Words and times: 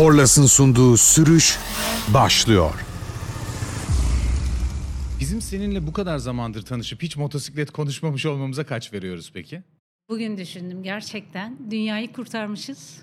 Korlas'ın 0.00 0.46
sunduğu 0.46 0.96
sürüş 0.96 1.58
başlıyor. 2.14 2.74
Bizim 5.20 5.40
seninle 5.40 5.86
bu 5.86 5.92
kadar 5.92 6.18
zamandır 6.18 6.62
tanışıp 6.62 7.02
hiç 7.02 7.16
motosiklet 7.16 7.70
konuşmamış 7.70 8.26
olmamıza 8.26 8.66
kaç 8.66 8.92
veriyoruz 8.92 9.30
peki? 9.34 9.62
Bugün 10.08 10.38
düşündüm 10.38 10.82
gerçekten 10.82 11.70
dünyayı 11.70 12.12
kurtarmışız. 12.12 13.02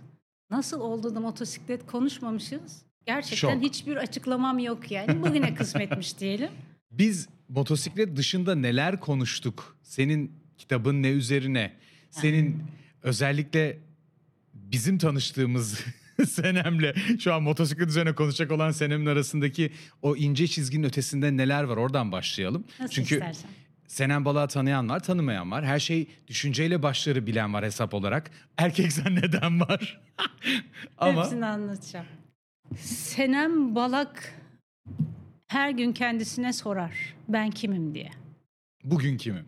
Nasıl 0.51 0.79
oldu 0.79 1.15
da 1.15 1.19
motosiklet 1.19 1.85
konuşmamışız? 1.85 2.81
Gerçekten 3.05 3.53
Şok. 3.53 3.63
hiçbir 3.63 3.95
açıklamam 3.95 4.59
yok 4.59 4.91
yani. 4.91 5.21
Bugüne 5.21 5.55
kısmetmiş 5.55 6.17
diyelim. 6.19 6.49
Biz 6.91 7.27
motosiklet 7.49 8.15
dışında 8.15 8.55
neler 8.55 8.99
konuştuk? 8.99 9.77
Senin 9.83 10.31
kitabın 10.57 11.03
ne 11.03 11.09
üzerine? 11.09 11.73
Senin 12.11 12.63
özellikle 13.03 13.79
bizim 14.53 14.97
tanıştığımız 14.97 15.79
Senem'le 16.29 16.93
şu 17.19 17.33
an 17.33 17.43
motosiklet 17.43 17.89
üzerine 17.89 18.15
konuşacak 18.15 18.51
olan 18.51 18.71
Senem'in 18.71 19.05
arasındaki 19.05 19.71
o 20.01 20.15
ince 20.15 20.47
çizginin 20.47 20.87
ötesinde 20.87 21.37
neler 21.37 21.63
var? 21.63 21.77
Oradan 21.77 22.11
başlayalım. 22.11 22.65
Nasıl 22.79 22.93
Çünkü 22.93 23.15
istersen. 23.15 23.49
Senem 23.87 24.25
Balık'ı 24.25 24.53
tanıyan 24.53 24.89
var, 24.89 24.99
tanımayan 25.03 25.51
var. 25.51 25.65
Her 25.65 25.79
şey 25.79 26.07
düşünceyle 26.27 26.83
başları 26.83 27.27
bilen 27.27 27.53
var 27.53 27.65
hesap 27.65 27.93
olarak. 27.93 28.31
Erkek 28.57 28.93
zanneden 28.93 29.59
var. 29.59 30.01
Ama 30.97 31.23
Hepsini 31.23 31.45
anlatacağım. 31.45 32.05
Senem 32.79 33.75
Balak 33.75 34.33
her 35.47 35.69
gün 35.71 35.93
kendisine 35.93 36.53
sorar. 36.53 37.15
Ben 37.29 37.51
kimim 37.51 37.95
diye. 37.95 38.09
bugün 38.83 39.17
kimim? 39.17 39.45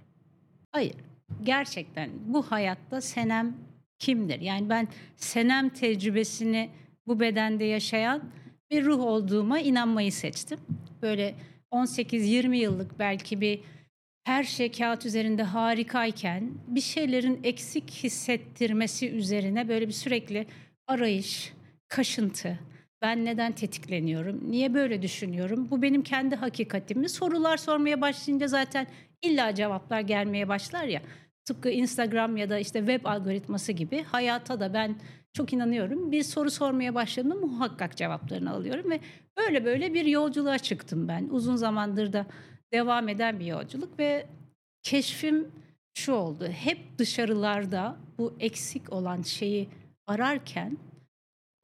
Hayır. 0.72 0.96
Gerçekten 1.44 2.10
bu 2.28 2.52
hayatta 2.52 3.02
Senem 3.02 3.56
kimdir? 4.00 4.42
Yani 4.42 4.70
ben 4.70 4.88
Senem 5.16 5.70
tecrübesini 5.70 6.70
bu 7.08 7.20
bedende 7.20 7.66
yaşayan 7.66 8.24
bir 8.72 8.86
ruh 8.86 9.00
olduğuma 9.00 9.60
inanmayı 9.60 10.12
seçtim. 10.12 10.60
Böyle 11.02 11.36
18-20 11.72 12.56
yıllık 12.56 13.00
belki 13.00 13.42
bir 13.42 13.60
her 14.24 14.44
şey 14.44 14.72
kağıt 14.72 15.06
üzerinde 15.06 15.44
harikayken 15.44 16.52
bir 16.68 16.82
şeylerin 16.82 17.40
eksik 17.44 17.92
hissettirmesi 17.92 19.10
üzerine 19.10 19.68
böyle 19.68 19.88
bir 19.88 19.94
sürekli 19.94 20.48
arayış, 20.88 21.54
kaşıntı. 21.88 22.60
Ben 23.02 23.26
neden 23.26 23.52
tetikleniyorum? 23.52 24.52
Niye 24.52 24.74
böyle 24.74 25.02
düşünüyorum? 25.02 25.68
Bu 25.72 25.82
benim 25.82 26.04
kendi 26.04 26.36
hakikatim 26.36 27.00
mi? 27.00 27.10
Sorular 27.10 27.58
sormaya 27.58 28.02
başlayınca 28.02 28.48
zaten 28.48 28.88
illa 29.22 29.56
cevaplar 29.56 30.02
gelmeye 30.02 30.48
başlar 30.48 30.84
ya. 30.84 31.02
Tıpkı 31.50 31.70
Instagram 31.70 32.38
ya 32.38 32.50
da 32.50 32.60
işte 32.60 32.80
web 32.80 33.06
algoritması 33.06 33.72
gibi 33.72 34.04
hayata 34.04 34.60
da 34.60 34.74
ben 34.74 34.96
çok 35.34 35.54
inanıyorum. 35.54 36.12
Bir 36.12 36.24
soru 36.24 36.52
sormaya 36.52 36.96
başladığımda 36.96 37.36
muhakkak 37.36 37.98
cevaplarını 37.98 38.52
alıyorum 38.52 38.92
ve 38.92 39.00
böyle 39.38 39.66
böyle 39.66 39.94
bir 39.94 40.06
yolculuğa 40.06 40.58
çıktım 40.58 41.08
ben. 41.08 41.28
Uzun 41.32 41.56
zamandır 41.56 42.14
da 42.14 42.26
devam 42.74 43.10
eden 43.10 43.40
bir 43.40 43.46
yolculuk 43.46 44.00
ve 44.00 44.26
keşfim 44.84 45.52
şu 45.94 46.14
oldu. 46.14 46.48
Hep 46.48 46.98
dışarılarda 46.98 47.98
bu 48.18 48.34
eksik 48.40 48.94
olan 48.94 49.22
şeyi 49.22 49.70
ararken 50.08 50.78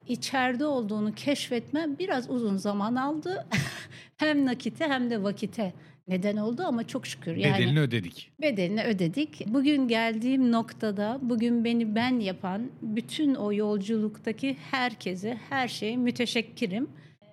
içeride 0.06 0.66
olduğunu 0.66 1.14
keşfetmem 1.14 1.98
biraz 1.98 2.30
uzun 2.30 2.56
zaman 2.56 2.94
aldı. 2.94 3.46
hem 4.16 4.46
nakite 4.46 4.88
hem 4.88 5.10
de 5.10 5.22
vakite 5.22 5.72
neden 6.08 6.36
oldu 6.36 6.62
ama 6.66 6.86
çok 6.86 7.06
şükür. 7.06 7.36
Yani 7.36 7.54
Bedelini 7.54 7.80
ödedik. 7.80 8.30
bedelini 8.40 8.82
ödedik. 8.82 9.44
Bugün 9.46 9.88
geldiğim 9.88 10.52
noktada 10.52 11.18
bugün 11.22 11.64
beni 11.64 11.94
ben 11.94 12.20
yapan 12.20 12.70
bütün 12.82 13.34
o 13.34 13.52
yolculuktaki 13.52 14.56
herkese, 14.70 15.38
her 15.50 15.68
şeye 15.68 15.96
müteşekkirim. 15.96 16.88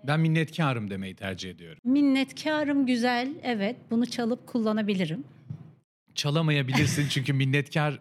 Ben 0.08 0.20
minnetkarım 0.20 0.90
demeyi 0.90 1.16
tercih 1.16 1.50
ediyorum. 1.50 1.80
Minnetkarım 1.84 2.86
güzel, 2.86 3.30
evet 3.44 3.76
bunu 3.92 4.06
çalıp 4.06 4.48
kullanabilirim. 4.48 5.24
Çalamayabilirsin 6.16 7.06
çünkü 7.10 7.34
minnetkar 7.34 8.00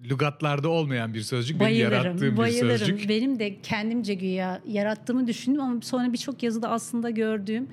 lügatlarda 0.00 0.68
olmayan 0.68 1.14
bir 1.14 1.20
sözcük. 1.20 1.60
Benim 1.60 1.80
yarattığım 1.80 2.12
Bayılırım, 2.12 2.32
bir 2.32 2.36
bayılırım. 2.36 2.78
sözcük. 2.78 3.08
Benim 3.08 3.38
de 3.38 3.60
kendimce 3.62 4.14
güya 4.14 4.60
yarattığımı 4.66 5.26
düşündüm 5.26 5.60
ama 5.60 5.80
sonra 5.80 6.12
birçok 6.12 6.42
yazıda 6.42 6.70
aslında 6.70 7.10
gördüğüm. 7.10 7.68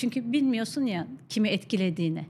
Çünkü 0.00 0.32
bilmiyorsun 0.32 0.86
ya 0.86 1.06
kimi 1.28 1.48
etkilediğini. 1.48 2.26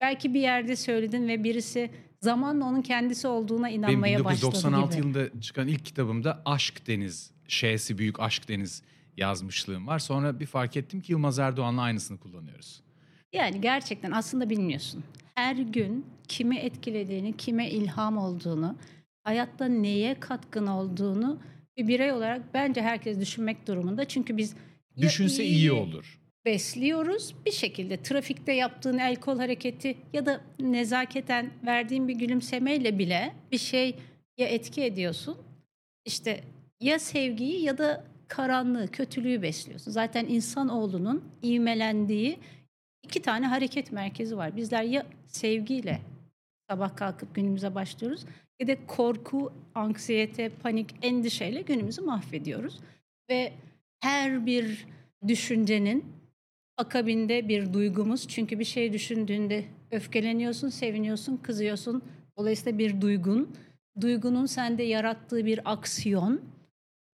Belki 0.00 0.34
bir 0.34 0.40
yerde 0.40 0.76
söyledin 0.76 1.28
ve 1.28 1.44
birisi 1.44 1.90
zamanla 2.20 2.64
onun 2.64 2.82
kendisi 2.82 3.28
olduğuna 3.28 3.66
Benim 3.68 3.78
inanmaya 3.78 4.24
başladı 4.24 4.52
1996 4.52 4.96
gibi. 4.96 5.06
yılında 5.06 5.40
çıkan 5.40 5.68
ilk 5.68 5.84
kitabımda 5.84 6.42
Aşk 6.44 6.86
Deniz, 6.86 7.30
Ş'si 7.48 7.98
büyük 7.98 8.20
Aşk 8.20 8.48
Deniz 8.48 8.82
yazmışlığım 9.16 9.86
var. 9.86 9.98
Sonra 9.98 10.40
bir 10.40 10.46
fark 10.46 10.76
ettim 10.76 11.00
ki 11.00 11.12
Yılmaz 11.12 11.38
Erdoğan'la 11.38 11.82
aynısını 11.82 12.18
kullanıyoruz. 12.18 12.82
Yani 13.32 13.60
gerçekten 13.60 14.10
aslında 14.10 14.50
bilmiyorsun. 14.50 15.04
Her 15.34 15.56
gün 15.56 16.06
kimi 16.28 16.56
etkilediğini, 16.56 17.36
kime 17.36 17.70
ilham 17.70 18.18
olduğunu, 18.18 18.76
hayatta 19.24 19.64
neye 19.64 20.20
katkın 20.20 20.66
olduğunu 20.66 21.38
bir 21.76 21.88
birey 21.88 22.12
olarak 22.12 22.54
bence 22.54 22.82
herkes 22.82 23.20
düşünmek 23.20 23.66
durumunda. 23.66 24.04
Çünkü 24.04 24.36
biz 24.36 24.54
Düşünse 25.00 25.44
iyi 25.44 25.72
olur. 25.72 26.18
Besliyoruz 26.46 27.34
bir 27.46 27.52
şekilde 27.52 28.02
trafikte 28.02 28.52
yaptığın 28.52 28.98
el 28.98 29.16
kol 29.16 29.38
hareketi 29.38 29.96
ya 30.12 30.26
da 30.26 30.40
nezaketen 30.60 31.50
verdiğin 31.66 32.08
bir 32.08 32.14
gülümsemeyle 32.14 32.98
bile 32.98 33.34
bir 33.52 33.58
şey 33.58 33.94
ya 34.38 34.46
etki 34.46 34.84
ediyorsun. 34.84 35.38
İşte 36.04 36.44
ya 36.80 36.98
sevgiyi 36.98 37.62
ya 37.62 37.78
da 37.78 38.04
karanlığı, 38.28 38.90
kötülüğü 38.90 39.42
besliyorsun. 39.42 39.90
Zaten 39.90 40.26
insanoğlunun 40.26 41.24
ivmelendiği 41.42 42.38
iki 43.02 43.22
tane 43.22 43.46
hareket 43.46 43.92
merkezi 43.92 44.36
var. 44.36 44.56
Bizler 44.56 44.82
ya 44.82 45.06
sevgiyle 45.26 46.00
sabah 46.70 46.96
kalkıp 46.96 47.34
günümüze 47.34 47.74
başlıyoruz 47.74 48.24
ya 48.60 48.68
da 48.68 48.86
korku, 48.86 49.52
anksiyete, 49.74 50.48
panik, 50.48 50.94
endişeyle 51.02 51.62
günümüzü 51.62 52.02
mahvediyoruz. 52.02 52.80
Ve 53.30 53.52
her 54.00 54.46
bir 54.46 54.86
düşüncenin 55.28 56.04
akabinde 56.76 57.48
bir 57.48 57.72
duygumuz. 57.72 58.28
Çünkü 58.28 58.58
bir 58.58 58.64
şey 58.64 58.92
düşündüğünde 58.92 59.64
öfkeleniyorsun, 59.90 60.68
seviniyorsun, 60.68 61.36
kızıyorsun. 61.36 62.02
Dolayısıyla 62.36 62.78
bir 62.78 63.00
duygun. 63.00 63.56
Duygunun 64.00 64.46
sende 64.46 64.82
yarattığı 64.82 65.46
bir 65.46 65.72
aksiyon 65.72 66.40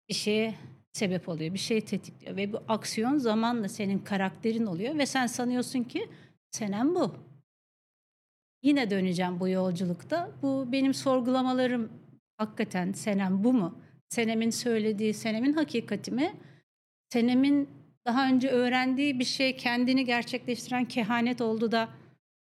bir 0.09 0.15
şeye 0.15 0.55
sebep 0.93 1.29
oluyor. 1.29 1.55
Bir 1.55 1.59
şey 1.59 1.81
tetikliyor 1.81 2.37
ve 2.37 2.53
bu 2.53 2.63
aksiyon 2.69 3.19
zamanla 3.19 3.69
senin 3.69 3.99
karakterin 3.99 4.67
oluyor 4.67 4.99
ve 4.99 5.07
sen 5.07 5.27
sanıyorsun 5.27 5.83
ki 5.85 6.09
senem 6.51 6.95
bu. 6.95 7.15
Yine 8.63 8.91
döneceğim 8.91 9.41
bu 9.41 9.49
yolculukta. 9.49 10.31
Bu 10.43 10.69
benim 10.73 10.95
sorgulamalarım 10.95 11.93
hakikaten 12.37 12.93
senem 12.93 13.45
bu 13.45 13.53
mu? 13.53 13.79
Senemin 14.09 14.51
söylediği, 14.51 15.15
senemin 15.15 15.53
hakikati 15.53 16.11
mi? 16.11 16.35
Senemin 17.09 17.69
daha 18.07 18.27
önce 18.29 18.49
öğrendiği 18.49 19.19
bir 19.19 19.25
şey 19.25 19.57
kendini 19.57 20.05
gerçekleştiren 20.05 20.85
kehanet 20.85 21.41
oldu 21.41 21.73
da 21.73 21.89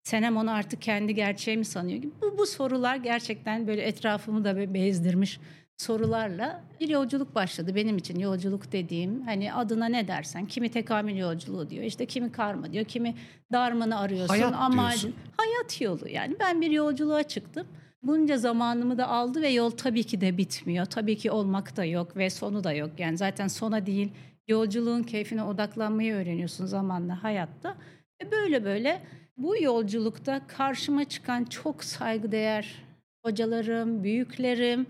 Senem 0.03 0.37
onu 0.37 0.50
artık 0.50 0.83
kendi 0.83 1.15
gerçeği 1.15 1.56
mi 1.56 1.65
sanıyor? 1.65 2.03
Bu, 2.22 2.38
bu 2.38 2.47
sorular 2.47 2.97
gerçekten 2.97 3.66
böyle 3.66 3.83
etrafımı 3.83 4.44
da 4.44 4.56
be- 4.56 4.75
bezdirmiş 4.75 5.41
sorularla 5.77 6.65
bir 6.81 6.88
yolculuk 6.88 7.34
başladı 7.34 7.75
benim 7.75 7.97
için. 7.97 8.19
Yolculuk 8.19 8.72
dediğim 8.72 9.22
hani 9.22 9.53
adına 9.53 9.87
ne 9.87 10.09
dersen 10.09 10.47
kimi 10.47 10.69
tekamül 10.69 11.16
yolculuğu 11.16 11.71
diyor 11.71 11.84
işte 11.84 12.06
kimi 12.06 12.32
karma 12.32 12.72
diyor 12.72 12.84
kimi 12.84 13.15
darmanı 13.53 13.99
arıyorsun. 13.99 14.28
Hayat 14.28 14.55
amacın- 14.55 14.78
diyorsun. 15.03 15.15
Hayat 15.37 15.81
yolu 15.81 16.09
yani 16.09 16.37
ben 16.41 16.61
bir 16.61 16.71
yolculuğa 16.71 17.22
çıktım. 17.22 17.67
Bunca 18.03 18.37
zamanımı 18.37 18.99
da 18.99 19.09
aldı 19.09 19.43
ve 19.43 19.49
yol 19.49 19.71
tabii 19.71 20.05
ki 20.05 20.21
de 20.21 20.38
bitmiyor. 20.38 20.87
Tabii 20.87 21.17
ki 21.17 21.31
olmak 21.31 21.76
da 21.76 21.85
yok 21.85 22.17
ve 22.17 22.31
sonu 22.31 22.64
da 22.64 22.73
yok. 22.73 22.91
Yani 22.99 23.17
zaten 23.17 23.49
sona 23.49 23.87
değil 23.87 24.12
yolculuğun 24.50 25.02
keyfine 25.02 25.43
odaklanmayı 25.43 26.14
öğreniyorsun 26.14 26.67
zamanla 26.67 27.23
hayatta. 27.23 27.76
Ve 28.23 28.31
böyle 28.31 28.64
böyle 28.64 29.02
bu 29.37 29.62
yolculukta 29.62 30.47
karşıma 30.47 31.05
çıkan 31.05 31.44
çok 31.44 31.85
saygıdeğer 31.85 32.85
hocalarım, 33.25 34.05
büyüklerim, 34.05 34.87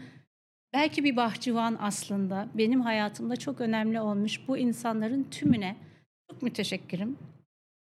belki 0.73 1.05
bir 1.05 1.17
bahçıvan 1.17 1.77
aslında 1.81 2.49
benim 2.55 2.81
hayatımda 2.81 3.37
çok 3.37 3.61
önemli 3.61 4.01
olmuş 4.01 4.49
bu 4.49 4.59
insanların 4.59 5.27
tümüne 5.31 5.77
çok 6.31 6.43
müteşekkirim, 6.43 7.19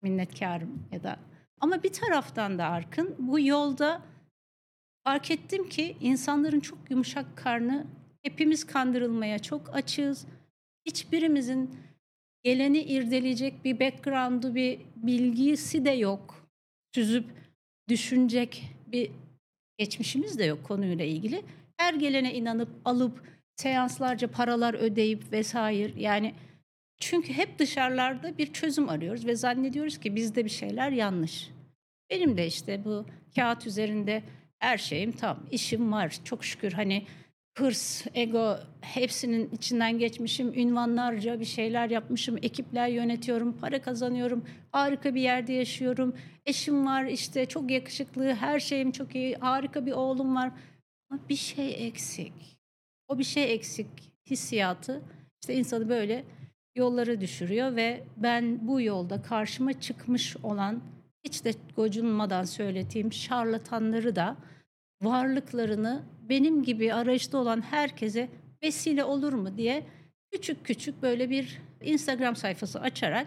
minnetkarım 0.02 0.82
ya 0.92 1.02
da 1.02 1.16
ama 1.60 1.82
bir 1.82 1.92
taraftan 1.92 2.58
da 2.58 2.66
Arkın 2.66 3.14
bu 3.18 3.40
yolda 3.40 4.02
fark 5.04 5.30
ettim 5.30 5.68
ki 5.68 5.96
insanların 6.00 6.60
çok 6.60 6.78
yumuşak 6.90 7.36
karnı 7.36 7.86
hepimiz 8.22 8.66
kandırılmaya 8.66 9.38
çok 9.38 9.74
açığız. 9.74 10.26
Hiçbirimizin 10.86 11.76
geleni 12.42 12.78
irdeleyecek 12.78 13.64
bir 13.64 13.80
background'u, 13.80 14.54
bir 14.54 14.80
bilgisi 14.96 15.84
de 15.84 15.90
yok. 15.90 16.48
Süzüp 16.94 17.24
düşünecek 17.88 18.64
bir 18.86 19.10
geçmişimiz 19.78 20.38
de 20.38 20.44
yok 20.44 20.64
konuyla 20.64 21.04
ilgili. 21.04 21.42
Her 21.76 21.94
gelene 21.94 22.34
inanıp 22.34 22.68
alıp 22.84 23.22
seanslarca 23.56 24.30
paralar 24.30 24.74
ödeyip 24.74 25.32
vesaire 25.32 25.92
yani 25.96 26.34
çünkü 27.00 27.32
hep 27.32 27.58
dışarılarda 27.58 28.38
bir 28.38 28.52
çözüm 28.52 28.88
arıyoruz 28.88 29.26
ve 29.26 29.36
zannediyoruz 29.36 29.98
ki 29.98 30.16
bizde 30.16 30.44
bir 30.44 30.50
şeyler 30.50 30.90
yanlış. 30.90 31.50
Benim 32.10 32.36
de 32.36 32.46
işte 32.46 32.84
bu 32.84 33.06
kağıt 33.34 33.66
üzerinde 33.66 34.22
her 34.58 34.78
şeyim 34.78 35.12
tam, 35.12 35.46
işim 35.50 35.92
var 35.92 36.18
çok 36.24 36.44
şükür 36.44 36.72
hani 36.72 37.06
hırs, 37.58 38.06
ego 38.14 38.56
hepsinin 38.80 39.50
içinden 39.50 39.98
geçmişim. 39.98 40.54
Ünvanlarca 40.54 41.40
bir 41.40 41.44
şeyler 41.44 41.90
yapmışım. 41.90 42.36
Ekipler 42.36 42.88
yönetiyorum, 42.88 43.58
para 43.58 43.82
kazanıyorum. 43.82 44.44
Harika 44.72 45.14
bir 45.14 45.20
yerde 45.20 45.52
yaşıyorum. 45.52 46.16
Eşim 46.46 46.86
var 46.86 47.04
işte 47.04 47.46
çok 47.46 47.70
yakışıklı, 47.70 48.34
her 48.34 48.60
şeyim 48.60 48.92
çok 48.92 49.14
iyi. 49.14 49.34
Harika 49.34 49.86
bir 49.86 49.92
oğlum 49.92 50.36
var. 50.36 50.50
Ama 51.10 51.20
bir 51.28 51.36
şey 51.36 51.86
eksik. 51.86 52.32
O 53.08 53.18
bir 53.18 53.24
şey 53.24 53.54
eksik 53.54 53.86
hissiyatı 54.30 55.02
işte 55.42 55.54
insanı 55.54 55.88
böyle 55.88 56.24
yollara 56.74 57.20
düşürüyor 57.20 57.76
ve 57.76 58.04
ben 58.16 58.68
bu 58.68 58.80
yolda 58.80 59.22
karşıma 59.22 59.80
çıkmış 59.80 60.36
olan 60.36 60.82
hiç 61.24 61.44
de 61.44 61.52
gocunmadan 61.76 62.44
söylediğim 62.44 63.12
şarlatanları 63.12 64.16
da 64.16 64.36
varlıklarını 65.02 66.02
benim 66.28 66.62
gibi 66.62 66.94
arayışta 66.94 67.38
olan 67.38 67.60
herkese 67.60 68.28
vesile 68.62 69.04
olur 69.04 69.32
mu 69.32 69.56
diye 69.56 69.82
küçük 70.32 70.64
küçük 70.64 71.02
böyle 71.02 71.30
bir 71.30 71.58
Instagram 71.82 72.36
sayfası 72.36 72.80
açarak 72.80 73.26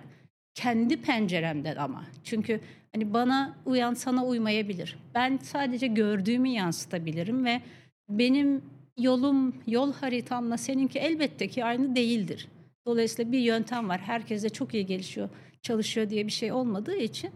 kendi 0.55 1.01
penceremden 1.01 1.75
ama 1.75 2.05
çünkü 2.23 2.61
hani 2.93 3.13
bana 3.13 3.57
uyan 3.65 3.93
sana 3.93 4.25
uymayabilir. 4.25 4.97
Ben 5.15 5.37
sadece 5.37 5.87
gördüğümü 5.87 6.49
yansıtabilirim 6.49 7.45
ve 7.45 7.61
benim 8.09 8.61
yolum, 8.97 9.55
yol 9.67 9.93
haritamla 9.93 10.57
seninki 10.57 10.99
elbette 10.99 11.47
ki 11.47 11.65
aynı 11.65 11.95
değildir. 11.95 12.47
Dolayısıyla 12.85 13.31
bir 13.31 13.39
yöntem 13.39 13.89
var. 13.89 13.99
Herkes 13.99 14.43
de 14.43 14.49
çok 14.49 14.73
iyi 14.73 14.85
gelişiyor, 14.85 15.29
çalışıyor 15.61 16.09
diye 16.09 16.27
bir 16.27 16.31
şey 16.31 16.51
olmadığı 16.51 16.95
için 16.95 17.31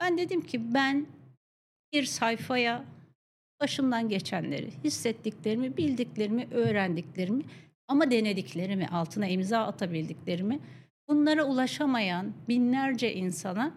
ben 0.00 0.18
dedim 0.18 0.40
ki 0.40 0.74
ben 0.74 1.06
bir 1.92 2.04
sayfaya 2.04 2.84
başımdan 3.60 4.08
geçenleri, 4.08 4.70
hissettiklerimi, 4.84 5.76
bildiklerimi, 5.76 6.48
öğrendiklerimi 6.50 7.42
ama 7.88 8.10
denediklerimi, 8.10 8.88
altına 8.88 9.26
imza 9.26 9.66
atabildiklerimi 9.66 10.60
bunlara 11.08 11.44
ulaşamayan 11.44 12.32
binlerce 12.48 13.14
insana 13.14 13.74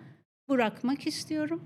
bırakmak 0.50 1.08
istiyorum. 1.08 1.64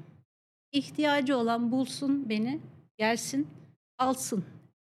İhtiyacı 0.72 1.38
olan 1.38 1.72
bulsun 1.72 2.30
beni, 2.30 2.60
gelsin, 2.98 3.48
alsın. 3.98 4.46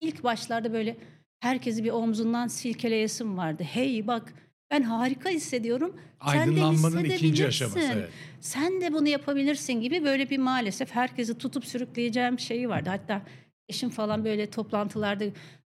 İlk 0.02 0.24
başlarda 0.24 0.74
böyle 0.74 0.98
herkesi 1.40 1.84
bir 1.84 1.90
omzundan 1.92 2.48
silkeleyesim 2.48 3.38
vardı. 3.38 3.64
Hey 3.64 4.08
bak 4.08 4.34
ben 4.76 4.84
harika 4.84 5.30
hissediyorum. 5.30 5.96
Sen 6.26 6.36
de 6.36 6.40
Aydınlanmanın 6.40 7.04
ikinci 7.04 7.48
aşaması. 7.48 7.80
Evet. 7.80 8.10
Sen 8.42 8.82
de 8.82 8.94
bunu 8.94 9.08
yapabilirsin 9.08 9.74
gibi 9.74 10.04
böyle 10.04 10.30
bir 10.30 10.38
maalesef 10.38 10.92
herkesi 10.92 11.38
tutup 11.38 11.66
sürükleyeceğim 11.66 12.40
şeyi 12.40 12.70
vardı. 12.70 12.90
Hatta 12.90 13.22
eşim 13.70 13.90
falan 13.90 14.26
böyle 14.26 14.50
toplantılarda 14.50 15.26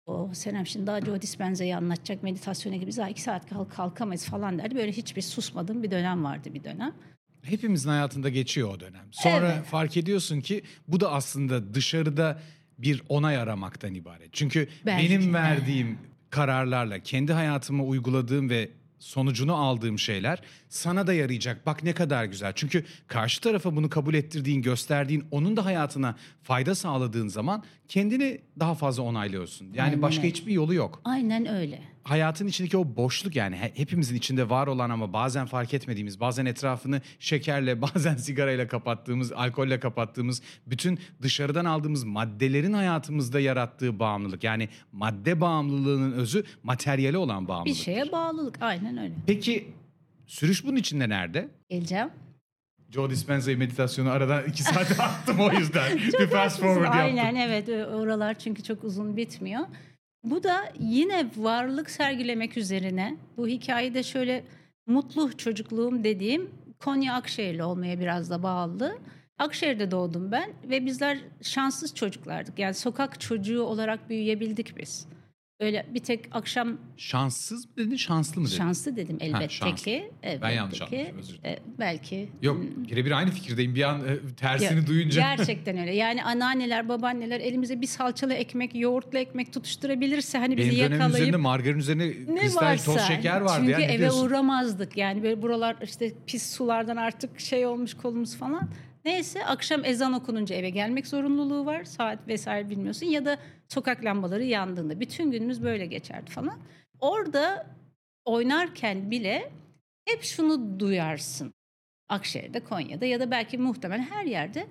o 0.06 0.30
Senem 0.34 0.66
şimdi 0.66 0.86
daha 0.86 1.00
Joe 1.00 1.22
Dispenza'yı 1.22 1.76
anlatacak 1.76 2.22
meditasyona 2.22 2.76
gibi 2.76 2.96
daha 2.96 3.08
iki 3.08 3.22
saat 3.22 3.48
kalk 3.50 3.72
kalkamayız 3.72 4.24
falan 4.24 4.58
derdi. 4.58 4.74
Böyle 4.74 4.92
hiçbir 4.92 5.22
susmadığım 5.22 5.82
bir 5.82 5.90
dönem 5.90 6.24
vardı 6.24 6.54
bir 6.54 6.64
dönem. 6.64 6.94
Hepimizin 7.42 7.90
hayatında 7.90 8.28
geçiyor 8.28 8.74
o 8.74 8.80
dönem. 8.80 9.06
Sonra 9.10 9.52
Evet. 9.54 9.64
fark 9.64 9.96
ediyorsun 9.96 10.40
ki 10.40 10.62
bu 10.88 11.00
da 11.00 11.12
aslında 11.12 11.74
dışarıda 11.74 12.40
bir 12.78 13.02
onay 13.08 13.36
aramaktan 13.36 13.94
ibaret. 13.94 14.28
Çünkü 14.32 14.68
Belki 14.86 15.10
benim 15.10 15.34
verdiğim 15.34 15.98
kararlarla 16.30 16.98
kendi 16.98 17.32
hayatıma 17.32 17.84
uyguladığım 17.84 18.50
ve 18.50 18.70
sonucunu 19.04 19.54
aldığım 19.56 19.98
şeyler 19.98 20.38
sana 20.74 21.06
da 21.06 21.12
yarayacak. 21.14 21.66
Bak 21.66 21.82
ne 21.84 21.92
kadar 21.92 22.24
güzel. 22.24 22.52
Çünkü 22.56 22.84
karşı 23.06 23.40
tarafa 23.40 23.76
bunu 23.76 23.88
kabul 23.90 24.14
ettirdiğin, 24.14 24.62
gösterdiğin, 24.62 25.24
onun 25.30 25.56
da 25.56 25.64
hayatına 25.64 26.14
fayda 26.42 26.74
sağladığın 26.74 27.28
zaman 27.28 27.64
kendini 27.88 28.40
daha 28.60 28.74
fazla 28.74 29.02
onaylıyorsun. 29.02 29.66
Yani 29.74 29.86
Aynen 29.88 30.02
başka 30.02 30.22
hiçbir 30.22 30.52
yolu 30.52 30.74
yok. 30.74 31.00
Aynen 31.04 31.46
öyle. 31.46 31.82
hayatın 32.04 32.46
içindeki 32.46 32.76
o 32.76 32.96
boşluk 32.96 33.36
yani 33.36 33.56
he- 33.56 33.72
hepimizin 33.74 34.16
içinde 34.16 34.50
var 34.50 34.66
olan 34.66 34.90
ama 34.90 35.12
bazen 35.12 35.46
fark 35.46 35.74
etmediğimiz, 35.74 36.20
bazen 36.20 36.46
etrafını 36.46 37.00
şekerle, 37.18 37.82
bazen 37.94 38.16
sigarayla 38.16 38.68
kapattığımız, 38.68 39.32
alkolle 39.32 39.80
kapattığımız, 39.80 40.42
bütün 40.66 40.98
dışarıdan 41.22 41.64
aldığımız 41.64 42.04
maddelerin 42.04 42.72
hayatımızda 42.72 43.40
yarattığı 43.40 43.98
bağımlılık. 43.98 44.44
Yani 44.44 44.68
madde 44.92 45.40
bağımlılığının 45.40 46.12
özü 46.12 46.44
materyale 46.62 47.18
olan 47.18 47.44
Bir 47.44 47.48
bağımlılık. 47.48 47.76
şeye 47.78 48.12
bağlılık 48.12 48.62
aynen 48.62 48.96
öyle. 48.98 49.14
Peki 49.26 49.68
sürüş 50.26 50.64
bunun 50.64 50.76
içinde 50.76 51.08
nerede? 51.08 51.48
Geleceğim. 51.68 52.08
Joe 52.90 53.10
Dispenza'yı 53.10 53.58
meditasyonu 53.58 54.10
aradan 54.10 54.44
iki 54.44 54.62
saat 54.62 55.00
attım 55.00 55.40
o 55.40 55.52
yüzden. 55.52 55.96
Bir 56.20 56.26
fast 56.26 56.60
forward 56.60 56.84
yaptım. 56.84 57.00
Aynen 57.00 57.34
evet 57.34 57.68
oralar 57.68 58.38
çünkü 58.38 58.62
çok 58.62 58.84
uzun 58.84 59.16
bitmiyor. 59.16 59.66
Bu 60.24 60.42
da 60.42 60.72
yine 60.80 61.26
varlık 61.36 61.90
sergilemek 61.90 62.56
üzerine 62.56 63.16
bu 63.36 63.48
hikayede 63.48 64.02
şöyle 64.02 64.44
mutlu 64.86 65.36
çocukluğum 65.36 66.04
dediğim 66.04 66.50
Konya 66.78 67.14
Akşehirli 67.14 67.62
olmaya 67.64 68.00
biraz 68.00 68.30
da 68.30 68.42
bağlı. 68.42 68.98
Akşehir'de 69.38 69.90
doğdum 69.90 70.32
ben 70.32 70.50
ve 70.70 70.86
bizler 70.86 71.18
şanssız 71.42 71.94
çocuklardık. 71.94 72.58
Yani 72.58 72.74
sokak 72.74 73.20
çocuğu 73.20 73.62
olarak 73.62 74.10
büyüyebildik 74.10 74.78
biz. 74.78 75.08
Öyle 75.60 75.86
bir 75.94 76.00
tek 76.00 76.20
akşam 76.32 76.78
Şanssız 76.96 77.64
mı 77.66 77.72
dedin, 77.76 77.96
şanslı 77.96 78.40
mı 78.40 78.46
dedin? 78.46 78.56
şanslı 78.56 78.96
dedim 78.96 79.16
elbette 79.20 79.48
şanslı. 79.48 79.76
ki. 79.84 80.10
Ben 80.42 80.50
yanlış 80.50 80.80
Elbette 80.80 80.96
ki. 80.96 81.02
anlamışım, 81.02 81.18
özür 81.18 81.38
dilerim. 81.42 81.62
E, 81.74 81.78
belki 81.78 82.28
Yok 82.42 82.60
birebir 82.90 83.10
aynı 83.10 83.30
fikirdeyim. 83.30 83.74
Bir 83.74 83.82
an 83.82 84.00
e, 84.08 84.34
tersini 84.36 84.78
Ya, 84.80 84.86
duyunca. 84.86 85.20
Gerçekten 85.36 85.78
öyle. 85.78 85.94
Yani 85.94 86.24
anneanneler, 86.24 86.88
babaanneler 86.88 87.40
elimize 87.40 87.80
bir 87.80 87.86
salçalı 87.86 88.32
ekmek, 88.34 88.74
yoğurtlu 88.74 89.18
ekmek 89.18 89.52
tutuşturabilirse 89.52 90.38
hani 90.38 90.56
bizi 90.56 90.68
Benim 90.70 90.78
dönemin 90.80 90.92
yakalayıp 90.94 91.16
üzerinde 91.16 91.36
margarin 91.36 91.78
üzerine 91.78 92.06
ne 92.34 92.40
kristal 92.40 92.66
varsa. 92.66 92.92
toz 92.92 93.02
şeker 93.02 93.40
vardı 93.40 93.56
Çünkü 93.66 93.70
ya. 93.82 93.88
eve 93.88 93.98
diyorsun? 93.98 94.26
uğramazdık. 94.26 94.96
Yani 94.96 95.22
böyle 95.22 95.42
buralar 95.42 95.76
işte 95.82 96.12
pis 96.26 96.52
sulardan 96.56 96.96
artık 96.96 97.40
şey 97.40 97.66
olmuş 97.66 97.94
kolumuz 97.94 98.36
falan. 98.36 98.68
Neyse 99.04 99.44
akşam 99.44 99.84
ezan 99.84 100.12
okununca 100.12 100.56
eve 100.56 100.70
gelmek 100.70 101.06
zorunluluğu 101.06 101.66
var. 101.66 101.84
Saat 101.84 102.28
vesaire 102.28 102.70
bilmiyorsun. 102.70 103.06
Ya 103.06 103.24
da 103.24 103.38
sokak 103.68 104.04
lambaları 104.04 104.44
yandığında. 104.44 105.00
Bütün 105.00 105.30
günümüz 105.30 105.62
böyle 105.62 105.86
geçerdi 105.86 106.30
falan. 106.30 106.58
Orada 107.00 107.66
oynarken 108.24 109.10
bile 109.10 109.52
hep 110.04 110.22
şunu 110.22 110.80
duyarsın. 110.80 111.54
Akşehir'de, 112.08 112.60
Konya'da 112.60 113.06
ya 113.06 113.20
da 113.20 113.30
belki 113.30 113.58
muhtemelen 113.58 114.02
her 114.02 114.24
yerde 114.24 114.66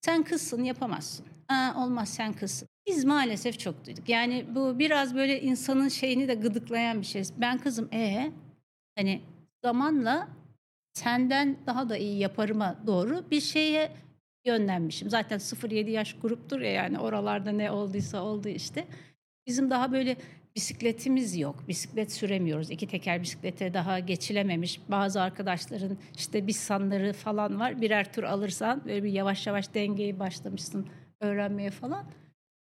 sen 0.00 0.22
kızsın 0.22 0.64
yapamazsın. 0.64 1.26
Aa, 1.48 1.84
olmaz 1.84 2.08
sen 2.08 2.32
kızsın. 2.32 2.68
Biz 2.86 3.04
maalesef 3.04 3.58
çok 3.58 3.86
duyduk. 3.86 4.08
Yani 4.08 4.46
bu 4.54 4.78
biraz 4.78 5.14
böyle 5.14 5.40
insanın 5.40 5.88
şeyini 5.88 6.28
de 6.28 6.34
gıdıklayan 6.34 7.00
bir 7.00 7.06
şey. 7.06 7.22
Ben 7.36 7.58
kızım 7.58 7.88
e 7.92 8.32
hani 8.96 9.22
zamanla 9.64 10.28
senden 10.98 11.56
daha 11.66 11.88
da 11.88 11.96
iyi 11.96 12.18
yaparıma 12.18 12.76
doğru 12.86 13.24
bir 13.30 13.40
şeye 13.40 13.90
yönlenmişim. 14.46 15.10
Zaten 15.10 15.38
0-7 15.38 15.90
yaş 15.90 16.16
gruptur 16.22 16.60
ya 16.60 16.70
yani 16.70 16.98
oralarda 16.98 17.50
ne 17.50 17.70
olduysa 17.70 18.22
oldu 18.22 18.48
işte. 18.48 18.84
Bizim 19.46 19.70
daha 19.70 19.92
böyle 19.92 20.16
bisikletimiz 20.56 21.36
yok. 21.36 21.68
Bisiklet 21.68 22.12
süremiyoruz. 22.12 22.70
İki 22.70 22.86
teker 22.86 23.22
bisiklete 23.22 23.74
daha 23.74 23.98
geçilememiş. 23.98 24.80
Bazı 24.88 25.22
arkadaşların 25.22 25.98
işte 26.16 26.46
bissanları 26.46 27.12
falan 27.12 27.60
var. 27.60 27.80
Birer 27.80 28.12
tur 28.12 28.22
alırsan 28.22 28.82
böyle 28.84 29.04
bir 29.04 29.12
yavaş 29.12 29.46
yavaş 29.46 29.74
dengeyi 29.74 30.18
başlamışsın 30.18 30.86
öğrenmeye 31.20 31.70
falan. 31.70 32.04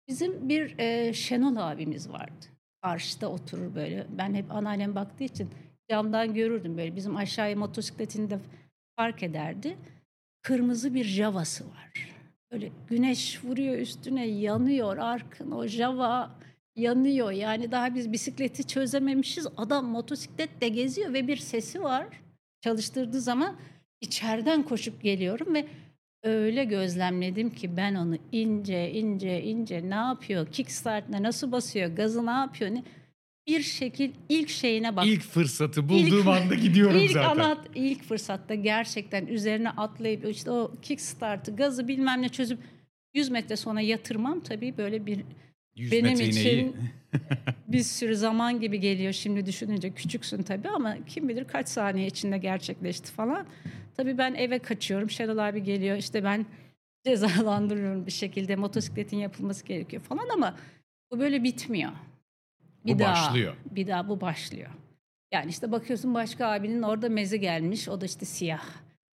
Bizim 0.08 0.48
bir 0.48 0.78
e, 0.78 1.12
Şenol 1.12 1.56
abimiz 1.56 2.10
vardı. 2.10 2.46
Karşıda 2.82 3.30
oturur 3.30 3.74
böyle. 3.74 4.06
Ben 4.18 4.34
hep 4.34 4.52
anneannem 4.52 4.94
baktığı 4.94 5.24
için 5.24 5.50
camdan 5.90 6.34
görürdüm 6.34 6.76
böyle. 6.76 6.96
Bizim 6.96 7.16
aşağıya 7.16 7.56
motosikletini 7.56 8.30
de 8.30 8.38
park 8.96 9.22
ederdi. 9.22 9.76
Kırmızı 10.42 10.94
bir 10.94 11.04
javası 11.04 11.64
var. 11.64 12.16
Böyle 12.52 12.70
güneş 12.88 13.44
vuruyor 13.44 13.78
üstüne 13.78 14.26
yanıyor 14.26 14.96
arkın 14.96 15.50
o 15.50 15.66
java 15.66 16.30
yanıyor. 16.76 17.30
Yani 17.30 17.72
daha 17.72 17.94
biz 17.94 18.12
bisikleti 18.12 18.66
çözememişiz. 18.66 19.46
Adam 19.56 19.86
motosikletle 19.86 20.68
geziyor 20.68 21.12
ve 21.12 21.28
bir 21.28 21.36
sesi 21.36 21.82
var. 21.82 22.06
Çalıştırdığı 22.60 23.20
zaman 23.20 23.56
içeriden 24.00 24.62
koşup 24.62 25.02
geliyorum 25.02 25.54
ve 25.54 25.66
öyle 26.22 26.64
gözlemledim 26.64 27.50
ki 27.50 27.76
ben 27.76 27.94
onu 27.94 28.16
ince 28.32 28.90
ince 28.90 29.42
ince 29.42 29.90
ne 29.90 29.94
yapıyor? 29.94 30.46
Kickstart'ına 30.52 31.22
nasıl 31.22 31.52
basıyor? 31.52 31.90
Gazı 31.90 32.26
ne 32.26 32.30
yapıyor? 32.30 32.70
Ne? 32.70 32.82
Bir 33.46 33.62
şekil 33.62 34.12
ilk 34.28 34.48
şeyine 34.48 34.96
bak. 34.96 35.06
İlk 35.06 35.22
fırsatı 35.22 35.88
bulduğum 35.88 36.18
İlk- 36.20 36.26
anda 36.26 36.54
gidiyorum 36.54 37.00
ilk 37.00 37.10
zaten. 37.10 37.28
Anat, 37.28 37.66
ilk 37.74 38.02
fırsatta 38.02 38.54
gerçekten 38.54 39.26
üzerine 39.26 39.70
atlayıp 39.70 40.24
işte 40.30 40.50
o 40.50 40.72
kickstart'ı 40.82 41.56
gazı 41.56 41.88
bilmem 41.88 42.22
ne 42.22 42.28
çözüp 42.28 42.58
100 43.14 43.28
metre 43.28 43.56
sonra 43.56 43.80
yatırmam 43.80 44.40
tabii 44.40 44.76
böyle 44.78 45.06
bir 45.06 45.20
100 45.76 45.92
benim 45.92 46.20
için 46.20 46.76
bir 47.68 47.82
sürü 47.82 48.16
zaman 48.16 48.60
gibi 48.60 48.80
geliyor 48.80 49.12
şimdi 49.12 49.46
düşününce 49.46 49.90
küçüksün 49.90 50.42
tabii 50.42 50.68
ama 50.68 50.96
kim 51.06 51.28
bilir 51.28 51.44
kaç 51.44 51.68
saniye 51.68 52.06
içinde 52.06 52.38
gerçekleşti 52.38 53.12
falan. 53.12 53.46
Tabii 53.96 54.18
ben 54.18 54.34
eve 54.34 54.58
kaçıyorum. 54.58 55.10
Şenol 55.10 55.38
abi 55.38 55.62
geliyor 55.62 55.96
işte 55.96 56.24
ben 56.24 56.46
cezalandırıyorum 57.04 58.06
bir 58.06 58.12
şekilde 58.12 58.56
motosikletin 58.56 59.16
yapılması 59.16 59.64
gerekiyor 59.64 60.02
falan 60.02 60.28
ama 60.34 60.56
bu 61.10 61.18
böyle 61.18 61.42
bitmiyor. 61.42 61.92
Bu 62.94 62.98
başlıyor. 62.98 63.54
Bir 63.70 63.86
daha 63.86 64.08
bu 64.08 64.20
başlıyor. 64.20 64.70
Yani 65.32 65.50
işte 65.50 65.72
bakıyorsun 65.72 66.14
başka 66.14 66.46
abinin 66.46 66.82
orada 66.82 67.08
mezi 67.08 67.40
gelmiş 67.40 67.88
o 67.88 68.00
da 68.00 68.04
işte 68.04 68.26
siyah 68.26 68.64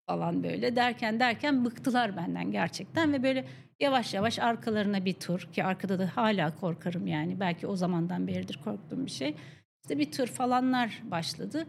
falan 0.07 0.43
böyle 0.43 0.75
derken 0.75 1.19
derken 1.19 1.65
bıktılar 1.65 2.17
benden 2.17 2.51
gerçekten 2.51 3.13
ve 3.13 3.23
böyle 3.23 3.45
yavaş 3.79 4.13
yavaş 4.13 4.39
arkalarına 4.39 5.05
bir 5.05 5.13
tur 5.13 5.39
ki 5.39 5.63
arkada 5.63 5.99
da 5.99 6.11
hala 6.15 6.55
korkarım 6.55 7.07
yani 7.07 7.39
belki 7.39 7.67
o 7.67 7.75
zamandan 7.75 8.27
beridir 8.27 8.59
korktuğum 8.63 9.05
bir 9.05 9.11
şey. 9.11 9.35
İşte 9.83 9.99
bir 9.99 10.11
tur 10.11 10.27
falanlar 10.27 11.01
başladı. 11.03 11.67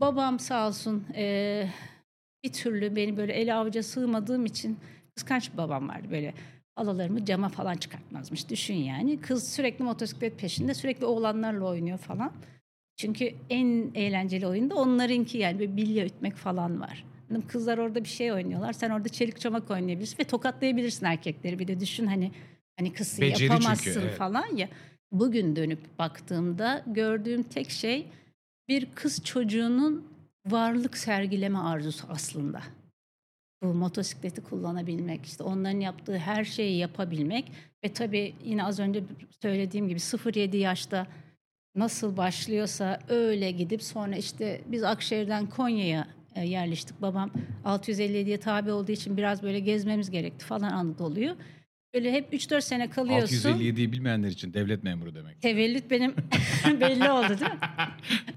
Babam 0.00 0.38
sağ 0.38 0.68
olsun 0.68 1.06
eee, 1.14 1.70
bir 2.44 2.52
türlü 2.52 2.96
beni 2.96 3.16
böyle 3.16 3.32
ele 3.32 3.54
avuca 3.54 3.82
sığmadığım 3.82 4.46
için 4.46 4.78
kıskanç 5.16 5.52
bir 5.52 5.56
babam 5.56 5.88
vardı 5.88 6.08
böyle 6.10 6.34
alalarımı 6.78 7.24
cama 7.24 7.48
falan 7.48 7.74
çıkartmazmış 7.74 8.50
düşün 8.50 8.74
yani. 8.74 9.20
Kız 9.20 9.52
sürekli 9.52 9.84
motosiklet 9.84 10.38
peşinde 10.38 10.74
sürekli 10.74 11.06
oğlanlarla 11.06 11.64
oynuyor 11.64 11.98
falan. 11.98 12.32
Çünkü 12.96 13.34
en 13.50 13.90
eğlenceli 13.94 14.46
oyunda 14.46 14.74
onlarınki 14.74 15.38
yani 15.38 15.58
böyle 15.58 15.76
bilye 15.76 16.06
ütmek 16.06 16.36
falan 16.36 16.80
var. 16.80 17.04
Hanım 17.28 17.46
Kızlar 17.46 17.78
orada 17.78 18.04
bir 18.04 18.08
şey 18.08 18.32
oynuyorlar. 18.32 18.72
Sen 18.72 18.90
orada 18.90 19.08
çelik 19.08 19.40
çomak 19.40 19.70
oynayabilirsin 19.70 20.18
ve 20.18 20.24
tokatlayabilirsin 20.24 21.06
erkekleri. 21.06 21.58
Bir 21.58 21.68
de 21.68 21.80
düşün 21.80 22.06
hani 22.06 22.30
hani 22.78 22.92
kızı 22.92 23.22
Beceri 23.22 23.38
çünkü, 23.38 23.52
yapamazsın 23.52 24.00
evet. 24.00 24.16
falan 24.16 24.56
ya. 24.56 24.68
Bugün 25.12 25.56
dönüp 25.56 25.98
baktığımda 25.98 26.84
gördüğüm 26.86 27.42
tek 27.42 27.70
şey 27.70 28.06
bir 28.68 28.86
kız 28.94 29.24
çocuğunun 29.24 30.04
varlık 30.46 30.96
sergileme 30.96 31.58
arzusu 31.58 32.06
aslında. 32.10 32.62
Bu 33.62 33.74
motosikleti 33.74 34.42
kullanabilmek, 34.42 35.26
işte 35.26 35.44
onların 35.44 35.80
yaptığı 35.80 36.18
her 36.18 36.44
şeyi 36.44 36.78
yapabilmek 36.78 37.52
ve 37.84 37.92
tabii 37.92 38.34
yine 38.44 38.64
az 38.64 38.80
önce 38.80 39.04
söylediğim 39.42 39.88
gibi 39.88 39.98
0-7 39.98 40.56
yaşta 40.56 41.06
nasıl 41.74 42.16
başlıyorsa 42.16 42.98
öyle 43.08 43.50
gidip 43.50 43.82
sonra 43.82 44.16
işte 44.16 44.60
biz 44.66 44.84
Akşehir'den 44.84 45.46
Konya'ya 45.46 46.08
e, 46.34 46.46
yerleştik. 46.46 47.02
Babam 47.02 47.30
657'ye 47.64 48.40
tabi 48.40 48.72
olduğu 48.72 48.92
için 48.92 49.16
biraz 49.16 49.42
böyle 49.42 49.60
gezmemiz 49.60 50.10
gerekti 50.10 50.44
falan 50.44 50.70
Anadolu'yu. 50.70 51.36
Böyle 51.94 52.12
hep 52.12 52.34
3-4 52.34 52.60
sene 52.60 52.90
kalıyorsun. 52.90 53.52
657'yi 53.52 53.92
bilmeyenler 53.92 54.28
için 54.28 54.54
devlet 54.54 54.82
memuru 54.84 55.14
demek. 55.14 55.42
Tevellüt 55.42 55.90
benim 55.90 56.14
belli 56.80 57.10
oldu 57.10 57.28
değil 57.28 57.50
mi? 57.50 57.58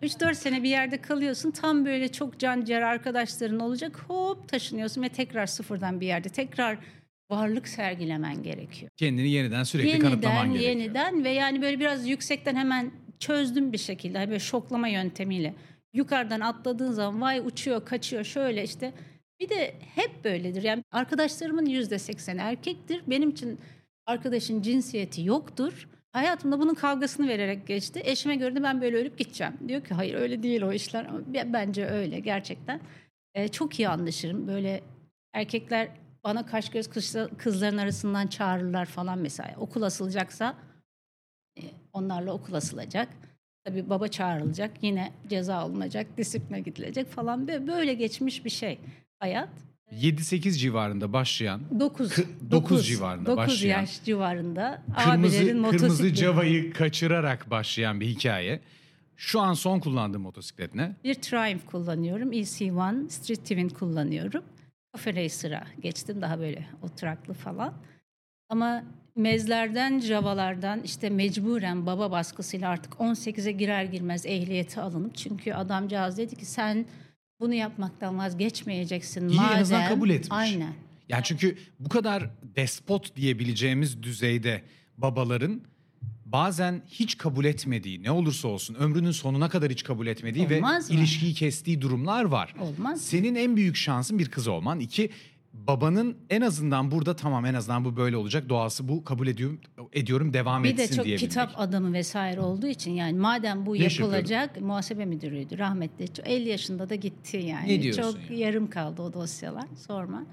3-4 0.03 0.36
sene 0.36 0.63
bir 0.63 0.70
yerde 0.70 1.01
kalıyorsun. 1.01 1.51
Tam 1.51 1.86
böyle 1.86 2.12
çok 2.12 2.39
can 2.39 2.65
ciğer 2.65 2.81
arkadaşların 2.81 3.60
olacak. 3.60 4.03
Hop 4.08 4.48
taşınıyorsun 4.50 5.01
ve 5.03 5.10
tekrar 5.10 5.46
sıfırdan 5.46 6.01
bir 6.01 6.08
yerde 6.08 6.29
tekrar 6.29 6.77
varlık 7.31 7.67
sergilemen 7.67 8.43
gerekiyor. 8.43 8.91
Kendini 8.98 9.29
yeniden 9.31 9.63
sürekli 9.63 10.00
kanıtlaman 10.00 10.36
Yeniden, 10.46 10.53
gerekiyor. 10.53 10.75
yeniden 10.75 11.24
ve 11.24 11.29
yani 11.29 11.62
böyle 11.62 11.79
biraz 11.79 12.08
yüksekten 12.10 12.55
hemen 12.55 12.91
çözdüm 13.20 13.74
bir 13.74 13.77
şekilde. 13.77 14.17
Hani 14.17 14.27
Böyle 14.29 14.39
şoklama 14.39 14.88
yöntemiyle. 14.88 15.53
Yukarıdan 15.93 16.39
atladığın 16.39 16.91
zaman 16.91 17.22
vay 17.22 17.39
uçuyor, 17.39 17.86
kaçıyor 17.86 18.24
şöyle 18.24 18.63
işte. 18.63 18.93
Bir 19.41 19.50
de 19.50 19.75
hep 19.95 20.24
böyledir. 20.24 20.63
Yani 20.63 20.83
arkadaşlarımın 20.91 21.65
yüzde 21.65 22.00
sekseni 22.00 22.41
erkektir. 22.41 23.03
Benim 23.07 23.29
için 23.29 23.60
arkadaşın 24.05 24.62
cinsiyeti 24.62 25.25
yoktur. 25.25 25.88
Hayatımda 26.12 26.60
bunun 26.60 26.74
kavgasını 26.74 27.27
vererek 27.27 27.67
geçti. 27.67 28.01
Eşime 28.03 28.36
göre 28.36 28.55
de 28.55 28.63
ben 28.63 28.81
böyle 28.81 28.98
ölüp 28.98 29.17
gideceğim. 29.17 29.53
Diyor 29.67 29.83
ki 29.83 29.93
hayır 29.93 30.15
öyle 30.15 30.43
değil 30.43 30.62
o 30.62 30.71
işler. 30.71 31.05
Ama 31.05 31.19
bence 31.53 31.86
öyle 31.86 32.19
gerçekten. 32.19 32.81
Ee, 33.33 33.48
çok 33.48 33.79
iyi 33.79 33.89
anlaşırım. 33.89 34.48
Böyle 34.48 34.81
erkekler 35.33 35.88
bana 36.24 36.45
kaş 36.45 36.69
göz 36.69 36.88
kızla- 36.89 37.38
kızların 37.38 37.77
arasından 37.77 38.27
çağırırlar 38.27 38.86
falan 38.86 39.19
mesela. 39.19 39.55
Okul 39.57 39.81
asılacaksa 39.81 40.57
onlarla 41.93 42.33
okul 42.33 42.53
asılacak. 42.53 43.10
Tabii 43.63 43.89
baba 43.89 44.07
çağrılacak. 44.07 44.71
Yine 44.81 45.12
ceza 45.29 45.55
alınacak, 45.55 46.17
disipline 46.17 46.60
gidilecek 46.60 47.07
falan. 47.07 47.48
Böyle 47.48 47.93
geçmiş 47.93 48.45
bir 48.45 48.50
şey 48.50 48.79
hayat. 49.21 49.49
7-8 49.91 50.51
civarında 50.57 51.13
başlayan 51.13 51.61
9 51.79 52.11
Kı- 52.11 52.25
dokuz 52.51 52.87
civarında 52.87 53.25
9 53.25 53.37
başlayan. 53.37 53.79
yaş 53.81 54.03
civarında 54.03 54.81
kırmızı 55.03 55.61
kırmızı 55.69 56.13
cavayı 56.13 56.73
kaçırarak 56.73 57.51
başlayan 57.51 57.99
bir 57.99 58.05
hikaye. 58.07 58.59
Şu 59.15 59.41
an 59.41 59.53
son 59.53 59.79
kullandığım 59.79 60.21
motosiklet 60.21 60.75
ne? 60.75 60.95
Bir 61.03 61.13
Triumph 61.13 61.65
kullanıyorum. 61.65 62.31
EC1 62.33 63.09
Street 63.09 63.39
Twin 63.39 63.69
kullanıyorum. 63.69 64.43
Cafe 64.95 65.15
Racer'a 65.15 65.63
geçtim 65.81 66.21
daha 66.21 66.39
böyle 66.39 66.65
oturaklı 66.81 67.33
falan. 67.33 67.73
Ama 68.49 68.83
mezlerden, 69.15 69.99
javalardan 69.99 70.81
işte 70.83 71.09
mecburen 71.09 71.85
baba 71.85 72.11
baskısıyla 72.11 72.69
artık 72.69 72.93
18'e 72.93 73.51
girer 73.51 73.83
girmez 73.83 74.25
ehliyeti 74.25 74.81
alınıp 74.81 75.15
çünkü 75.17 75.53
adamcağız 75.53 76.17
dedi 76.17 76.35
ki 76.35 76.45
sen 76.45 76.85
bunu 77.41 77.53
yapmaktan 77.53 78.17
vazgeçmeyeceksin. 78.17 79.29
İyi, 79.29 79.31
en 79.39 79.43
madem. 79.43 79.62
azından 79.62 79.88
kabul 79.88 80.10
etmiş. 80.10 80.31
Aynen. 80.31 80.74
Yani 81.10 81.24
çünkü 81.24 81.57
bu 81.79 81.89
kadar 81.89 82.29
despot 82.55 83.15
diyebileceğimiz 83.15 84.03
düzeyde 84.03 84.62
babaların 84.98 85.62
bazen 86.25 86.81
hiç 86.88 87.17
kabul 87.17 87.45
etmediği 87.45 88.03
ne 88.03 88.12
olursa 88.12 88.48
olsun 88.48 88.75
ömrünün 88.75 89.12
sonuna 89.12 89.50
kadar 89.50 89.71
hiç 89.71 89.83
kabul 89.83 90.07
etmediği 90.07 90.45
Olmaz 90.45 90.89
ve 90.89 90.93
mı? 90.93 91.00
ilişkiyi 91.00 91.33
kestiği 91.33 91.81
durumlar 91.81 92.24
var. 92.24 92.55
Olmaz. 92.60 93.01
Senin 93.01 93.36
en 93.36 93.55
büyük 93.55 93.75
şansın 93.75 94.19
bir 94.19 94.29
kız 94.29 94.48
olman. 94.48 94.79
İki 94.79 95.10
babanın 95.53 96.17
en 96.29 96.41
azından 96.41 96.91
burada 96.91 97.15
tamam 97.15 97.46
en 97.46 97.53
azından 97.53 97.86
bu 97.86 97.98
böyle 97.98 98.17
olacak 98.17 98.50
doğası 98.50 98.88
bu 98.88 99.03
kabul 99.03 99.27
ediyorum 99.27 99.60
ediyorum 99.93 100.34
devam 100.34 100.63
Bir 100.63 100.70
etsin 100.74 100.84
de 100.84 100.96
çok 100.96 101.05
diyebilmek. 101.05 101.29
kitap 101.31 101.53
adamı 101.58 101.93
vesaire 101.93 102.41
olduğu 102.41 102.67
için 102.67 102.91
yani 102.91 103.20
madem 103.20 103.65
bu 103.65 103.74
Ne 103.74 103.77
yapılacak 103.84 104.62
muhasebe 104.62 105.05
müdürüydü 105.05 105.58
rahmetli. 105.58 106.13
Çok- 106.13 106.27
50 106.29 106.50
yaşında 106.50 106.89
da 106.89 106.96
gitti 106.96 107.38
yani. 107.38 107.67
Ne 107.67 107.81
diyorsun 107.81 108.01
Çok 108.01 108.31
ya? 108.31 108.38
yarım 108.38 108.70
kaldı 108.70 109.01
o 109.01 109.13
dosyalar 109.13 109.65
sorma. 109.88 110.24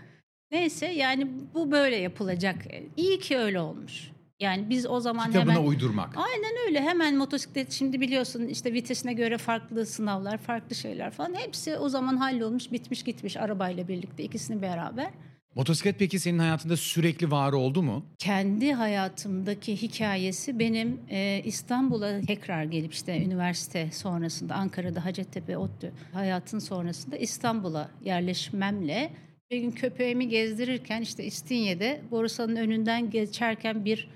Neyse 0.52 0.86
yani 0.86 1.28
bu 1.54 1.70
böyle 1.70 1.96
yapılacak. 1.96 2.56
İyi 2.96 3.18
ki 3.18 3.36
öyle 3.38 3.60
olmuş. 3.60 4.10
Yani 4.40 4.70
biz 4.70 4.86
o 4.86 5.00
zaman 5.00 5.26
Kitabına 5.26 5.52
hemen 5.52 5.66
uydurmak. 5.66 6.16
Aynen 6.16 6.52
öyle 6.66 6.80
hemen 6.80 7.16
motosiklet 7.16 7.72
şimdi 7.72 8.00
biliyorsun 8.00 8.46
işte 8.46 8.72
vitesine 8.72 9.12
göre 9.12 9.38
farklı 9.38 9.86
sınavlar 9.86 10.38
farklı 10.38 10.76
şeyler 10.76 11.10
falan 11.10 11.34
hepsi 11.34 11.76
o 11.76 11.88
zaman 11.88 12.16
hallolmuş 12.16 12.72
bitmiş 12.72 13.02
gitmiş 13.02 13.36
arabayla 13.36 13.88
birlikte 13.88 14.22
ikisini 14.22 14.62
beraber. 14.62 15.10
Motosiklet 15.54 15.98
peki 15.98 16.18
senin 16.18 16.38
hayatında 16.38 16.76
sürekli 16.76 17.30
var 17.30 17.52
oldu 17.52 17.82
mu? 17.82 18.04
kendi 18.18 18.72
hayatımdaki 18.72 19.82
hikayesi 19.82 20.58
benim 20.58 21.00
e, 21.10 21.42
İstanbul'a 21.44 22.20
tekrar 22.20 22.64
gelip 22.64 22.92
işte 22.92 23.24
üniversite 23.24 23.90
sonrasında 23.92 24.54
Ankara'da 24.54 25.04
Hacettepe 25.04 25.58
ODTÜ 25.58 25.92
hayatın 26.12 26.58
sonrasında 26.58 27.16
İstanbul'a 27.16 27.90
yerleşmemle 28.04 29.10
bir 29.50 29.58
gün 29.58 29.70
köpeğimi 29.70 30.28
gezdirirken 30.28 31.02
işte 31.02 31.24
İstinye'de 31.24 32.00
Borusan'ın 32.10 32.56
önünden 32.56 33.10
geçerken 33.10 33.84
bir 33.84 34.08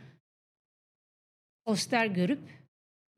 poster 1.65 2.07
görüp 2.07 2.41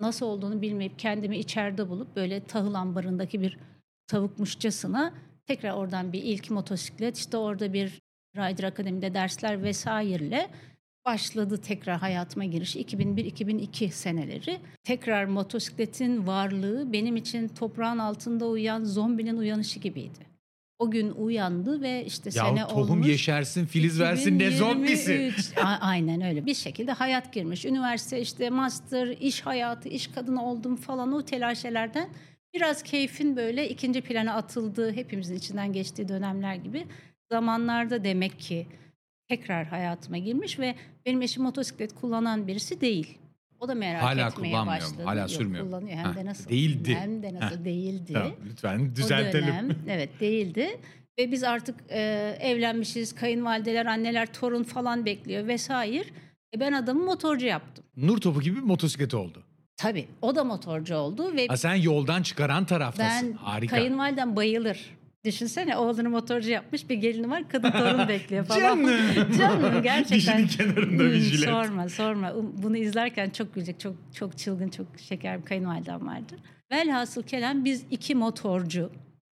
nasıl 0.01 0.27
olduğunu 0.27 0.63
bilmeyip 0.63 0.99
kendimi 0.99 1.39
içeride 1.39 1.89
bulup 1.89 2.17
böyle 2.17 2.45
tahıl 2.45 2.75
ambarındaki 2.75 3.41
bir 3.41 3.59
tavukmuşçasına 4.07 5.15
tekrar 5.47 5.75
oradan 5.75 6.13
bir 6.13 6.23
ilk 6.23 6.51
motosiklet 6.51 7.17
işte 7.17 7.37
orada 7.37 7.73
bir 7.73 8.01
Rider 8.37 8.65
Akademi'de 8.65 9.15
dersler 9.15 9.63
vesaireyle 9.63 10.51
başladı 11.05 11.61
tekrar 11.61 11.99
hayatıma 11.99 12.45
giriş 12.45 12.77
2001-2002 12.77 13.91
seneleri. 13.91 14.61
Tekrar 14.85 15.25
motosikletin 15.25 16.27
varlığı 16.27 16.93
benim 16.93 17.17
için 17.17 17.49
toprağın 17.49 17.99
altında 17.99 18.47
uyuyan 18.47 18.85
zombinin 18.85 19.37
uyanışı 19.37 19.81
gibiydi. 19.81 20.34
O 20.85 20.91
gün 20.91 21.11
uyandı 21.11 21.81
ve 21.81 22.05
işte 22.07 22.31
sene 22.31 22.59
Ya 22.59 22.67
tohum 22.69 22.91
olmuş. 22.91 23.09
yeşersin, 23.09 23.67
filiz 23.67 24.01
versin 24.01 24.39
ne 24.39 24.51
zombisi. 24.51 25.15
2023. 25.15 25.59
A- 25.59 25.79
Aynen 25.81 26.21
öyle. 26.21 26.47
Bir 26.47 26.55
şekilde 26.55 26.93
hayat 26.93 27.33
girmiş. 27.33 27.65
Üniversite 27.65 28.21
işte 28.21 28.51
master, 28.51 29.07
iş 29.07 29.41
hayatı, 29.41 29.89
iş 29.89 30.07
kadını 30.07 30.45
oldum 30.51 30.77
falan 30.77 31.13
o 31.13 31.25
telaşelerden 31.25 32.09
biraz 32.55 32.83
keyfin 32.83 33.37
böyle 33.37 33.69
ikinci 33.69 34.01
plana 34.01 34.35
atıldığı 34.35 34.93
hepimizin 34.93 35.37
içinden 35.37 35.73
geçtiği 35.73 36.09
dönemler 36.09 36.55
gibi 36.55 36.87
zamanlarda 37.33 38.05
demek 38.05 38.41
ki 38.41 38.67
tekrar 39.29 39.67
hayatıma 39.67 40.19
girmiş 40.19 40.59
ve 40.59 40.75
benim 41.07 41.23
eşim 41.23 41.43
motosiklet 41.43 41.95
kullanan 41.95 42.47
birisi 42.47 42.81
değil. 42.81 43.19
O 43.65 43.69
da 43.69 43.75
merak 43.75 44.03
Hala 44.03 44.29
etmeye 44.29 44.67
başladı. 44.67 45.03
Hala 45.05 45.21
Yok, 45.21 45.31
sürmüyor? 45.31 45.65
Kullanıyor 45.65 45.97
hem 45.97 46.05
Ha, 46.05 46.15
de 46.17 46.25
nasıl. 46.25 46.51
değildi. 46.51 46.95
Hem 47.01 47.23
de 47.23 47.35
nasıl 47.35 47.57
Ha, 47.57 47.65
değildi. 47.65 48.13
Tamam, 48.13 48.33
lütfen 48.51 48.91
O 48.93 48.97
düzeltelim. 48.97 49.47
dönem 49.49 49.77
evet 49.89 50.21
değildi. 50.21 50.81
Ve 51.19 51.33
biz 51.33 51.45
artık 51.45 51.75
e, 51.91 52.01
evlenmişiz, 52.41 53.15
kayınvalideler, 53.15 53.87
anneler, 53.87 54.33
torun 54.33 54.63
falan 54.63 55.07
bekliyor 55.07 55.47
vesaire. 55.47 56.05
E 56.57 56.61
ben 56.61 56.73
adamı 56.73 57.05
motorcu 57.05 57.47
yaptım. 57.47 57.85
Nur 57.97 58.19
topu 58.19 58.41
gibi 58.41 58.57
bir 58.57 58.63
motosiklet 58.63 59.15
oldu. 59.15 59.43
Tabii 59.77 60.07
o 60.23 60.37
da 60.37 60.45
motorcu 60.45 60.95
oldu 60.97 61.33
ve 61.37 61.47
Ha, 61.47 61.57
sen 61.57 61.75
yoldan 61.75 62.23
çıkaran 62.23 62.65
taraftasın. 62.65 63.29
ben 63.33 63.37
Harika. 63.37 63.77
kayınvalidem 63.77 64.37
bayılır. 64.37 64.91
Düşünsene 65.25 65.77
oğlunu 65.77 66.11
motorcu 66.11 66.51
yapmış 66.51 66.91
bir 66.91 66.95
gelini 66.95 67.31
var 67.31 67.49
kadın 67.49 67.71
torun 67.71 68.09
bekliyor 68.09 68.45
falan. 68.45 68.61
Canım. 68.61 68.89
Canım 69.39 69.83
gerçekten. 69.83 70.19
Dişinin 70.19 70.47
kenarında 70.47 71.05
bir 71.05 71.15
Hmm, 71.15 71.21
jilet. 71.21 71.49
Sorma 71.51 71.89
sorma. 71.89 72.33
Um, 72.33 72.53
Bunu 72.63 72.77
izlerken 72.77 73.31
çok 73.31 73.55
gülecek. 73.55 73.81
Çok 73.81 73.97
çok 74.15 74.39
çılgın 74.39 74.69
çok 74.69 74.87
şeker 74.99 75.41
bir 75.41 75.45
kayınvalidem 75.45 76.07
vardı. 76.07 76.35
Velhasıl 76.73 77.23
kelam 77.23 77.65
biz 77.65 77.85
iki 77.91 78.15
motorcu 78.15 78.91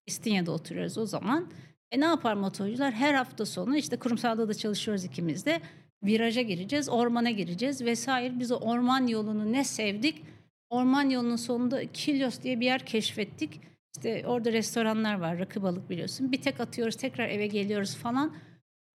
İstinye'de 0.07 0.51
oturuyoruz 0.51 0.99
o 0.99 1.07
zaman. 1.07 1.47
E 1.93 2.01
ne 2.01 2.05
yapar 2.05 2.35
motorcular? 2.35 2.93
Her 2.93 3.15
hafta 3.15 3.47
sonu 3.47 3.77
işte 3.77 3.97
kurumsalda 3.97 4.49
da 4.49 4.55
çalışıyoruz 4.55 5.05
ikimiz 5.05 5.47
de. 5.47 5.61
Viraja 6.05 6.43
gireceğiz, 6.43 6.89
ormana 6.89 7.31
gireceğiz 7.31 7.85
vesaire. 7.85 8.39
Biz 8.39 8.53
o 8.53 8.57
orman 8.57 9.07
yolunu 9.07 9.53
ne 9.53 9.65
sevdik. 9.65 10.23
Orman 10.71 11.11
yolunun 11.11 11.37
sonunda 11.37 11.93
Kilyos 11.93 12.43
diye 12.43 12.61
bir 12.61 12.65
yer 12.67 12.81
keşfettik. 12.87 13.61
İşte 13.99 14.27
orada 14.27 14.53
restoranlar 14.53 15.15
var, 15.15 15.39
rakı 15.39 15.63
balık 15.63 15.91
biliyorsun. 15.91 16.33
Bir 16.33 16.43
tek 16.43 16.61
atıyoruz, 16.61 16.97
tekrar 16.97 17.29
eve 17.29 17.47
geliyoruz 17.47 17.97
falan. 17.97 18.35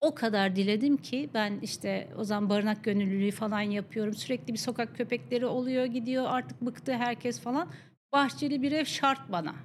O 0.01 0.15
kadar 0.15 0.55
diledim 0.55 0.97
ki 0.97 1.29
ben 1.33 1.59
işte 1.61 2.09
o 2.17 2.23
zaman 2.23 2.49
barınak 2.49 2.83
gönüllülüğü 2.83 3.31
falan 3.31 3.61
yapıyorum. 3.61 4.13
Sürekli 4.13 4.53
bir 4.53 4.57
sokak 4.57 4.97
köpekleri 4.97 5.45
oluyor, 5.45 5.85
gidiyor. 5.85 6.25
Artık 6.27 6.61
bıktı 6.61 6.93
herkes 6.93 7.39
falan. 7.39 7.69
Bahçeli 8.13 8.61
bir 8.61 8.71
ev 8.71 8.85
şart 8.85 9.31
bana. 9.31 9.55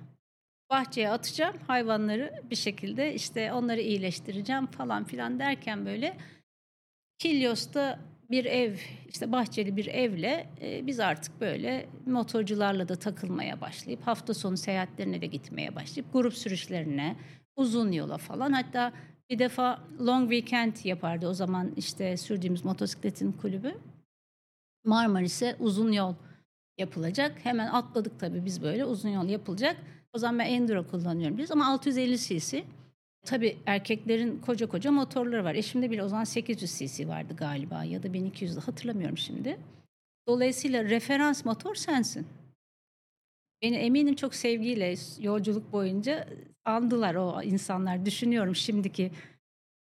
Bahçeye 0.70 1.10
atacağım 1.10 1.56
hayvanları 1.66 2.42
bir 2.50 2.56
şekilde 2.56 3.14
işte 3.14 3.52
onları 3.52 3.80
iyileştireceğim 3.80 4.66
falan 4.66 5.04
filan 5.04 5.38
derken 5.38 5.86
böyle 5.86 6.16
Kilyos'ta 7.18 7.98
bir 8.30 8.44
ev 8.44 8.76
işte 9.08 9.32
bahçeli 9.32 9.76
bir 9.76 9.86
evle 9.86 10.46
e, 10.60 10.86
biz 10.86 11.00
artık 11.00 11.40
böyle 11.40 11.88
motorcularla 12.06 12.88
da 12.88 12.96
takılmaya 12.96 13.60
başlayıp 13.60 14.06
hafta 14.06 14.34
sonu 14.34 14.56
seyahatlerine 14.56 15.20
de 15.20 15.26
gitmeye 15.26 15.74
başlayıp 15.74 16.12
grup 16.12 16.34
sürüşlerine 16.34 17.16
uzun 17.56 17.92
yola 17.92 18.18
falan 18.18 18.52
hatta 18.52 18.92
bir 19.30 19.38
defa 19.38 19.82
long 20.00 20.30
weekend 20.30 20.76
yapardı 20.84 21.28
o 21.28 21.34
zaman 21.34 21.72
işte 21.76 22.16
sürdüğümüz 22.16 22.64
motosikletin 22.64 23.32
kulübü. 23.32 23.74
Marmaris'e 24.84 25.56
uzun 25.60 25.92
yol 25.92 26.14
yapılacak. 26.78 27.44
Hemen 27.44 27.66
atladık 27.66 28.20
tabii 28.20 28.44
biz 28.44 28.62
böyle 28.62 28.84
uzun 28.84 29.08
yol 29.08 29.24
yapılacak. 29.24 29.76
O 30.12 30.18
zaman 30.18 30.38
ben 30.38 30.46
enduro 30.46 30.86
kullanıyorum 30.86 31.38
biz 31.38 31.50
ama 31.50 31.66
650 31.66 32.18
cc 32.18 32.64
Tabii 33.24 33.58
erkeklerin 33.66 34.40
koca 34.40 34.66
koca 34.66 34.92
motorları 34.92 35.44
var. 35.44 35.54
Eşimde 35.54 35.90
bile 35.90 36.02
o 36.02 36.08
zaman 36.08 36.24
800 36.24 36.78
cc 36.78 37.08
vardı 37.08 37.36
galiba 37.36 37.84
ya 37.84 38.02
da 38.02 38.08
1200'de 38.08 38.60
hatırlamıyorum 38.60 39.18
şimdi. 39.18 39.58
Dolayısıyla 40.28 40.84
referans 40.84 41.44
motor 41.44 41.74
sensin. 41.74 42.26
Beni 43.62 43.76
eminim 43.76 44.14
çok 44.14 44.34
sevgiyle 44.34 44.94
yolculuk 45.20 45.72
boyunca 45.72 46.28
andılar 46.64 47.14
o 47.14 47.42
insanlar. 47.42 48.06
Düşünüyorum 48.06 48.56
şimdiki 48.56 49.12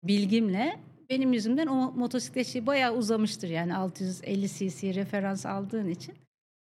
bilgimle. 0.03 0.81
Benim 1.11 1.33
yüzümden 1.33 1.67
o 1.67 1.93
motosikletçi 1.93 2.67
bayağı 2.67 2.97
uzamıştır 2.97 3.49
yani 3.49 3.77
650 3.77 4.49
cc 4.49 4.95
referans 4.95 5.47
aldığın 5.47 5.89
için. 5.89 6.15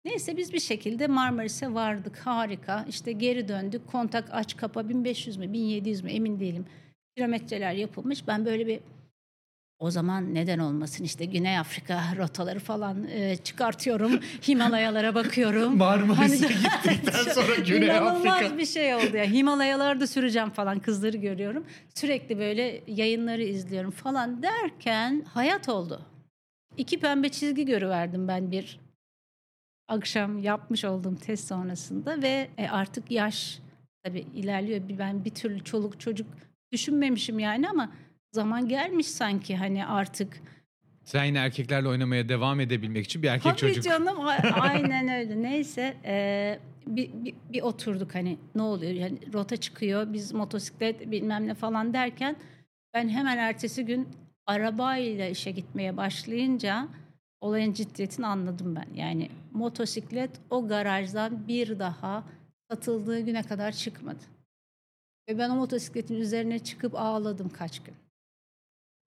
Neyse 0.05 0.37
biz 0.37 0.53
bir 0.53 0.61
şekilde 0.61 1.07
Marmaris'e 1.07 1.75
vardık. 1.75 2.19
Harika. 2.19 2.85
İşte 2.89 3.13
geri 3.13 3.49
döndük. 3.49 3.87
Kontak 3.87 4.29
aç 4.33 4.57
kapa 4.57 4.89
1500 4.89 5.37
mü 5.37 5.53
1700 5.53 6.03
mü 6.03 6.11
emin 6.11 6.41
değilim. 6.41 6.67
Kilometreler 7.17 7.73
yapılmış. 7.73 8.27
Ben 8.29 8.45
böyle 8.47 8.67
bir 8.67 8.81
o 9.79 9.91
zaman 9.91 10.35
neden 10.35 10.59
olmasın 10.59 11.05
işte 11.05 11.25
Güney 11.25 11.59
Afrika 11.59 12.03
rotaları 12.19 12.59
falan 12.59 13.05
e, 13.09 13.37
çıkartıyorum. 13.37 14.13
Himalayalara 14.49 15.15
bakıyorum. 15.15 15.77
Marmaris'e 15.77 16.47
Hani- 16.49 16.63
gittikten 16.63 17.33
sonra 17.35 17.55
Güney 17.55 17.91
Afrika. 17.91 18.59
bir 18.59 18.67
şey 18.67 18.95
oldu 18.95 19.17
ya. 19.17 19.25
Himalayalarda 19.25 20.07
süreceğim 20.07 20.51
falan 20.51 20.79
kızları 20.81 21.17
görüyorum. 21.17 21.65
Sürekli 21.95 22.39
böyle 22.39 22.81
yayınları 22.87 23.43
izliyorum 23.43 23.91
falan 23.91 24.43
derken 24.43 25.25
hayat 25.35 25.69
oldu. 25.69 26.03
İki 26.77 27.01
pembe 27.01 27.29
çizgi 27.29 27.65
görüverdim 27.67 28.29
ben 28.29 28.51
bir 28.51 28.81
akşam 29.93 30.39
yapmış 30.39 30.85
olduğum 30.85 31.17
test 31.17 31.49
sonrasında 31.49 32.23
ve 32.23 32.49
e, 32.59 32.69
artık 32.69 33.11
yaş 33.11 33.59
tabii 34.05 34.27
ilerliyor. 34.35 34.81
Ben 34.99 35.25
bir 35.25 35.31
türlü 35.31 35.65
çoluk 35.65 36.01
çocuk 36.01 36.27
düşünmemişim 36.73 37.39
yani 37.39 37.69
ama 37.69 37.93
zaman 38.33 38.69
gelmiş 38.69 39.07
sanki 39.07 39.57
hani 39.57 39.87
artık 39.87 40.41
Sen 41.05 41.25
yine 41.25 41.39
erkeklerle 41.39 41.89
oynamaya 41.89 42.29
devam 42.29 42.61
edebilmek 42.61 43.05
için 43.05 43.23
bir 43.23 43.29
erkek 43.29 43.59
Tabii 43.59 43.75
çocuk. 43.75 43.85
canım 43.85 44.21
a- 44.21 44.31
aynen 44.61 45.09
öyle. 45.09 45.43
Neyse 45.43 45.97
e, 46.05 46.59
bir, 46.87 47.11
bir, 47.25 47.35
bir 47.53 47.63
oturduk 47.63 48.15
hani 48.15 48.39
ne 48.55 48.63
oluyor 48.63 48.93
yani 48.93 49.19
rota 49.33 49.57
çıkıyor 49.57 50.13
biz 50.13 50.33
motosiklet 50.33 51.11
bilmem 51.11 51.47
ne 51.49 51.55
falan 51.55 51.95
derken 51.95 52.37
ben 52.95 53.09
hemen 53.09 53.39
ertesi 53.39 53.85
gün 53.85 54.09
arabayla 54.47 55.27
işe 55.29 55.51
gitmeye 55.51 55.97
başlayınca 55.97 56.89
olayın 57.43 57.73
ciddiyetini 57.73 58.27
anladım 58.27 58.77
ben. 58.77 58.87
Yani 58.95 59.31
motosiklet 59.53 60.31
o 60.51 60.69
garajdan 60.69 61.49
bir 61.49 61.79
daha 61.79 62.25
satıldığı 62.71 63.21
güne 63.21 63.43
kadar 63.43 63.73
çıkmadı. 63.73 64.25
Ve 65.29 65.39
ben 65.39 65.51
o 65.51 65.57
motosikletin 65.57 66.15
üzerine 66.15 66.59
çıkıp 66.59 66.95
ağladım 66.95 67.49
kaç 67.49 67.83
gün. 67.83 67.95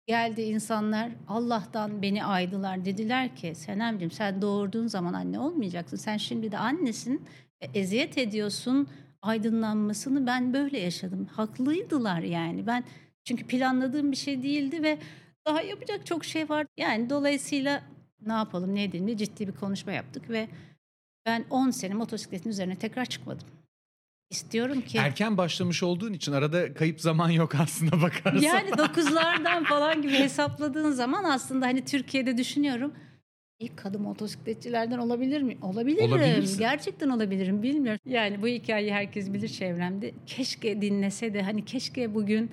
Geldi 0.08 0.42
insanlar 0.42 1.12
Allah'tan 1.28 2.02
beni 2.02 2.26
aydılar 2.26 2.86
dediler 2.86 3.36
ki 3.36 3.56
Senemciğim 3.56 4.12
sen 4.12 4.42
doğurduğun 4.42 4.88
zaman 4.88 5.14
anne 5.14 5.40
olmayacaksın. 5.40 5.98
Sen 5.98 6.18
şimdi 6.18 6.52
de 6.52 6.58
annesin 6.58 7.26
ve 7.64 7.80
eziyet 7.80 8.18
ediyorsun 8.18 8.88
aydınlanmasını 9.22 10.28
ben 10.28 10.54
böyle 10.54 10.80
yaşadım. 10.80 11.26
Haklıydılar 11.26 12.20
yani 12.20 12.68
ben 12.68 12.84
çünkü 13.24 13.48
planladığım 13.48 14.12
bir 14.12 14.18
şey 14.18 14.44
değildi 14.44 14.84
ve 14.84 14.98
daha 15.46 15.62
yapacak 15.62 16.06
çok 16.06 16.26
şey 16.26 16.50
var. 16.50 16.68
Yani 16.78 17.10
dolayısıyla 17.10 17.84
ne 18.28 18.34
yapalım 18.34 18.76
ne 18.76 18.84
edelim 18.84 19.08
diye 19.08 19.18
ciddi 19.18 19.48
bir 19.48 19.54
konuşma 19.54 19.92
yaptık 19.92 20.30
ve 20.30 20.48
ben 21.26 21.46
10 21.50 21.70
sene 21.70 21.94
motosikletin 21.94 22.50
üzerine 22.50 22.76
tekrar 22.76 23.06
çıkmadım. 23.06 23.48
İstiyorum 24.30 24.82
ki... 24.82 24.98
Erken 24.98 25.38
başlamış 25.38 25.84
olduğun 25.84 26.14
için 26.14 26.32
arada 26.32 26.74
kayıp 26.74 27.02
zaman 27.02 27.30
yok 27.30 27.56
aslında 27.56 28.02
bakarsan. 28.02 28.42
Yani 28.42 28.78
dokuzlardan 28.78 29.64
falan 29.64 30.02
gibi 30.02 30.14
hesapladığın 30.14 30.92
zaman 30.92 31.24
aslında 31.24 31.66
hani 31.66 31.86
Türkiye'de 31.86 32.38
düşünüyorum. 32.38 32.94
İlk 33.60 33.78
kadın 33.78 34.02
motosikletçilerden 34.02 34.98
olabilir 34.98 35.42
mi? 35.42 35.58
Olabilirim. 35.62 36.12
Olabilirsin. 36.12 36.60
Gerçekten 36.60 37.10
olabilirim. 37.10 37.64
Bilmiyorum. 37.64 38.00
Yani 38.06 38.42
bu 38.42 38.48
hikayeyi 38.48 38.94
herkes 38.94 39.34
bilir 39.34 39.50
çevremde. 39.50 40.14
Keşke 40.26 40.82
dinlese 40.82 41.34
de 41.34 41.42
hani 41.42 41.66
keşke 41.66 42.16
bugün 42.16 42.52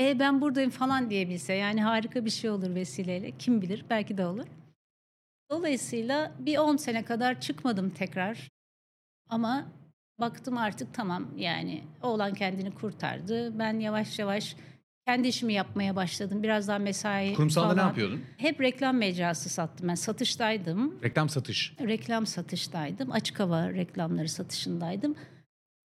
e 0.00 0.18
ben 0.18 0.40
buradayım 0.40 0.70
falan 0.70 1.10
diyebilse. 1.10 1.54
Yani 1.54 1.82
harika 1.82 2.24
bir 2.24 2.30
şey 2.30 2.50
olur 2.50 2.74
vesileyle. 2.74 3.30
Kim 3.38 3.62
bilir 3.62 3.84
belki 3.90 4.18
de 4.18 4.26
olur. 4.26 4.44
Dolayısıyla 5.50 6.32
bir 6.38 6.58
10 6.58 6.76
sene 6.76 7.04
kadar 7.04 7.40
çıkmadım 7.40 7.90
tekrar. 7.90 8.48
Ama 9.30 9.66
baktım 10.20 10.58
artık 10.58 10.94
tamam 10.94 11.26
yani 11.36 11.84
oğlan 12.02 12.34
kendini 12.34 12.70
kurtardı. 12.74 13.58
Ben 13.58 13.80
yavaş 13.80 14.18
yavaş 14.18 14.56
kendi 15.06 15.28
işimi 15.28 15.52
yapmaya 15.52 15.96
başladım. 15.96 16.42
Biraz 16.42 16.68
daha 16.68 16.78
mesai 16.78 17.34
Kurumsalda 17.34 17.68
ne 17.68 17.74
falan. 17.74 17.86
yapıyordun? 17.86 18.20
Hep 18.36 18.60
reklam 18.60 18.96
mecrası 18.96 19.48
sattım. 19.48 19.88
Ben 19.88 19.94
satıştaydım. 19.94 21.02
Reklam 21.02 21.28
satış. 21.28 21.74
Reklam 21.80 22.26
satıştaydım. 22.26 23.12
Açık 23.12 23.40
hava 23.40 23.68
reklamları 23.72 24.28
satışındaydım. 24.28 25.16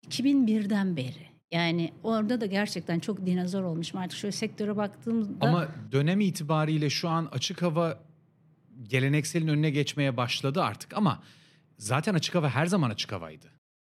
2001'den 0.08 0.98
beri. 0.98 1.34
Yani 1.52 1.94
orada 2.04 2.42
da 2.42 2.46
gerçekten 2.46 3.00
çok 3.00 3.26
dinozor 3.26 3.64
olmuşum. 3.64 4.00
Artık 4.00 4.20
şöyle 4.20 4.32
sektöre 4.32 4.76
baktığımda 4.78 5.46
Ama 5.48 5.68
dönem 5.92 6.22
itibariyle 6.22 6.90
şu 6.90 7.10
an 7.10 7.30
açık 7.32 7.62
hava 7.62 8.00
gelenekselin 8.88 9.48
önüne 9.48 9.70
geçmeye 9.70 10.18
başladı 10.18 10.64
artık 10.64 10.98
ama 10.98 11.24
zaten 11.78 12.14
açık 12.14 12.36
hava 12.36 12.50
her 12.50 12.66
zaman 12.66 12.90
açık 12.90 13.12
havaydı. 13.12 13.48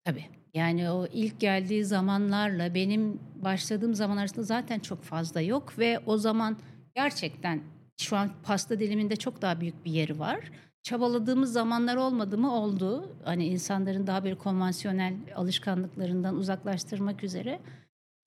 Tabii. 0.06 0.25
Yani 0.54 0.89
o 0.89 1.08
ilk 1.13 1.39
geldiği 1.39 1.86
zamanlarla 1.86 2.75
benim 2.75 3.19
başladığım 3.36 3.93
zaman 3.93 4.17
arasında 4.17 4.43
zaten 4.43 4.80
çok 4.80 5.04
fazla 5.04 5.41
yok 5.41 5.80
ve 5.80 5.99
o 6.06 6.17
zaman 6.17 6.58
gerçekten 6.95 7.62
şu 8.02 8.17
an 8.17 8.32
pasta 8.43 8.80
diliminde 8.80 9.15
çok 9.15 9.41
daha 9.41 9.62
büyük 9.62 9.86
bir 9.86 9.91
yeri 9.91 10.19
var. 10.19 10.39
Çabaladığımız 10.84 11.54
zamanlar 11.54 11.95
olmadı 11.95 12.38
mı 12.38 12.54
oldu. 12.56 13.15
Hani 13.23 13.45
insanların 13.45 14.08
daha 14.08 14.23
böyle 14.23 14.38
konvansiyonel 14.38 15.13
alışkanlıklarından 15.36 16.36
uzaklaştırmak 16.36 17.23
üzere 17.23 17.60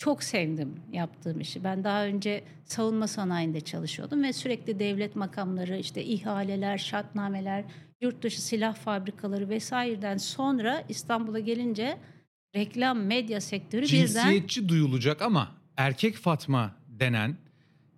çok 0.02 0.22
sevdim 0.22 0.74
yaptığım 0.92 1.40
işi. 1.40 1.64
Ben 1.64 1.84
daha 1.84 2.04
önce 2.04 2.44
savunma 2.64 3.06
sanayinde 3.06 3.60
çalışıyordum 3.60 4.22
ve 4.22 4.32
sürekli 4.32 4.78
devlet 4.78 5.16
makamları, 5.16 5.78
işte 5.78 6.04
ihaleler, 6.04 6.78
şartnameler, 6.78 7.64
yurt 8.00 8.22
dışı 8.22 8.42
silah 8.42 8.74
fabrikaları 8.74 9.48
vesaireden 9.48 10.16
sonra 10.16 10.84
İstanbul'a 10.88 11.38
gelince 11.38 11.98
reklam 12.54 13.00
medya 13.02 13.40
sektörü 13.40 13.82
birden 13.82 13.96
Cinsiyetçi 13.96 14.68
duyulacak 14.68 15.22
ama 15.22 15.56
erkek 15.76 16.16
Fatma 16.16 16.76
denen 16.88 17.36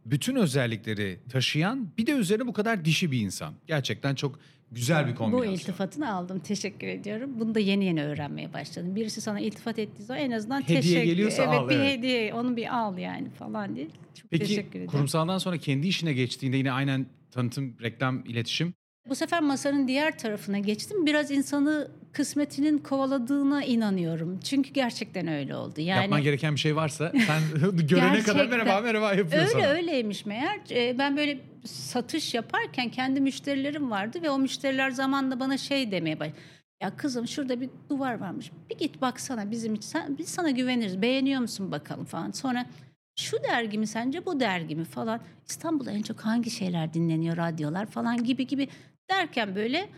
bütün 0.06 0.36
özellikleri 0.36 1.20
taşıyan 1.30 1.88
bir 1.98 2.06
de 2.06 2.12
üzerine 2.12 2.46
bu 2.46 2.52
kadar 2.52 2.84
dişi 2.84 3.12
bir 3.12 3.20
insan. 3.20 3.54
Gerçekten 3.66 4.14
çok 4.14 4.38
güzel 4.74 5.06
bir 5.06 5.12
Bu 5.12 5.16
kombinasyon. 5.16 5.52
iltifatını 5.52 6.12
aldım. 6.14 6.38
Teşekkür 6.40 6.86
ediyorum. 6.86 7.30
Bunu 7.40 7.54
da 7.54 7.60
yeni 7.60 7.84
yeni 7.84 8.04
öğrenmeye 8.04 8.52
başladım. 8.52 8.96
Birisi 8.96 9.20
sana 9.20 9.40
iltifat 9.40 9.78
ettiği 9.78 10.02
zaman 10.02 10.22
en 10.22 10.30
azından 10.30 10.62
Hediye 10.62 10.80
teşekkür. 10.80 11.02
geliyorsa 11.02 11.42
evet, 11.44 11.54
al, 11.54 11.68
bir 11.68 11.74
evet. 11.76 11.98
hediye 11.98 12.34
onu 12.34 12.56
bir 12.56 12.76
al 12.78 12.98
yani 12.98 13.30
falan 13.30 13.76
diye. 13.76 13.86
Çok 14.14 14.30
teşekkür 14.30 14.56
Peki 14.56 14.70
ederim. 14.70 14.86
kurumsaldan 14.86 15.38
sonra 15.38 15.58
kendi 15.58 15.86
işine 15.88 16.12
geçtiğinde 16.12 16.56
yine 16.56 16.72
aynen 16.72 17.06
tanıtım, 17.30 17.76
reklam, 17.82 18.24
iletişim. 18.26 18.74
Bu 19.08 19.14
sefer 19.14 19.40
masanın 19.42 19.88
diğer 19.88 20.18
tarafına 20.18 20.58
geçtim. 20.58 21.06
Biraz 21.06 21.30
insanı 21.30 21.88
kısmetinin 22.12 22.78
kovaladığına 22.78 23.64
inanıyorum. 23.64 24.40
Çünkü 24.40 24.72
gerçekten 24.72 25.26
öyle 25.28 25.56
oldu. 25.56 25.80
Yani 25.80 26.00
Yapman 26.00 26.22
gereken 26.22 26.54
bir 26.54 26.60
şey 26.60 26.76
varsa 26.76 27.12
sen 27.26 27.42
görene 27.88 28.22
kadar 28.22 28.46
merhaba 28.46 28.80
merhaba 28.80 29.14
yapıyor 29.14 29.42
Öyle 29.42 29.52
sana. 29.52 29.66
öyleymiş 29.66 30.26
meğer. 30.26 30.60
Ee, 30.70 30.98
Ben 30.98 31.16
böyle 31.16 31.40
satış 31.64 32.34
yaparken 32.34 32.88
kendi 32.90 33.20
müşterilerim 33.20 33.90
vardı 33.90 34.18
ve 34.22 34.30
o 34.30 34.38
müşteriler 34.38 34.90
zamanla 34.90 35.40
bana 35.40 35.58
şey 35.58 35.90
demeye 35.92 36.20
başladı. 36.20 36.38
Ya 36.82 36.96
kızım 36.96 37.28
şurada 37.28 37.60
bir 37.60 37.70
duvar 37.90 38.20
varmış. 38.20 38.50
Bir 38.70 38.78
git 38.78 39.00
baksana 39.02 39.50
bizim 39.50 39.74
için. 39.74 40.18
Biz 40.18 40.28
sana 40.28 40.50
güveniriz. 40.50 41.02
Beğeniyor 41.02 41.40
musun 41.40 41.72
bakalım 41.72 42.04
falan. 42.04 42.30
Sonra 42.30 42.66
şu 43.16 43.36
dergi 43.42 43.78
mi 43.78 43.86
sence 43.86 44.26
bu 44.26 44.40
dergi 44.40 44.76
mi 44.76 44.84
falan. 44.84 45.20
İstanbul'da 45.48 45.90
en 45.90 46.02
çok 46.02 46.20
hangi 46.20 46.50
şeyler 46.50 46.94
dinleniyor 46.94 47.36
radyolar 47.36 47.86
falan 47.86 48.24
gibi 48.24 48.46
gibi 48.46 48.68
derken 49.10 49.54
böyle 49.54 49.88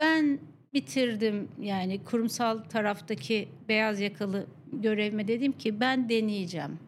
ben 0.00 0.38
bitirdim 0.74 1.48
yani 1.60 2.04
kurumsal 2.04 2.58
taraftaki 2.58 3.48
beyaz 3.68 4.00
yakalı 4.00 4.46
görevime 4.72 5.28
dedim 5.28 5.52
ki 5.52 5.80
ben 5.80 6.08
deneyeceğim. 6.08 6.78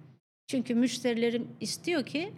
Çünkü 0.46 0.74
müşterilerim 0.74 1.48
istiyor 1.60 2.06
ki 2.06 2.32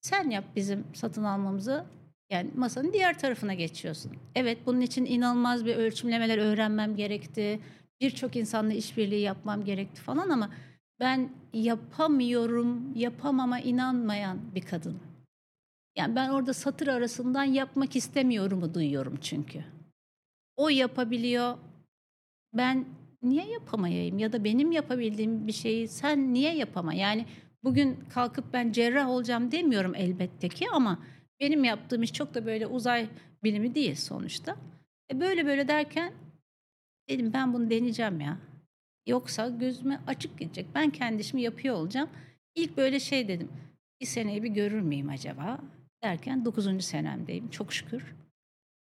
sen 0.00 0.30
yap 0.30 0.44
bizim 0.56 0.84
satın 0.94 1.24
almamızı. 1.24 1.84
Yani 2.30 2.50
masanın 2.56 2.92
diğer 2.92 3.18
tarafına 3.18 3.54
geçiyorsun. 3.54 4.12
Evet 4.34 4.58
bunun 4.66 4.80
için 4.80 5.04
inanılmaz 5.04 5.66
bir 5.66 5.76
ölçümlemeler 5.76 6.38
öğrenmem 6.38 6.96
gerekti. 6.96 7.60
Birçok 8.00 8.36
insanla 8.36 8.72
işbirliği 8.72 9.20
yapmam 9.20 9.64
gerekti 9.64 10.00
falan 10.00 10.28
ama 10.28 10.50
ben 11.00 11.30
yapamıyorum, 11.52 12.98
yapamama 12.98 13.60
inanmayan 13.60 14.38
bir 14.54 14.62
kadın. 14.62 14.98
Yani 15.96 16.16
ben 16.16 16.28
orada 16.28 16.54
satır 16.54 16.86
arasından 16.86 17.44
yapmak 17.44 17.96
istemiyorumu 17.96 18.74
duyuyorum 18.74 19.18
çünkü. 19.20 19.64
O 20.56 20.68
yapabiliyor. 20.68 21.58
Ben 22.54 22.84
niye 23.22 23.46
yapamayayım 23.46 24.18
ya 24.18 24.32
da 24.32 24.44
benim 24.44 24.72
yapabildiğim 24.72 25.46
bir 25.46 25.52
şeyi 25.52 25.88
sen 25.88 26.34
niye 26.34 26.54
yapama? 26.54 26.94
Yani 26.94 27.26
bugün 27.64 27.98
kalkıp 28.14 28.52
ben 28.52 28.72
cerrah 28.72 29.08
olacağım 29.08 29.52
demiyorum 29.52 29.94
elbette 29.94 30.48
ki 30.48 30.66
ama 30.72 31.02
benim 31.40 31.64
yaptığım 31.64 32.02
iş 32.02 32.12
çok 32.12 32.34
da 32.34 32.46
böyle 32.46 32.66
uzay 32.66 33.08
bilimi 33.44 33.74
değil 33.74 33.94
sonuçta. 33.94 34.56
E 35.12 35.20
böyle 35.20 35.46
böyle 35.46 35.68
derken 35.68 36.12
dedim 37.08 37.32
ben 37.32 37.52
bunu 37.52 37.70
deneyeceğim 37.70 38.20
ya. 38.20 38.38
Yoksa 39.06 39.48
gözüme 39.48 40.00
açık 40.06 40.38
gidecek. 40.38 40.66
Ben 40.74 40.90
kendi 40.90 41.20
işimi 41.20 41.42
yapıyor 41.42 41.74
olacağım. 41.74 42.08
İlk 42.54 42.76
böyle 42.76 43.00
şey 43.00 43.28
dedim. 43.28 43.48
Bir 44.00 44.06
seneyi 44.06 44.42
bir 44.42 44.48
görür 44.48 44.80
müyüm 44.80 45.08
acaba? 45.08 45.58
Derken 46.06 46.44
9. 46.44 46.84
senemdeyim 46.84 47.50
çok 47.50 47.72
şükür. 47.72 48.14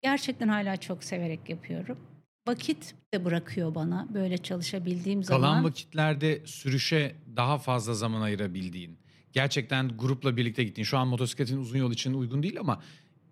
Gerçekten 0.04 0.48
hala 0.48 0.78
çok 0.78 1.04
severek 1.04 1.50
yapıyorum. 1.50 2.00
Vakit 2.48 2.96
de 3.14 3.26
bırakıyor 3.26 3.76
bana 3.76 4.08
böyle 4.14 4.38
çalışabildiğim 4.38 5.22
Kalan 5.22 5.42
zaman. 5.42 5.64
vakitlerde 5.64 6.42
sürüşe 6.46 7.16
daha 7.36 7.58
fazla 7.58 7.94
zaman 7.94 8.22
ayırabildiğin, 8.22 8.98
gerçekten 9.34 9.88
grupla 9.98 10.38
birlikte 10.38 10.64
gittiğin, 10.64 10.86
şu 10.86 10.98
an 10.98 11.08
motosikletin 11.08 11.58
uzun 11.58 11.78
yol 11.78 11.92
için 11.92 12.14
uygun 12.14 12.44
değil 12.44 12.60
ama 12.60 12.82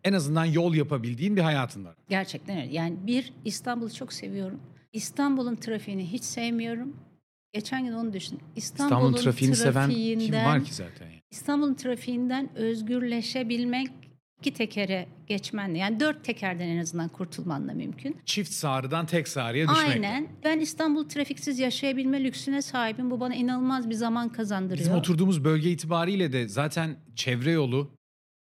en 0.04 0.14
azından 0.14 0.46
yol 0.46 0.74
yapabildiğin 0.74 1.36
bir 1.36 1.42
hayatın 1.42 1.86
var. 1.86 1.96
Gerçekten 2.10 2.58
öyle. 2.58 2.74
Yani 2.74 3.08
bir 3.08 3.34
İstanbul'u 3.46 3.94
çok 3.94 4.14
seviyorum. 4.14 4.60
İstanbul'un 4.94 5.56
trafiğini 5.56 6.12
hiç 6.12 6.24
sevmiyorum. 6.24 6.96
Geçen 7.54 7.86
gün 7.86 7.94
onu 7.94 8.14
düşün. 8.14 8.40
İstanbul'un, 8.56 8.98
İstanbul'un 8.98 9.24
trafiğini 9.24 9.56
seven 9.56 9.90
kim 9.90 10.34
var 10.34 10.64
ki 10.64 10.74
zaten? 10.74 11.06
yani? 11.06 11.22
İstanbul'un 11.32 11.74
trafiğinden 11.74 12.58
özgürleşebilmek 12.58 13.88
iki 14.40 14.54
tekere 14.54 15.08
geçmenle 15.28 15.78
yani 15.78 16.00
dört 16.00 16.24
tekerden 16.26 16.68
en 16.68 16.78
azından 16.78 17.10
kurtulmanla 17.10 17.74
mümkün. 17.74 18.18
Çift 18.26 18.52
sağrıdan 18.52 19.06
tek 19.06 19.28
sağrıya 19.28 19.68
düşmek. 19.68 19.90
Aynen. 19.90 20.28
Ben 20.44 20.60
İstanbul 20.60 21.10
trafiksiz 21.10 21.60
yaşayabilme 21.60 22.24
lüksüne 22.24 22.62
sahibim. 22.62 23.12
Bu 23.12 23.20
bana 23.20 23.36
inanılmaz 23.36 23.90
bir 23.90 23.96
zaman 23.96 24.30
kazandırıyor. 24.30 24.80
Bizim 24.80 24.94
oturduğumuz 24.94 25.44
bölge 25.44 25.72
itibariyle 25.72 26.34
de 26.34 26.48
zaten 26.48 26.98
çevre 27.16 27.52
yolu, 27.52 27.92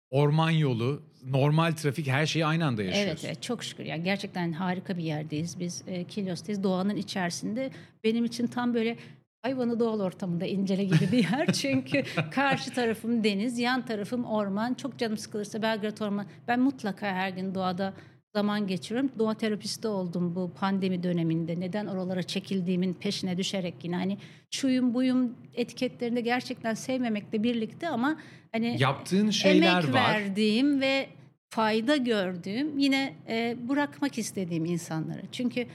orman 0.09 0.49
yolu, 0.51 1.03
normal 1.29 1.71
trafik 1.71 2.07
her 2.07 2.25
şeyi 2.25 2.45
aynı 2.45 2.65
anda 2.65 2.83
yaşıyoruz. 2.83 3.09
Evet, 3.09 3.25
evet 3.25 3.43
çok 3.43 3.63
şükür. 3.63 3.85
Yani 3.85 4.03
gerçekten 4.03 4.51
harika 4.51 4.97
bir 4.97 5.03
yerdeyiz. 5.03 5.59
Biz 5.59 5.83
e, 5.87 6.03
Kilyos'tayız. 6.03 6.63
Doğanın 6.63 6.95
içerisinde. 6.95 7.71
Benim 8.03 8.25
için 8.25 8.47
tam 8.47 8.73
böyle 8.73 8.97
hayvanı 9.41 9.79
doğal 9.79 9.99
ortamında 9.99 10.45
incele 10.45 10.83
gibi 10.83 11.11
bir 11.11 11.23
yer. 11.31 11.53
Çünkü 11.53 12.03
karşı 12.31 12.73
tarafım 12.73 13.23
deniz, 13.23 13.59
yan 13.59 13.85
tarafım 13.85 14.25
orman. 14.25 14.73
Çok 14.73 14.97
canım 14.97 15.17
sıkılırsa 15.17 15.61
Belgrad 15.61 15.97
Orman. 15.97 16.25
Ben 16.47 16.59
mutlaka 16.59 17.07
her 17.07 17.29
gün 17.29 17.55
doğada 17.55 17.93
zaman 18.35 18.67
geçiriyorum. 18.67 19.11
Doğa 19.19 19.33
terapisti 19.33 19.87
oldum 19.87 20.35
bu 20.35 20.51
pandemi 20.53 21.03
döneminde. 21.03 21.59
Neden 21.59 21.87
oralara 21.87 22.23
çekildiğimin 22.23 22.93
peşine 22.93 23.37
düşerek 23.37 23.75
yine 23.83 23.95
hani 23.95 24.17
şuyum 24.51 24.93
buyum 24.93 25.35
etiketlerinde 25.53 26.21
gerçekten 26.21 26.73
sevmemekle 26.73 27.43
birlikte 27.43 27.89
ama 27.89 28.17
hani 28.51 28.75
Yaptığın 28.79 29.29
şeyler 29.29 29.71
emek 29.83 29.93
var. 29.93 29.93
verdiğim 29.93 30.81
ve 30.81 31.09
fayda 31.49 31.97
gördüğüm 31.97 32.77
yine 32.79 33.15
e, 33.27 33.57
bırakmak 33.69 34.17
istediğim 34.17 34.65
insanlara. 34.65 35.21
Çünkü 35.31 35.67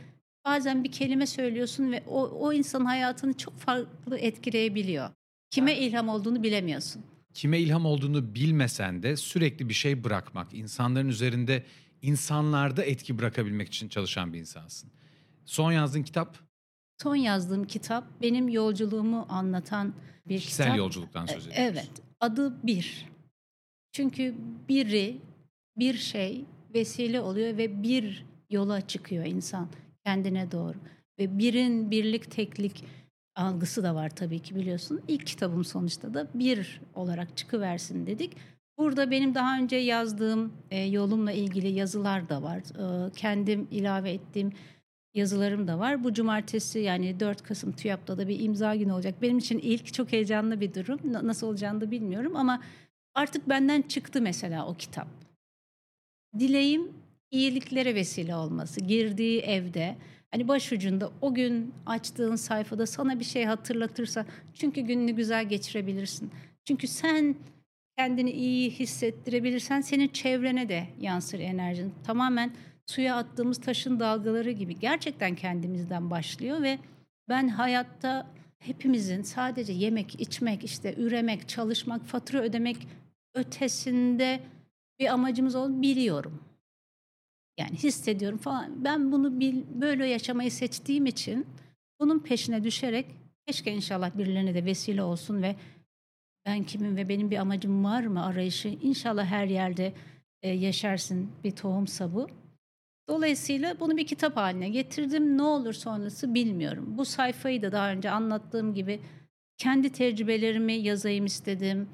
bazen 0.46 0.84
bir 0.84 0.92
kelime 0.92 1.26
söylüyorsun 1.26 1.92
ve 1.92 2.02
o, 2.08 2.22
o 2.22 2.52
insanın 2.52 2.84
hayatını 2.84 3.34
çok 3.34 3.58
farklı 3.58 4.18
etkileyebiliyor. 4.18 5.10
Kime 5.50 5.76
ilham 5.76 6.08
olduğunu 6.08 6.42
bilemiyorsun. 6.42 7.02
Kime 7.34 7.58
ilham 7.58 7.86
olduğunu 7.86 8.34
bilmesen 8.34 9.02
de 9.02 9.16
sürekli 9.16 9.68
bir 9.68 9.74
şey 9.74 10.04
bırakmak, 10.04 10.54
insanların 10.54 11.08
üzerinde, 11.08 11.62
insanlarda 12.06 12.84
etki 12.84 13.18
bırakabilmek 13.18 13.68
için 13.68 13.88
çalışan 13.88 14.32
bir 14.32 14.38
insansın. 14.38 14.90
Son 15.44 15.72
yazdığın 15.72 16.02
kitap 16.02 16.38
Son 17.02 17.16
yazdığım 17.16 17.64
kitap 17.64 18.04
benim 18.22 18.48
yolculuğumu 18.48 19.26
anlatan 19.28 19.94
bir 20.28 20.40
kişisel 20.40 20.64
kitap. 20.64 20.78
yolculuktan 20.78 21.26
söz 21.26 21.46
E, 21.46 21.50
ediyoruz. 21.50 21.72
Evet. 21.72 21.90
Adı 22.20 22.66
bir. 22.66 23.06
Çünkü 23.92 24.34
biri, 24.68 25.16
bir 25.76 25.94
şey 25.94 26.44
vesile 26.74 27.20
oluyor 27.20 27.56
ve 27.56 27.82
bir 27.82 28.24
yola 28.50 28.86
çıkıyor 28.86 29.24
insan 29.24 29.68
kendine 30.04 30.52
doğru. 30.52 30.76
Ve 31.18 31.38
birin 31.38 31.90
birlik 31.90 32.30
teklik 32.30 32.84
algısı 33.34 33.82
da 33.82 33.94
var 33.94 34.16
tabii 34.16 34.40
ki 34.40 34.54
biliyorsun. 34.54 35.00
İlk 35.08 35.26
kitabım 35.26 35.64
sonuçta 35.64 36.14
da 36.14 36.26
bir 36.34 36.80
olarak 36.94 37.36
çıkıversin 37.36 38.06
dedik. 38.06 38.36
Burada 38.78 39.10
benim 39.10 39.34
daha 39.34 39.58
önce 39.58 39.76
yazdığım 39.76 40.52
e, 40.70 40.80
yolumla 40.80 41.32
ilgili 41.32 41.68
yazılar 41.68 42.28
da 42.28 42.42
var. 42.42 42.58
E, 42.58 43.10
kendim 43.12 43.68
ilave 43.70 44.10
ettiğim 44.12 44.52
yazılarım 45.14 45.68
da 45.68 45.78
var. 45.78 46.04
Bu 46.04 46.12
cumartesi 46.14 46.78
yani 46.78 47.20
4 47.20 47.42
Kasım 47.42 47.72
TÜYAP'ta 47.72 48.18
da 48.18 48.28
bir 48.28 48.40
imza 48.40 48.74
günü 48.76 48.92
olacak. 48.92 49.14
Benim 49.22 49.38
için 49.38 49.58
ilk 49.58 49.94
çok 49.94 50.12
heyecanlı 50.12 50.60
bir 50.60 50.74
durum. 50.74 51.00
Na- 51.04 51.26
Nasıl 51.26 51.46
olacağını 51.46 51.80
da 51.80 51.90
bilmiyorum 51.90 52.36
ama 52.36 52.62
artık 53.14 53.48
benden 53.48 53.82
çıktı 53.82 54.22
mesela 54.22 54.66
o 54.66 54.74
kitap. 54.74 55.08
Dileğim 56.38 56.92
iyiliklere 57.30 57.94
vesile 57.94 58.36
olması. 58.36 58.80
Girdiği 58.80 59.40
evde 59.40 59.96
hani 60.30 60.48
başucunda 60.48 61.10
o 61.20 61.34
gün 61.34 61.74
açtığın 61.86 62.36
sayfada 62.36 62.86
sana 62.86 63.20
bir 63.20 63.24
şey 63.24 63.44
hatırlatırsa 63.44 64.26
çünkü 64.54 64.80
gününü 64.80 65.10
güzel 65.12 65.48
geçirebilirsin. 65.48 66.30
Çünkü 66.64 66.86
sen 66.88 67.36
kendini 67.98 68.30
iyi 68.30 68.70
hissettirebilirsen 68.70 69.80
senin 69.80 70.08
çevrene 70.08 70.68
de 70.68 70.86
yansır 71.00 71.40
enerjin. 71.40 71.94
Tamamen 72.04 72.52
suya 72.86 73.16
attığımız 73.16 73.60
taşın 73.60 74.00
dalgaları 74.00 74.50
gibi 74.50 74.78
gerçekten 74.78 75.34
kendimizden 75.34 76.10
başlıyor 76.10 76.62
ve 76.62 76.78
ben 77.28 77.48
hayatta 77.48 78.26
hepimizin 78.58 79.22
sadece 79.22 79.72
yemek, 79.72 80.20
içmek, 80.20 80.64
işte 80.64 80.94
üremek, 80.96 81.48
çalışmak, 81.48 82.06
fatura 82.06 82.42
ödemek 82.42 82.76
ötesinde 83.34 84.40
bir 85.00 85.06
amacımız 85.06 85.54
olduğunu 85.54 85.82
biliyorum. 85.82 86.40
Yani 87.58 87.76
hissediyorum 87.76 88.38
falan. 88.38 88.84
Ben 88.84 89.12
bunu 89.12 89.40
bil, 89.40 89.62
böyle 89.74 90.06
yaşamayı 90.06 90.50
seçtiğim 90.50 91.06
için 91.06 91.46
bunun 92.00 92.18
peşine 92.18 92.64
düşerek 92.64 93.06
keşke 93.46 93.72
inşallah 93.72 94.18
birilerine 94.18 94.54
de 94.54 94.64
vesile 94.64 95.02
olsun 95.02 95.42
ve 95.42 95.56
ben 96.46 96.64
kimim 96.64 96.96
ve 96.96 97.08
benim 97.08 97.30
bir 97.30 97.38
amacım 97.38 97.84
var 97.84 98.02
mı 98.02 98.26
arayışı 98.26 98.68
inşallah 98.68 99.26
her 99.26 99.46
yerde 99.46 99.92
e, 100.42 100.50
yaşarsın 100.50 101.30
bir 101.44 101.50
tohumsa 101.50 102.14
bu. 102.14 102.26
Dolayısıyla 103.08 103.80
bunu 103.80 103.96
bir 103.96 104.06
kitap 104.06 104.36
haline 104.36 104.68
getirdim. 104.68 105.38
Ne 105.38 105.42
olur 105.42 105.72
sonrası 105.72 106.34
bilmiyorum. 106.34 106.84
Bu 106.88 107.04
sayfayı 107.04 107.62
da 107.62 107.72
daha 107.72 107.90
önce 107.90 108.10
anlattığım 108.10 108.74
gibi 108.74 109.00
kendi 109.58 109.92
tecrübelerimi 109.92 110.72
yazayım 110.72 111.26
istedim. 111.26 111.88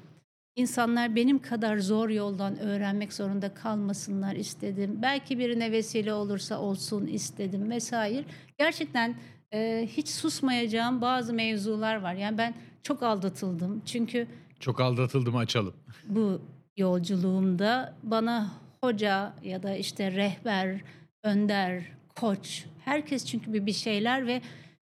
insanlar 0.55 1.15
benim 1.15 1.39
kadar 1.39 1.77
zor 1.77 2.09
yoldan 2.09 2.59
öğrenmek 2.59 3.13
zorunda 3.13 3.53
kalmasınlar 3.53 4.35
istedim. 4.35 4.99
Belki 5.01 5.39
birine 5.39 5.71
vesile 5.71 6.13
olursa 6.13 6.59
olsun 6.59 7.07
istedim 7.07 7.69
vesaire. 7.69 8.25
Gerçekten 8.57 9.15
e, 9.53 9.87
hiç 9.91 10.09
susmayacağım 10.09 11.01
bazı 11.01 11.33
mevzular 11.33 11.95
var. 11.95 12.13
Yani 12.13 12.37
ben 12.37 12.53
çok 12.83 13.03
aldatıldım. 13.03 13.81
Çünkü 13.85 14.27
Çok 14.63 14.79
aldatıldım 14.79 15.35
açalım. 15.35 15.73
bu 16.07 16.41
yolculuğumda 16.77 17.95
bana 18.03 18.51
hoca 18.81 19.33
ya 19.43 19.63
da 19.63 19.75
işte 19.75 20.11
rehber, 20.11 20.81
önder, 21.23 21.83
koç, 22.15 22.65
herkes 22.85 23.25
çünkü 23.25 23.53
bir 23.53 23.65
bir 23.65 23.73
şeyler 23.73 24.27
ve 24.27 24.41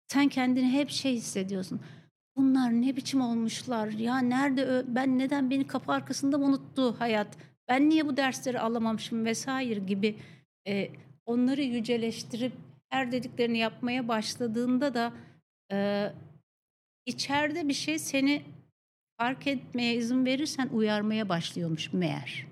sen 0.08 0.28
kendini 0.28 0.70
hep 0.70 0.90
şey 0.90 1.14
hissediyorsun. 1.14 1.80
Bunlar 2.36 2.72
ne 2.72 2.96
biçim 2.96 3.22
olmuşlar 3.22 3.88
ya 3.88 4.20
nerede 4.20 4.84
ben 4.88 5.20
neden 5.20 5.50
beni 5.50 5.68
kapı 5.68 5.92
arkasında 5.92 6.38
unuttu 6.38 7.00
hayat 7.00 7.28
ben 7.68 7.90
niye 7.90 8.08
bu 8.08 8.18
dersleri 8.18 8.60
alamamışım 8.60 9.26
vesaire 9.26 9.80
gibi 9.80 10.16
e, 10.68 10.90
onları 11.26 11.62
yüceleştirip 11.62 12.54
her 12.90 13.12
dediklerini 13.12 13.58
yapmaya 13.58 14.08
başladığında 14.08 14.94
da 14.94 15.14
e, 15.72 16.10
içeride 17.06 17.68
bir 17.68 17.74
şey 17.74 18.00
seni 18.00 18.57
fark 19.18 19.48
etmeye 19.48 19.96
izin 19.96 20.26
verirsen 20.26 20.70
uyarmaya 20.74 21.30
başlıyormuş 21.30 21.94
meğer. 21.94 22.48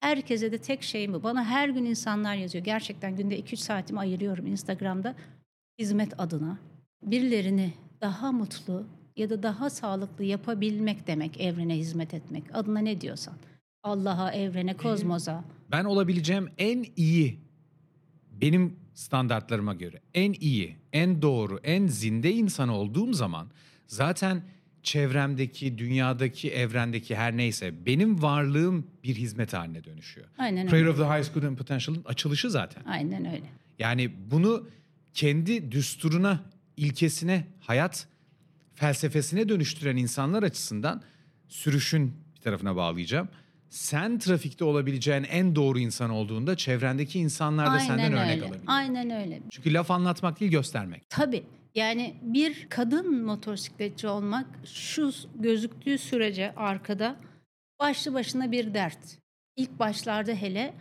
Herkese 0.00 0.52
de 0.52 0.58
tek 0.58 0.82
şey 0.82 1.08
mi? 1.08 1.22
Bana 1.22 1.44
her 1.44 1.68
gün 1.68 1.84
insanlar 1.84 2.34
yazıyor. 2.34 2.64
Gerçekten 2.64 3.16
günde 3.16 3.40
2-3 3.40 3.56
saatimi 3.56 4.00
ayırıyorum 4.00 4.46
Instagram'da 4.46 5.14
hizmet 5.78 6.20
adına. 6.20 6.58
Birilerini 7.02 7.72
daha 8.00 8.32
mutlu 8.32 8.86
ya 9.16 9.30
da 9.30 9.42
daha 9.42 9.70
sağlıklı 9.70 10.24
yapabilmek 10.24 11.06
demek 11.06 11.40
evrene 11.40 11.76
hizmet 11.76 12.14
etmek. 12.14 12.44
Adına 12.52 12.78
ne 12.78 13.00
diyorsan. 13.00 13.34
Allah'a, 13.82 14.32
evrene, 14.32 14.76
kozmosa. 14.76 15.44
Ben 15.70 15.84
olabileceğim 15.84 16.50
en 16.58 16.84
iyi 16.96 17.38
benim 18.30 18.76
standartlarıma 18.94 19.74
göre 19.74 20.00
en 20.14 20.32
iyi, 20.32 20.76
en 20.92 21.22
doğru, 21.22 21.60
en 21.62 21.86
zinde 21.86 22.32
insan 22.32 22.68
olduğum 22.68 23.12
zaman 23.12 23.50
zaten 23.86 24.42
çevremdeki, 24.88 25.78
dünyadaki, 25.78 26.50
evrendeki 26.50 27.16
her 27.16 27.36
neyse 27.36 27.86
benim 27.86 28.22
varlığım 28.22 28.86
bir 29.04 29.14
hizmet 29.14 29.52
haline 29.52 29.84
dönüşüyor. 29.84 30.26
Aynen 30.38 30.66
Prayer 30.66 30.82
öyle. 30.86 30.90
of 30.90 30.98
the 30.98 31.04
Highest 31.04 31.34
Good 31.34 31.42
and 31.42 31.56
Potential'ın 31.56 32.04
açılışı 32.04 32.50
zaten. 32.50 32.82
Aynen 32.84 33.26
öyle. 33.26 33.44
Yani 33.78 34.10
bunu 34.30 34.68
kendi 35.14 35.72
düsturuna, 35.72 36.40
ilkesine, 36.76 37.44
hayat 37.60 38.06
felsefesine 38.74 39.48
dönüştüren 39.48 39.96
insanlar 39.96 40.42
açısından 40.42 41.02
sürüşün 41.48 42.14
bir 42.36 42.40
tarafına 42.40 42.76
bağlayacağım. 42.76 43.28
Sen 43.70 44.18
trafikte 44.18 44.64
olabileceğin 44.64 45.24
en 45.24 45.56
doğru 45.56 45.78
insan 45.78 46.10
olduğunda 46.10 46.56
çevrendeki 46.56 47.18
insanlar 47.18 47.74
da 47.74 47.80
senden 47.80 48.12
örnek 48.12 48.30
öyle. 48.30 48.44
alabilir. 48.44 48.62
Aynen 48.66 49.10
öyle. 49.10 49.40
Çünkü 49.50 49.74
laf 49.74 49.90
anlatmak 49.90 50.40
değil 50.40 50.50
göstermek. 50.50 51.10
Tabii. 51.10 51.42
Yani 51.74 52.14
bir 52.22 52.66
kadın 52.68 53.24
motosikletçi 53.24 54.08
olmak 54.08 54.46
şu 54.64 55.10
gözüktüğü 55.34 55.98
sürece 55.98 56.54
arkada 56.54 57.16
başlı 57.80 58.14
başına 58.14 58.52
bir 58.52 58.74
dert. 58.74 59.18
İlk 59.56 59.78
başlarda 59.78 60.32
hele 60.32 60.74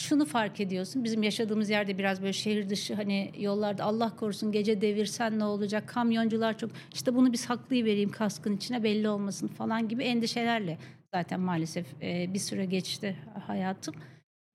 şunu 0.00 0.24
fark 0.24 0.60
ediyorsun. 0.60 1.04
Bizim 1.04 1.22
yaşadığımız 1.22 1.70
yerde 1.70 1.98
biraz 1.98 2.22
böyle 2.22 2.32
şehir 2.32 2.68
dışı 2.68 2.94
hani 2.94 3.32
yollarda 3.38 3.84
Allah 3.84 4.16
korusun 4.16 4.52
gece 4.52 4.80
devirsen 4.80 5.38
ne 5.38 5.44
olacak? 5.44 5.88
Kamyoncular 5.88 6.58
çok 6.58 6.70
işte 6.94 7.14
bunu 7.14 7.32
bir 7.32 7.38
saklayıvereyim 7.38 8.10
kaskın 8.10 8.56
içine 8.56 8.82
belli 8.82 9.08
olmasın 9.08 9.48
falan 9.48 9.88
gibi 9.88 10.04
endişelerle 10.04 10.78
zaten 11.14 11.40
maalesef 11.40 12.02
e, 12.02 12.34
bir 12.34 12.38
süre 12.38 12.64
geçti 12.64 13.16
hayatım. 13.46 13.94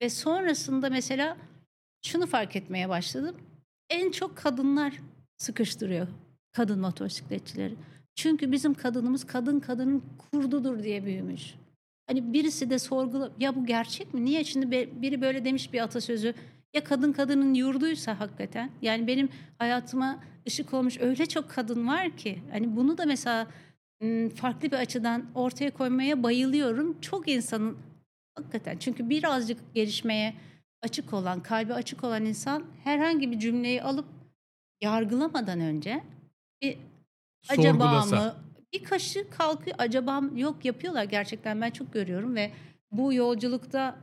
Ve 0.02 0.10
sonrasında 0.10 0.90
mesela 0.90 1.36
şunu 2.02 2.26
fark 2.26 2.56
etmeye 2.56 2.88
başladım. 2.88 3.36
En 3.90 4.10
çok 4.10 4.36
kadınlar 4.36 4.92
sıkıştırıyor 5.38 6.08
kadın 6.52 6.80
motosikletçileri. 6.80 7.74
Çünkü 8.14 8.52
bizim 8.52 8.74
kadınımız 8.74 9.26
kadın 9.26 9.60
kadının 9.60 10.02
kurdudur 10.18 10.82
diye 10.82 11.04
büyümüş. 11.04 11.54
Hani 12.06 12.32
birisi 12.32 12.70
de 12.70 12.78
sorgula 12.78 13.30
ya 13.38 13.56
bu 13.56 13.66
gerçek 13.66 14.14
mi? 14.14 14.24
Niye 14.24 14.44
şimdi 14.44 14.70
biri 15.02 15.20
böyle 15.20 15.44
demiş 15.44 15.72
bir 15.72 15.80
atasözü 15.80 16.34
ya 16.74 16.84
kadın 16.84 17.12
kadının 17.12 17.54
yurduysa 17.54 18.20
hakikaten 18.20 18.70
yani 18.82 19.06
benim 19.06 19.28
hayatıma 19.58 20.24
ışık 20.48 20.74
olmuş 20.74 20.98
öyle 21.00 21.26
çok 21.26 21.50
kadın 21.50 21.88
var 21.88 22.16
ki 22.16 22.42
hani 22.52 22.76
bunu 22.76 22.98
da 22.98 23.06
mesela 23.06 23.46
farklı 24.34 24.70
bir 24.70 24.76
açıdan 24.76 25.24
ortaya 25.34 25.70
koymaya 25.70 26.22
bayılıyorum. 26.22 27.00
Çok 27.00 27.28
insanın 27.28 27.78
hakikaten 28.34 28.78
çünkü 28.78 29.10
birazcık 29.10 29.74
gelişmeye 29.74 30.34
açık 30.82 31.12
olan, 31.12 31.42
kalbi 31.42 31.74
açık 31.74 32.04
olan 32.04 32.24
insan 32.24 32.64
herhangi 32.84 33.30
bir 33.30 33.38
cümleyi 33.38 33.82
alıp 33.82 34.06
yargılamadan 34.82 35.60
önce 35.60 36.02
bir 36.62 36.78
acaba 37.48 37.84
Sorgulasa. 37.84 38.16
mı 38.16 38.34
bir 38.72 38.84
kaşı 38.84 39.30
kalkıyor 39.30 39.76
acaba 39.78 40.20
mı? 40.20 40.40
yok 40.40 40.64
yapıyorlar 40.64 41.04
gerçekten 41.04 41.60
ben 41.60 41.70
çok 41.70 41.92
görüyorum 41.92 42.34
ve 42.34 42.50
bu 42.92 43.12
yolculukta 43.12 43.98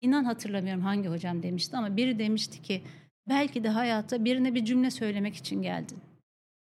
inan 0.00 0.24
hatırlamıyorum 0.24 0.82
hangi 0.82 1.08
hocam 1.08 1.42
demişti 1.42 1.76
ama 1.76 1.96
biri 1.96 2.18
demişti 2.18 2.62
ki 2.62 2.82
belki 3.28 3.64
de 3.64 3.68
hayatta 3.68 4.24
birine 4.24 4.54
bir 4.54 4.64
cümle 4.64 4.90
söylemek 4.90 5.36
için 5.36 5.62
geldin. 5.62 5.98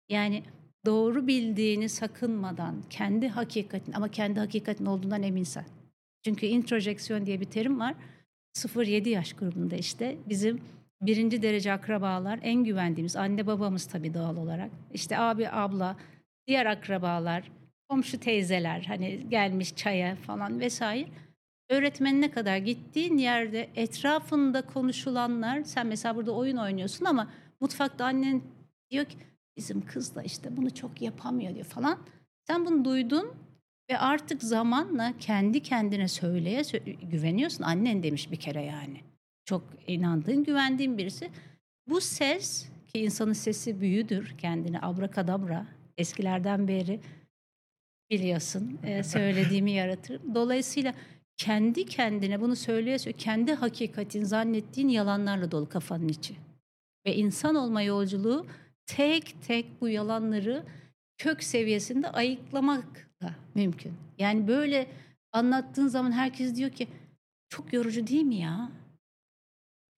Yani 0.09 0.43
doğru 0.87 1.27
bildiğini 1.27 1.89
sakınmadan 1.89 2.83
kendi 2.91 3.29
hakikatin 3.29 3.93
ama 3.93 4.09
kendi 4.09 4.41
hakikatin 4.41 4.87
olduğundan 4.87 5.23
eminsen. 5.23 5.65
Çünkü 6.25 6.47
introjeksiyon 6.47 7.27
diye 7.27 7.41
bir 7.41 7.45
terim 7.45 7.81
var. 7.81 7.95
0-7 8.55 9.09
yaş 9.09 9.33
grubunda 9.33 9.77
işte 9.77 10.17
bizim 10.29 10.61
birinci 11.03 11.43
derece 11.43 11.73
akrabalar 11.73 12.39
en 12.43 12.65
güvendiğimiz 12.65 13.17
anne 13.17 13.47
babamız 13.47 13.87
tabii 13.87 14.15
doğal 14.15 14.37
olarak. 14.37 14.71
İşte 14.95 15.19
abi 15.19 15.49
abla 15.49 15.97
diğer 16.47 16.67
akrabalar 16.67 17.51
komşu 17.89 18.21
teyzeler 18.21 18.85
hani 18.89 19.29
gelmiş 19.29 19.77
çaya 19.77 20.17
falan 20.17 20.61
vesaire. 20.61 21.09
Öğretmenine 21.69 22.31
kadar 22.31 22.57
gittiğin 22.57 23.19
yerde 23.19 23.69
etrafında 23.77 24.63
konuşulanlar 24.63 25.63
sen 25.65 25.87
mesela 25.87 26.17
burada 26.17 26.33
oyun 26.33 26.57
oynuyorsun 26.57 27.05
ama 27.05 27.31
mutfakta 27.61 28.05
annen 28.05 28.43
diyor 28.91 29.05
ki 29.05 29.17
bizim 29.57 29.87
kız 29.87 30.15
da 30.15 30.23
işte 30.23 30.57
bunu 30.57 30.75
çok 30.75 31.03
yapamıyor 31.03 31.55
diyor 31.55 31.67
falan. 31.67 31.99
Sen 32.47 32.67
bunu 32.67 32.85
duydun 32.85 33.35
ve 33.91 33.99
artık 33.99 34.43
zamanla 34.43 35.13
kendi 35.21 35.61
kendine 35.63 36.09
söyleye 36.09 36.61
sö- 36.61 37.11
güveniyorsun. 37.11 37.65
Annen 37.65 38.03
demiş 38.03 38.31
bir 38.31 38.37
kere 38.37 38.63
yani. 38.63 39.10
Çok 39.51 39.63
inandığın, 39.87 40.45
güvendiğin 40.45 40.99
birisi. 40.99 41.31
Bu 41.89 42.01
ses 42.01 42.69
ki 42.87 42.99
insanın 42.99 43.33
sesi 43.33 43.81
büyüdür 43.81 44.35
kendini 44.39 44.81
abrakadabra 44.81 45.67
eskilerden 45.99 46.69
beri 46.69 47.01
biliyorsun 48.11 48.79
e, 48.83 49.03
söylediğimi 49.05 49.71
yaratır. 49.71 50.21
Dolayısıyla 50.35 50.95
kendi 51.37 51.87
kendine 51.87 52.41
bunu 52.41 52.57
söyleye 52.57 52.97
kendi 52.99 53.55
hakikatin 53.55 54.25
zannettiğin 54.25 54.89
yalanlarla 54.89 55.51
dolu 55.51 55.69
kafanın 55.69 56.09
içi. 56.09 56.35
Ve 57.07 57.17
insan 57.17 57.55
olma 57.55 57.83
yolculuğu 57.83 58.47
tek 58.87 59.43
tek 59.43 59.81
bu 59.81 59.89
yalanları 59.89 60.65
kök 61.19 61.43
seviyesinde 61.43 62.09
ayıklamakla 62.11 63.35
mümkün. 63.55 63.93
Yani 64.19 64.49
böyle 64.49 64.87
anlattığın 65.33 65.89
zaman 65.89 66.13
herkes 66.13 66.57
diyor 66.57 66.71
ki 66.71 66.89
çok 67.49 67.73
yorucu 67.73 68.07
değil 68.07 68.23
mi 68.23 68.37
ya? 68.37 68.81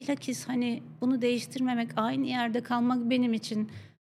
Bilakis 0.02 0.48
hani 0.48 0.84
bunu 1.02 1.22
değiştirmemek, 1.22 1.90
aynı 1.96 2.26
yerde 2.28 2.64
kalmak 2.64 3.10
benim 3.10 3.34
için 3.34 3.72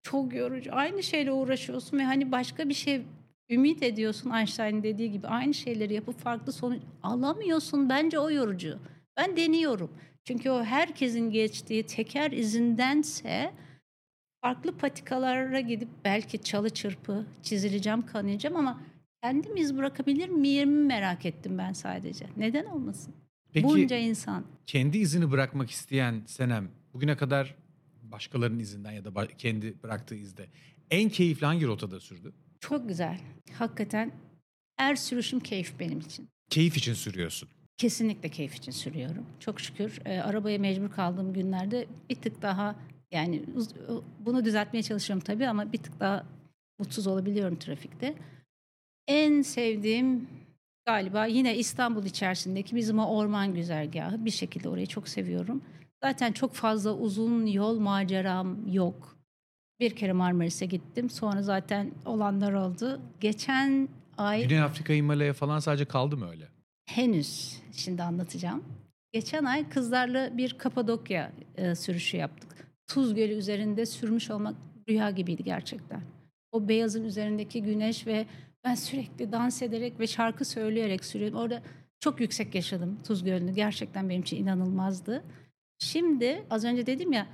çok 0.03 0.35
yorucu. 0.35 0.71
Aynı 0.75 1.03
şeyle 1.03 1.33
uğraşıyorsun 1.33 1.99
ve 1.99 2.05
hani 2.05 2.33
başka 2.33 2.69
bir 2.69 2.75
şey 2.75 3.03
ümit 3.51 3.83
ediyorsun 3.83 4.31
Einstein'ın 4.31 4.83
dediği 4.83 5.13
gibi 5.13 5.27
aynı 5.27 5.55
şeyleri 5.55 5.95
yapıp 5.95 6.19
farklı 6.19 6.53
sonuç 6.53 6.83
alamıyorsun. 7.03 7.89
Bence 7.89 8.19
o 8.19 8.31
yorucu. 8.31 8.79
Ben 9.17 9.37
deniyorum. 9.37 9.91
Çünkü 10.25 10.51
o 10.51 10.65
herkesin 10.65 11.31
geçtiği 11.31 11.87
teker 11.87 12.31
izindense 12.33 13.53
farklı 14.41 14.77
patikalara 14.77 15.61
gidip 15.61 15.89
belki 16.05 16.43
çalı 16.43 16.71
çırpı 16.71 17.27
çizileceğim, 17.43 18.07
kanayacağım 18.07 18.57
ama 18.57 18.81
kendim 19.23 19.57
iz 19.57 19.77
bırakabilir 19.77 20.29
miyim 20.29 20.87
merak 20.87 21.27
ettim 21.27 21.59
ben 21.59 21.73
sadece. 21.73 22.27
Neden 22.37 22.65
olmasın? 22.65 23.22
Peki 23.53 23.67
Bunca 23.67 23.97
insan. 23.97 24.45
kendi 24.67 24.99
izini 24.99 25.31
bırakmak 25.31 25.71
isteyen 25.71 26.23
Senem 26.27 26.71
bugüne 26.95 27.17
kadar 27.17 27.55
başkalarının 28.03 28.59
izinden 28.59 28.93
ya 28.93 29.05
da 29.05 29.27
kendi 29.27 29.83
bıraktığı 29.83 30.15
izde 30.15 30.47
en 30.91 31.09
keyifli 31.09 31.47
hangi 31.47 31.67
rotada 31.67 32.01
sürdü? 32.01 32.33
Çok 32.61 32.89
güzel. 32.89 33.21
Hakikaten 33.53 34.13
her 34.77 34.97
sürüşüm 34.97 35.41
keyif 35.41 35.81
benim 35.81 35.99
için. 35.99 36.29
Keyif 36.51 36.77
için 36.77 36.95
sürüyorsun. 36.95 37.49
Kesinlikle 37.79 38.29
keyif 38.29 38.55
için 38.55 38.73
sürüyorum. 38.73 39.27
Çok 39.41 39.61
şükür 39.61 40.01
e, 40.05 40.21
arabaya 40.21 40.59
mecbur 40.59 40.91
kaldığım 40.91 41.33
günlerde 41.33 41.87
bir 42.11 42.15
tık 42.15 42.43
daha 42.43 42.77
yani 43.11 43.43
bunu 44.21 44.45
düzeltmeye 44.45 44.83
çalışıyorum 44.83 45.25
tabii 45.25 45.49
ama 45.49 45.73
bir 45.73 45.79
tık 45.79 46.01
daha 46.01 46.27
mutsuz 46.79 47.07
olabiliyorum 47.07 47.57
trafikte. 47.59 48.15
En 49.09 49.43
sevdiğim 49.43 50.29
galiba 50.87 51.27
yine 51.27 51.57
İstanbul 51.57 52.05
içerisindeki 52.05 52.77
bizim 52.77 52.99
o 52.99 53.17
orman 53.17 53.55
güzergahı 53.55 54.25
bir 54.25 54.31
şekilde 54.31 54.69
orayı 54.69 54.87
çok 54.87 55.09
seviyorum. 55.09 55.63
Zaten 56.03 56.33
çok 56.33 56.55
fazla 56.55 56.95
uzun 56.95 57.47
yol 57.47 57.79
maceram 57.79 58.73
yok. 58.73 59.17
Bir 59.81 59.97
kere 59.97 60.13
Marmaris'e 60.13 60.67
gittim. 60.67 61.11
Sonra 61.11 61.43
zaten 61.43 61.91
olanlar 62.05 62.53
oldu. 62.53 63.01
Geçen 63.21 63.89
ay 64.19 64.43
Güney 64.43 64.61
Afrika 64.63 64.93
Himalaya 64.93 65.33
falan 65.33 65.59
sadece 65.59 65.85
kaldı 65.85 66.17
mı 66.17 66.31
öyle? 66.31 66.49
henüz 66.87 67.61
şimdi 67.73 68.03
anlatacağım. 68.03 68.65
Geçen 69.13 69.45
ay 69.45 69.69
kızlarla 69.69 70.37
bir 70.39 70.59
Kapadokya 70.59 71.33
e, 71.57 71.75
sürüşü 71.75 72.17
yaptık. 72.17 72.69
Tuz 72.87 73.15
Gölü 73.15 73.33
üzerinde 73.33 73.87
sürmüş 73.87 74.31
olmak 74.31 74.55
rüya 74.89 75.11
gibiydi 75.11 75.45
gerçekten. 75.45 76.01
O 76.53 76.69
beyazın 76.69 77.05
üzerindeki 77.05 77.63
güneş 77.63 78.07
ve 78.07 78.27
ben 78.65 78.75
sürekli 78.75 79.33
dans 79.33 79.63
ederek 79.63 80.01
ve 80.01 80.07
şarkı 80.07 80.45
söyleyerek 80.45 81.05
sürüyorum. 81.05 81.39
Orada 81.39 81.63
çok 82.01 82.21
yüksek 82.21 82.55
yaşadım 82.55 82.99
Tuz 83.07 83.25
Gölü'nü. 83.25 83.55
Gerçekten 83.55 84.09
benim 84.09 84.23
için 84.23 84.37
inanılmazdı. 84.37 85.25
Şimdi 85.79 86.45
az 86.51 86.65
önce 86.65 86.87
dedim 86.87 87.13
ya 87.13 87.27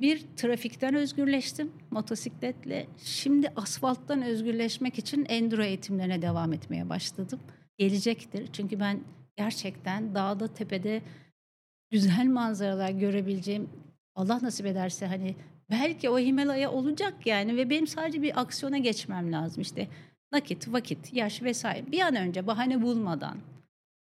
bir 0.00 0.26
trafikten 0.36 0.94
özgürleştim 0.94 1.72
motosikletle. 1.90 2.86
Şimdi 2.98 3.52
asfalttan 3.56 4.22
özgürleşmek 4.22 4.98
için 4.98 5.24
enduro 5.24 5.62
eğitimlerine 5.62 6.22
devam 6.22 6.52
etmeye 6.52 6.88
başladım. 6.88 7.40
Gelecektir. 7.78 8.48
Çünkü 8.52 8.80
ben 8.80 9.00
gerçekten 9.36 10.14
dağda 10.14 10.54
tepede 10.54 11.02
güzel 11.90 12.26
manzaralar 12.26 12.90
görebileceğim 12.90 13.68
Allah 14.14 14.38
nasip 14.42 14.66
ederse 14.66 15.06
hani 15.06 15.36
belki 15.70 16.10
o 16.10 16.18
Himalaya 16.18 16.72
olacak 16.72 17.26
yani 17.26 17.56
ve 17.56 17.70
benim 17.70 17.86
sadece 17.86 18.22
bir 18.22 18.40
aksiyona 18.40 18.78
geçmem 18.78 19.32
lazım 19.32 19.62
işte 19.62 19.88
nakit, 20.32 20.72
vakit, 20.72 21.12
yaş 21.12 21.42
vesaire 21.42 21.92
bir 21.92 22.00
an 22.00 22.16
önce 22.16 22.46
bahane 22.46 22.82
bulmadan. 22.82 23.38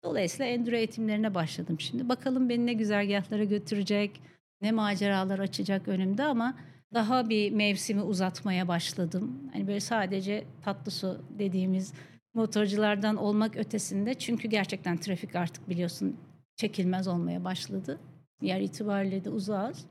Dolayısıyla 0.05 0.47
enduro 0.47 0.77
eğitimlerine 0.77 1.35
başladım 1.35 1.81
şimdi. 1.81 2.09
Bakalım 2.09 2.49
beni 2.49 2.67
ne 2.67 2.73
güzergahlara 2.73 3.45
götürecek, 3.45 4.21
ne 4.63 4.73
maceralar 4.73 5.39
açacak 5.39 5.89
önümde 5.89 6.25
ama 6.25 6.55
daha 6.95 7.29
bir 7.29 7.53
mevsimi 7.53 8.03
uzatmaya 8.03 8.69
başladım. 8.69 9.51
Hani 9.53 9.67
böyle 9.67 9.81
sadece 9.81 10.45
tatlı 10.65 10.91
su 10.91 11.25
dediğimiz 11.39 11.93
motorculardan 12.35 13.17
olmak 13.17 13.57
ötesinde 13.57 14.15
çünkü 14.15 14.49
gerçekten 14.49 14.97
trafik 14.97 15.37
artık 15.37 15.69
biliyorsun 15.69 16.17
çekilmez 16.57 17.09
olmaya 17.09 17.45
başladı. 17.45 18.01
Yer 18.43 18.61
itibariyle 18.61 19.25
de 19.25 19.31
uzağız. 19.31 19.87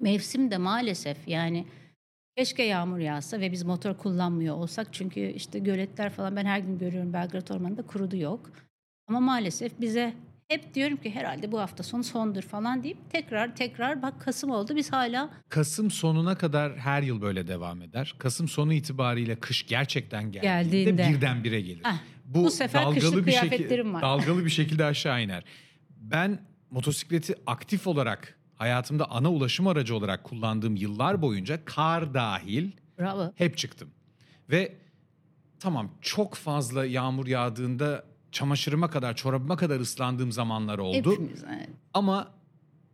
Mevsim 0.00 0.50
de 0.50 0.58
maalesef 0.58 1.28
yani 1.28 1.66
keşke 2.38 2.62
yağmur 2.62 2.98
yağsa 2.98 3.40
ve 3.40 3.52
biz 3.52 3.62
motor 3.62 3.94
kullanmıyor 3.96 4.54
olsak. 4.56 4.86
Çünkü 4.92 5.20
işte 5.20 5.58
göletler 5.58 6.10
falan 6.10 6.36
ben 6.36 6.44
her 6.44 6.58
gün 6.58 6.78
görüyorum 6.78 7.12
Belgrad 7.12 7.48
Ormanı'nda 7.48 7.82
kurudu 7.82 8.16
yok. 8.16 8.50
Ama 9.08 9.20
maalesef 9.20 9.80
bize 9.80 10.14
hep 10.48 10.74
diyorum 10.74 10.96
ki 10.96 11.10
herhalde 11.14 11.52
bu 11.52 11.60
hafta 11.60 11.82
sonu 11.82 12.04
sondur 12.04 12.42
falan 12.42 12.82
deyip 12.82 13.10
tekrar 13.10 13.56
tekrar 13.56 14.02
bak 14.02 14.20
Kasım 14.20 14.50
oldu 14.50 14.76
biz 14.76 14.92
hala 14.92 15.30
Kasım 15.48 15.90
sonuna 15.90 16.38
kadar 16.38 16.76
her 16.76 17.02
yıl 17.02 17.20
böyle 17.20 17.46
devam 17.46 17.82
eder. 17.82 18.14
Kasım 18.18 18.48
sonu 18.48 18.72
itibariyle 18.72 19.36
kış 19.36 19.66
gerçekten 19.66 20.32
geldiğinde, 20.32 20.46
Geldiğinde. 20.46 21.08
birdenbire 21.08 21.60
gelir. 21.60 21.82
Ah, 21.84 21.98
bu 22.24 22.50
sefer 22.50 22.94
kışlık 22.94 23.26
bir 23.26 23.32
şekilde 23.32 23.92
var. 23.92 24.02
dalgalı 24.02 24.44
bir 24.44 24.50
şekilde 24.50 24.84
aşağı 24.84 25.22
iner. 25.22 25.44
Ben 25.90 26.38
motosikleti 26.70 27.34
aktif 27.46 27.86
olarak 27.86 28.37
hayatımda 28.58 29.10
ana 29.10 29.32
ulaşım 29.32 29.66
aracı 29.66 29.96
olarak 29.96 30.24
kullandığım 30.24 30.76
yıllar 30.76 31.22
boyunca 31.22 31.64
kar 31.64 32.14
dahil 32.14 32.70
bravo. 32.98 33.32
hep 33.34 33.58
çıktım. 33.58 33.88
Ve 34.50 34.74
tamam 35.60 35.90
çok 36.00 36.34
fazla 36.34 36.86
yağmur 36.86 37.26
yağdığında 37.26 38.04
çamaşırıma 38.32 38.90
kadar, 38.90 39.16
çorabıma 39.16 39.56
kadar 39.56 39.80
ıslandığım 39.80 40.32
zamanlar 40.32 40.78
oldu. 40.78 41.12
Hepimiz 41.12 41.44
evet. 41.48 41.68
Ama 41.94 42.28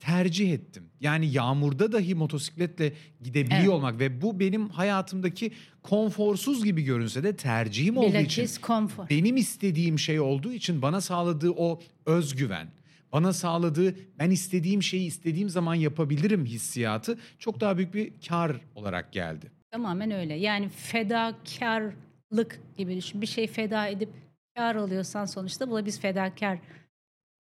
tercih 0.00 0.53
ettim. 0.53 0.85
Yani 1.00 1.27
yağmurda 1.33 1.92
dahi 1.92 2.14
motosikletle 2.14 2.92
gidebiliyor 3.22 3.61
Evet. 3.61 3.68
olmak 3.68 3.98
ve 3.98 4.22
bu 4.22 4.40
benim 4.40 4.68
hayatımdaki 4.68 5.53
konforsuz 5.83 6.64
gibi 6.64 6.83
görünse 6.83 7.22
de 7.22 7.37
tercihim 7.37 7.96
olduğu 7.96 8.07
için 8.07 8.20
Bilakis 8.20 8.59
konfor. 8.59 9.11
benim 9.11 9.37
istediğim 9.37 9.98
şey 9.98 10.20
olduğu 10.20 10.53
için 10.53 10.83
bana 10.83 11.00
sağladığı 11.00 11.50
o 11.50 11.81
özgüven, 12.07 12.68
bana 13.14 13.33
sağladığı 13.33 13.94
ben 14.18 14.31
istediğim 14.31 14.83
şeyi 14.83 15.07
istediğim 15.07 15.48
zaman 15.48 15.74
yapabilirim 15.74 16.46
hissiyatı 16.46 17.18
çok 17.38 17.61
daha 17.61 17.77
büyük 17.77 17.94
bir 17.94 18.12
kar 18.29 18.61
olarak 18.74 19.12
geldi. 19.12 19.53
Tamamen 19.70 20.11
öyle. 20.11 20.35
Yani 20.35 20.68
fedakarlık 20.68 22.61
gibi 22.77 22.96
düşün. 22.96 23.20
Bir 23.20 23.27
şey 23.27 23.46
feda 23.46 23.87
edip 23.87 24.09
kar 24.57 24.77
alıyorsan 24.77 25.24
sonuçta 25.24 25.70
buna 25.70 25.87
biz 25.87 26.00
fedakar 26.00 26.59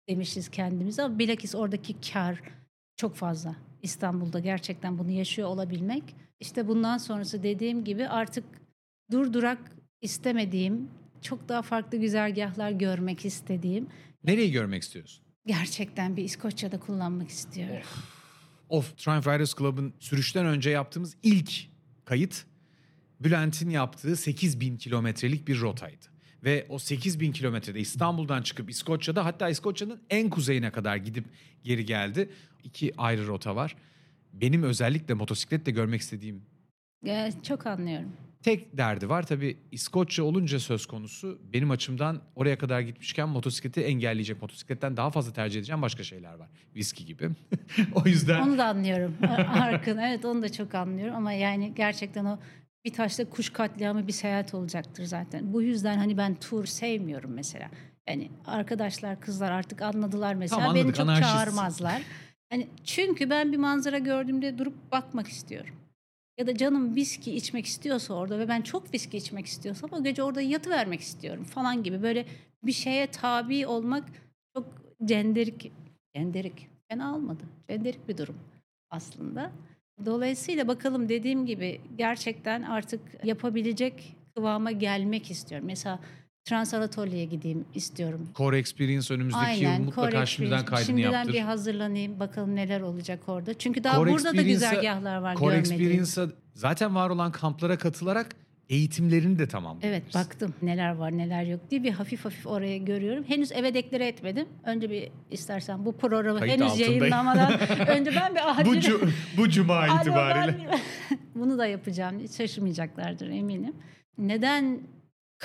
demişiz 0.09 0.49
kendimize 0.49 1.03
ama 1.03 1.19
bilakis 1.19 1.55
oradaki 1.55 1.95
kar 2.13 2.41
çok 2.97 3.15
fazla. 3.15 3.55
İstanbul'da 3.81 4.39
gerçekten 4.39 4.99
bunu 4.99 5.11
yaşıyor 5.11 5.47
olabilmek. 5.47 6.03
İşte 6.39 6.67
bundan 6.67 6.97
sonrası 6.97 7.43
dediğim 7.43 7.83
gibi 7.83 8.07
artık 8.07 8.43
durdurak 9.11 9.59
istemediğim, 10.01 10.89
çok 11.21 11.49
daha 11.49 11.61
farklı 11.61 11.97
güzergahlar 11.97 12.71
görmek 12.71 13.25
istediğim, 13.25 13.87
Nereyi 14.23 14.51
görmek 14.51 14.83
istiyorsun? 14.83 15.22
Gerçekten 15.45 16.17
bir 16.17 16.23
İskoçya'da 16.23 16.79
kullanmak 16.79 17.29
istiyorum. 17.29 17.87
Of 18.69 18.97
Triumph 18.97 19.27
Riders 19.27 19.55
Club'ın 19.55 19.93
sürüşten 19.99 20.45
önce 20.45 20.69
yaptığımız 20.69 21.15
ilk 21.23 21.53
kayıt 22.05 22.45
Bülent'in 23.19 23.69
yaptığı 23.69 24.15
8000 24.15 24.77
kilometrelik 24.77 25.47
bir 25.47 25.61
rotaydı. 25.61 26.05
Ve 26.43 26.65
o 26.69 26.79
8000 26.79 27.31
kilometrede 27.31 27.79
İstanbul'dan 27.79 28.41
çıkıp 28.41 28.69
İskoçya'da 28.69 29.25
hatta 29.25 29.49
İskoçya'nın 29.49 30.01
en 30.09 30.29
kuzeyine 30.29 30.71
kadar 30.71 30.95
gidip 30.95 31.25
geri 31.63 31.85
geldi. 31.85 32.29
İki 32.63 32.93
ayrı 32.97 33.27
rota 33.27 33.55
var. 33.55 33.75
Benim 34.33 34.63
özellikle 34.63 35.13
motosikletle 35.13 35.71
görmek 35.71 36.01
istediğim 36.01 36.41
Ya, 37.03 37.41
çok 37.41 37.67
anlıyorum. 37.67 38.11
Tek 38.43 38.77
derdi 38.77 39.09
var. 39.09 39.23
Tabii 39.23 39.57
İskoçya 39.71 40.25
olunca 40.25 40.59
söz 40.59 40.85
konusu 40.85 41.39
benim 41.53 41.71
açımdan 41.71 42.21
oraya 42.35 42.57
kadar 42.57 42.79
gitmişken 42.79 43.29
motosikleti 43.29 43.81
engelleyecek, 43.81 44.41
motosikletten 44.41 44.97
daha 44.97 45.09
fazla 45.09 45.33
tercih 45.33 45.59
edeceğim 45.59 45.81
başka 45.81 46.03
şeyler 46.03 46.33
var. 46.33 46.49
Viski 46.75 47.05
gibi. 47.05 47.29
o 47.95 48.07
yüzden... 48.07 48.41
Onu 48.41 48.57
da 48.57 48.65
anlıyorum. 48.65 49.15
Arkın 49.47 49.97
evet 49.97 50.25
onu 50.25 50.41
da 50.41 50.51
çok 50.51 50.75
anlıyorum 50.75 51.15
ama 51.15 51.33
yani 51.33 51.73
gerçekten 51.75 52.25
o 52.25 52.39
bir 52.85 52.93
taşla 52.93 53.29
kuş 53.29 53.49
katliamı 53.49 54.07
bir 54.07 54.13
seyahat 54.13 54.53
olacaktır 54.53 55.03
zaten. 55.03 55.53
Bu 55.53 55.61
yüzden 55.61 55.97
hani 55.97 56.17
ben 56.17 56.35
tur 56.35 56.65
sevmiyorum 56.65 57.31
mesela. 57.33 57.69
Yani 58.09 58.31
arkadaşlar 58.45 59.21
kızlar 59.21 59.51
artık 59.51 59.81
anladılar 59.81 60.33
mesela 60.33 60.59
Tamam, 60.59 60.75
beni 60.75 60.81
anladık, 60.81 60.95
çok 60.97 61.09
anarşist. 61.09 61.33
çağırmazlar. 61.33 62.01
Hani 62.49 62.67
çünkü 62.83 63.29
ben 63.29 63.51
bir 63.51 63.57
manzara 63.57 63.97
gördüğümde 63.97 64.57
durup 64.57 64.91
bakmak 64.91 65.27
istiyorum. 65.27 65.75
Ya 66.37 66.47
da 66.47 66.57
canım 66.57 66.95
viski 66.95 67.35
içmek 67.35 67.65
istiyorsa 67.65 68.13
orada 68.13 68.39
ve 68.39 68.47
ben 68.47 68.61
çok 68.61 68.93
viski 68.93 69.17
içmek 69.17 69.45
istiyorsam 69.45 69.89
o 69.93 70.03
gece 70.03 70.23
orada 70.23 70.41
yatı 70.41 70.69
vermek 70.69 71.01
istiyorum 71.01 71.43
falan 71.43 71.83
gibi 71.83 72.01
böyle 72.03 72.25
bir 72.63 72.71
şeye 72.71 73.07
tabi 73.07 73.67
olmak 73.67 74.03
çok 74.55 74.65
cenderik 75.05 75.71
cenderik 76.15 76.69
fena 76.89 77.15
olmadı. 77.15 77.43
Cenderik 77.69 78.07
bir 78.07 78.17
durum 78.17 78.37
aslında. 78.89 79.51
Dolayısıyla 80.05 80.67
bakalım 80.67 81.09
dediğim 81.09 81.45
gibi 81.45 81.81
gerçekten 81.97 82.61
artık 82.63 83.01
yapabilecek 83.23 84.15
kıvama 84.35 84.71
gelmek 84.71 85.31
istiyorum. 85.31 85.67
Mesela 85.67 85.99
Transanatolia'ya 86.45 87.23
gideyim 87.25 87.65
istiyorum. 87.75 88.29
Core 88.35 88.57
Experience 88.57 89.13
önümüzdeki 89.13 89.63
yıl 89.63 89.71
mutlaka 89.79 90.11
Core 90.11 90.25
şimdiden 90.25 90.65
kaydını 90.65 90.85
Şimdiden 90.85 91.11
yaptır. 91.11 91.33
bir 91.33 91.39
hazırlanayım 91.39 92.19
bakalım 92.19 92.55
neler 92.55 92.81
olacak 92.81 93.19
orada. 93.27 93.53
Çünkü 93.53 93.83
daha 93.83 93.95
Core 93.95 94.11
burada 94.11 94.37
da 94.37 94.41
güzergahlar 94.41 95.17
var 95.17 95.35
Core. 95.35 95.55
Experience'a 95.57 96.27
zaten 96.53 96.95
var 96.95 97.09
olan 97.09 97.31
kamplara 97.31 97.77
katılarak 97.77 98.27
eğitimlerini 98.69 99.39
de 99.39 99.47
tamamlayabiliriz. 99.47 100.03
Evet 100.05 100.15
baktım 100.15 100.53
neler 100.61 100.95
var 100.95 101.17
neler 101.17 101.43
yok 101.43 101.59
diye 101.71 101.83
bir 101.83 101.91
hafif 101.91 102.25
hafif 102.25 102.47
oraya 102.47 102.77
görüyorum. 102.77 103.23
Henüz 103.27 103.51
eve 103.51 103.73
deklare 103.73 104.07
etmedim. 104.07 104.47
Önce 104.65 104.89
bir 104.89 105.09
istersen 105.31 105.85
bu 105.85 105.97
programı 105.97 106.39
Kayıt 106.39 106.53
henüz 106.53 106.71
altındayım. 106.71 106.93
yayınlamadan 106.99 107.53
önce 107.87 108.11
ben 108.15 108.35
bir 108.35 108.51
acil... 108.51 108.65
Bu, 108.65 108.75
cu- 108.75 109.09
bu 109.37 109.49
cuma 109.49 109.87
itibariyle. 109.87 110.69
Bunu 111.35 111.57
da 111.57 111.65
yapacağım. 111.65 112.19
Hiç 112.19 112.31
şaşırmayacaklardır 112.31 113.29
eminim. 113.29 113.73
Neden 114.17 114.79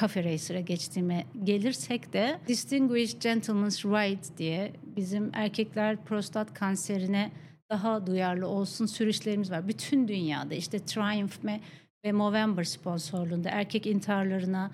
Cafe 0.01 0.25
Racer'a 0.25 0.61
geçtiğime 0.61 1.25
gelirsek 1.45 2.13
de 2.13 2.39
Distinguished 2.49 3.23
Gentleman's 3.23 3.85
Right 3.85 4.39
diye 4.39 4.73
bizim 4.97 5.31
erkekler 5.35 6.05
prostat 6.05 6.55
kanserine 6.55 7.31
daha 7.71 8.07
duyarlı 8.07 8.47
olsun 8.47 8.87
sürüşlerimiz 8.87 9.51
var. 9.51 9.69
Bütün 9.69 10.09
dünyada 10.09 10.55
işte 10.55 10.79
Triumph 10.79 11.45
ve 11.45 11.61
ve 12.05 12.13
Movember 12.13 12.65
sponsorluğunda 12.65 13.49
erkek 13.49 13.87
intiharlarına 13.87 14.71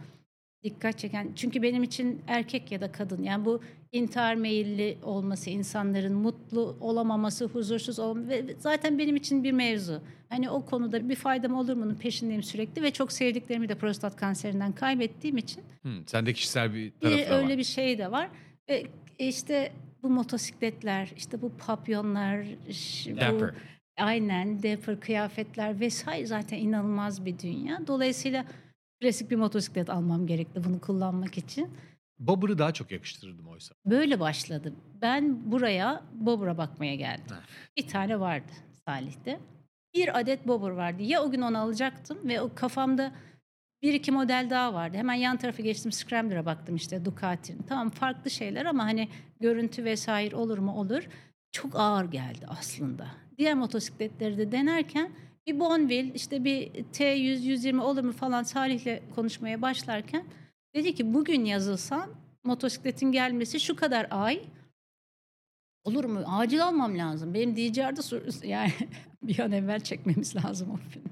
dikkat 0.65 0.99
çeken 0.99 1.33
çünkü 1.37 1.62
benim 1.62 1.83
için 1.83 2.23
erkek 2.27 2.73
ya 2.73 2.81
da 2.81 2.93
kadın 2.93 3.23
yani 3.23 3.45
bu 3.45 3.61
intihar 3.93 4.35
meyilli 4.35 4.99
olması 5.03 5.51
insanların 5.51 6.12
mutlu 6.15 6.77
olamaması 6.81 7.45
huzursuz 7.45 7.99
olması 7.99 8.29
ve 8.29 8.57
zaten 8.59 8.99
benim 8.99 9.17
için 9.17 9.45
bir 9.45 9.53
mevzu. 9.53 10.03
Hani 10.29 10.51
o 10.51 10.65
konuda 10.65 11.09
bir 11.09 11.17
faydam 11.17 11.55
olur 11.55 11.75
mu'nun 11.77 11.95
peşindeyim 11.95 12.43
sürekli 12.43 12.83
ve 12.83 12.91
çok 12.91 13.12
sevdiklerimi 13.12 13.69
de 13.69 13.75
prostat 13.75 14.17
kanserinden 14.17 14.73
kaybettiğim 14.73 15.37
için 15.37 15.65
Hmm, 15.83 16.07
sende 16.07 16.33
kişisel 16.33 16.75
bir 16.75 16.93
bir, 17.01 17.01
tarafı 17.01 17.31
da 17.31 17.35
öyle 17.37 17.53
var. 17.53 17.59
bir 17.59 17.65
şey 17.65 17.99
de 17.99 18.11
var. 18.12 18.29
Ve 18.69 18.87
işte 19.19 19.73
bu 20.03 20.11
motosikletler, 20.11 21.12
işte 21.17 21.43
bu 21.43 21.53
papyonlar, 21.59 22.47
bu 23.09 23.47
aynen 23.99 24.62
dapper 24.62 25.01
kıyafetler 25.01 25.81
vesaire 25.81 26.27
zaten 26.27 26.59
inanılmaz 26.59 27.25
bir 27.25 27.39
dünya. 27.39 27.87
Dolayısıyla 27.87 28.45
klasik 29.01 29.30
bir 29.30 29.36
motosiklet 29.36 29.90
almam 29.90 30.26
gerekti 30.26 30.64
bunu 30.64 30.80
kullanmak 30.80 31.38
için. 31.38 31.70
Bobber'ı 32.18 32.59
daha 32.59 32.72
çok 32.72 32.90
yakıştırırdım 32.90 33.49
oysa. 33.49 33.74
Böyle 33.86 34.20
başladı. 34.20 34.72
Ben 35.03 35.53
buraya 35.53 36.03
Bobber'a 36.12 36.59
bakmaya 36.59 36.95
geldim. 36.95 37.24
Ha. 37.28 37.40
Bir 37.76 37.88
tane 37.88 38.20
vardı 38.20 38.53
Salih'te. 38.86 39.40
Bir 39.95 40.18
adet 40.20 40.47
Bobber 40.49 40.70
vardı. 40.70 41.03
Ya 41.03 41.22
o 41.22 41.30
gün 41.30 41.40
onu 41.40 41.59
alacaktım 41.59 42.18
ve 42.24 42.40
o 42.40 42.55
kafamda 42.55 43.12
bir 43.82 43.95
iki 43.95 44.12
model 44.12 44.47
daha 44.51 44.74
vardı. 44.74 44.97
Hemen 44.97 45.14
yan 45.14 45.36
tarafa 45.36 45.62
geçtim 45.62 45.92
Scrambler'a 45.92 46.47
baktım 46.47 46.76
işte 46.76 47.05
Ducati'nin. 47.05 47.62
Tamam 47.62 47.90
farklı 47.90 48.30
şeyler 48.30 48.66
ama 48.66 48.84
hani 48.84 49.09
görüntü 49.40 49.84
vesaire 49.84 50.36
olur 50.36 50.59
mu 50.59 50.80
olur. 50.80 51.09
Çok 51.53 51.76
ağır 51.76 52.05
geldi 52.05 52.47
aslında. 52.49 53.07
Diğer 53.38 53.55
motosikletleri 53.55 54.38
de 54.38 54.53
denerken 54.53 55.12
bir 55.47 55.61
Bonville 55.61 56.14
işte 56.14 56.45
bir 56.45 56.70
T100 56.72 57.40
120 57.40 57.82
olur 57.82 58.05
mu 58.05 58.12
falan 58.12 58.42
Salih'le 58.42 59.03
konuşmaya 59.14 59.62
başlarken 59.62 60.24
dedi 60.74 60.95
ki 60.95 61.14
bugün 61.14 61.45
yazılsan 61.45 62.11
motosikletin 62.45 63.12
gelmesi 63.12 63.61
şu 63.61 63.76
kadar 63.76 64.07
ay 64.11 64.40
olur 65.84 66.05
mu? 66.05 66.22
Acil 66.26 66.64
almam 66.64 66.99
lazım. 66.99 67.34
Benim 67.34 67.57
DJR'da 67.57 68.47
yani 68.47 68.72
bir 69.22 69.38
an 69.38 69.53
evvel 69.53 69.80
çekmemiz 69.80 70.36
lazım 70.36 70.70
o 70.70 70.76
filmi. 70.76 71.11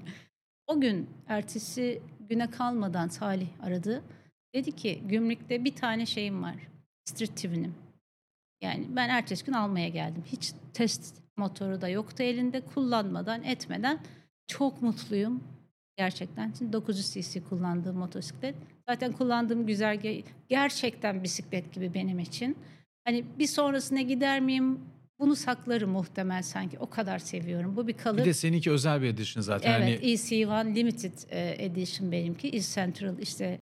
O 0.67 0.81
gün 0.81 1.09
ertesi 1.27 2.01
güne 2.19 2.49
kalmadan 2.49 3.07
Salih 3.07 3.47
aradı. 3.61 4.03
Dedi 4.55 4.71
ki 4.71 5.03
gümrükte 5.05 5.63
bir 5.63 5.75
tane 5.75 6.05
şeyim 6.05 6.43
var. 6.43 6.55
Street 7.05 7.37
TV'nim. 7.37 7.75
Yani 8.61 8.87
ben 8.89 9.09
ertesi 9.09 9.45
gün 9.45 9.53
almaya 9.53 9.89
geldim. 9.89 10.23
Hiç 10.25 10.53
test 10.73 11.21
motoru 11.37 11.81
da 11.81 11.89
yoktu 11.89 12.23
elinde. 12.23 12.61
Kullanmadan 12.61 13.43
etmeden 13.43 13.99
çok 14.47 14.81
mutluyum. 14.81 15.43
Gerçekten. 15.97 16.53
Şimdi 16.57 16.73
900 16.73 17.11
cc 17.13 17.43
kullandığım 17.43 17.97
motosiklet. 17.97 18.55
Zaten 18.89 19.11
kullandığım 19.11 19.65
güzergah 19.65 20.21
gerçekten 20.49 21.23
bisiklet 21.23 21.73
gibi 21.73 21.93
benim 21.93 22.19
için. 22.19 22.57
Hani 23.05 23.25
bir 23.39 23.47
sonrasına 23.47 24.01
gider 24.01 24.39
miyim? 24.39 24.79
Bunu 25.19 25.35
saklarım 25.35 25.89
muhtemel 25.89 26.43
sanki. 26.43 26.79
O 26.79 26.89
kadar 26.89 27.19
seviyorum. 27.19 27.75
Bu 27.75 27.87
bir 27.87 27.93
kalıp. 27.93 28.19
Bir 28.19 28.25
de 28.25 28.33
seninki 28.33 28.71
özel 28.71 29.01
bir 29.01 29.07
edition 29.07 29.41
zaten. 29.41 29.81
Evet, 29.81 30.01
Hani 30.01 30.11
EC1 30.11 30.75
Limited 30.75 31.13
e, 31.29 31.65
Edition 31.65 32.11
benimki. 32.11 32.49
East 32.49 32.75
Central 32.75 33.19
işte 33.19 33.59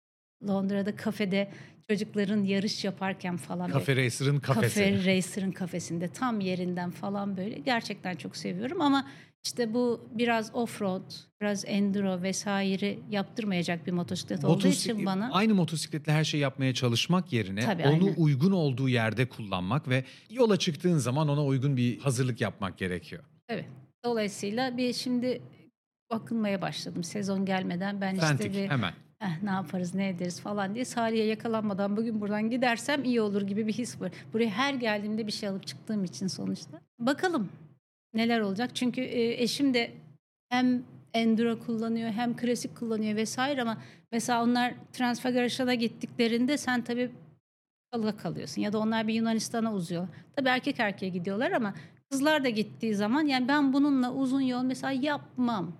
Londra'da 0.49 0.97
kafede 0.97 1.51
çocukların 1.91 2.45
yarış 2.45 2.85
yaparken 2.85 3.37
falan. 3.37 3.70
böyle 3.72 3.78
Cafe 3.78 3.97
Racer'ın 3.97 4.41
kafesi. 4.41 4.81
Cafe 4.81 5.16
Racer'ın 5.16 5.53
kafesinde 5.53 6.09
tam 6.09 6.41
yerinden 6.41 6.91
falan 6.91 7.37
böyle. 7.37 7.59
Gerçekten 7.59 8.16
çok 8.16 8.37
seviyorum 8.37 8.81
ama 8.81 9.07
işte 9.45 9.74
bu 9.74 10.09
biraz 10.14 10.55
offroad, 10.55 11.11
biraz 11.41 11.64
enduro 11.66 12.22
vesaire 12.22 12.99
yaptırmayacak 13.11 13.86
bir 13.86 13.93
motosiklet 13.93 14.45
olduğu 14.45 14.68
için 14.68 15.07
bana 15.07 15.30
Aynı 15.32 15.55
motosikletle 15.55 16.12
her 16.12 16.24
şeyi 16.24 16.41
yapmaya 16.41 16.74
çalışmak 16.74 17.32
yerine 17.32 17.61
Tabii, 17.61 17.82
onu 17.82 17.93
aynen. 17.93 18.14
uygun 18.16 18.53
olduğu 18.53 18.88
yerde 18.88 19.28
kullanmak 19.28 19.88
ve 19.88 20.05
yola 20.30 20.57
çıktığın 20.57 20.99
zaman 20.99 21.28
ona 21.28 21.45
uygun 21.45 21.76
bir 21.76 21.99
hazırlık 21.99 22.41
yapmak 22.41 22.78
gerekiyor. 22.78 23.24
evet. 23.49 23.66
Dolayısıyla 24.05 24.76
bir 24.76 24.93
şimdi 24.93 25.43
bakınmaya 26.11 26.62
başladım 26.62 27.05
sezon 27.05 27.45
gelmeden 27.47 28.01
ben 28.01 28.16
Fentik 28.18 28.47
işte 28.47 28.62
bir 28.64 28.68
hemen. 28.70 28.93
"Eh, 29.22 29.43
ne 29.43 29.51
yaparız 29.51 29.95
ne 29.95 30.09
ederiz 30.09 30.41
falan 30.41 30.74
diye 30.74 30.84
Salih'e 30.84 31.22
yakalanmadan 31.24 31.97
bugün 31.97 32.20
buradan 32.20 32.51
gidersem 32.51 33.05
iyi 33.05 33.20
olur 33.20 33.43
gibi 33.43 33.66
bir 33.66 33.72
his 33.72 34.01
var. 34.01 34.11
Buraya 34.32 34.51
her 34.51 34.74
geldiğimde 34.74 35.26
bir 35.26 35.32
şey 35.32 35.49
alıp 35.49 35.66
çıktığım 35.66 36.05
için 36.05 36.26
sonuçta. 36.26 36.80
Bakalım 36.99 37.49
neler 38.14 38.40
olacak. 38.40 38.70
Çünkü 38.74 39.00
e, 39.00 39.42
eşim 39.42 39.74
de 39.74 39.90
hem 40.48 40.82
enduro 41.14 41.58
kullanıyor 41.58 42.11
hem 42.11 42.36
klasik 42.36 42.76
kullanıyor 42.76 43.16
vesaire 43.16 43.62
ama 43.62 43.76
mesela 44.12 44.42
onlar 44.44 44.74
Transfagaraşa'da 44.92 45.74
gittiklerinde 45.74 46.58
sen 46.58 46.82
tabii 46.84 47.11
kalığa 47.92 48.16
kalıyorsun 48.16 48.62
ya 48.62 48.72
da 48.72 48.78
onlar 48.78 49.08
bir 49.08 49.14
Yunanistan'a 49.14 49.74
uzuyor. 49.74 50.08
Tabii 50.36 50.48
erkek 50.48 50.80
erkeğe 50.80 51.08
gidiyorlar 51.08 51.50
ama 51.52 51.74
kızlar 52.11 52.44
da 52.44 52.48
gittiği 52.48 52.94
zaman 52.94 53.22
yani 53.26 53.48
ben 53.48 53.72
bununla 53.72 54.12
uzun 54.12 54.40
yol 54.40 54.62
mesela 54.62 54.92
yapmam 54.92 55.72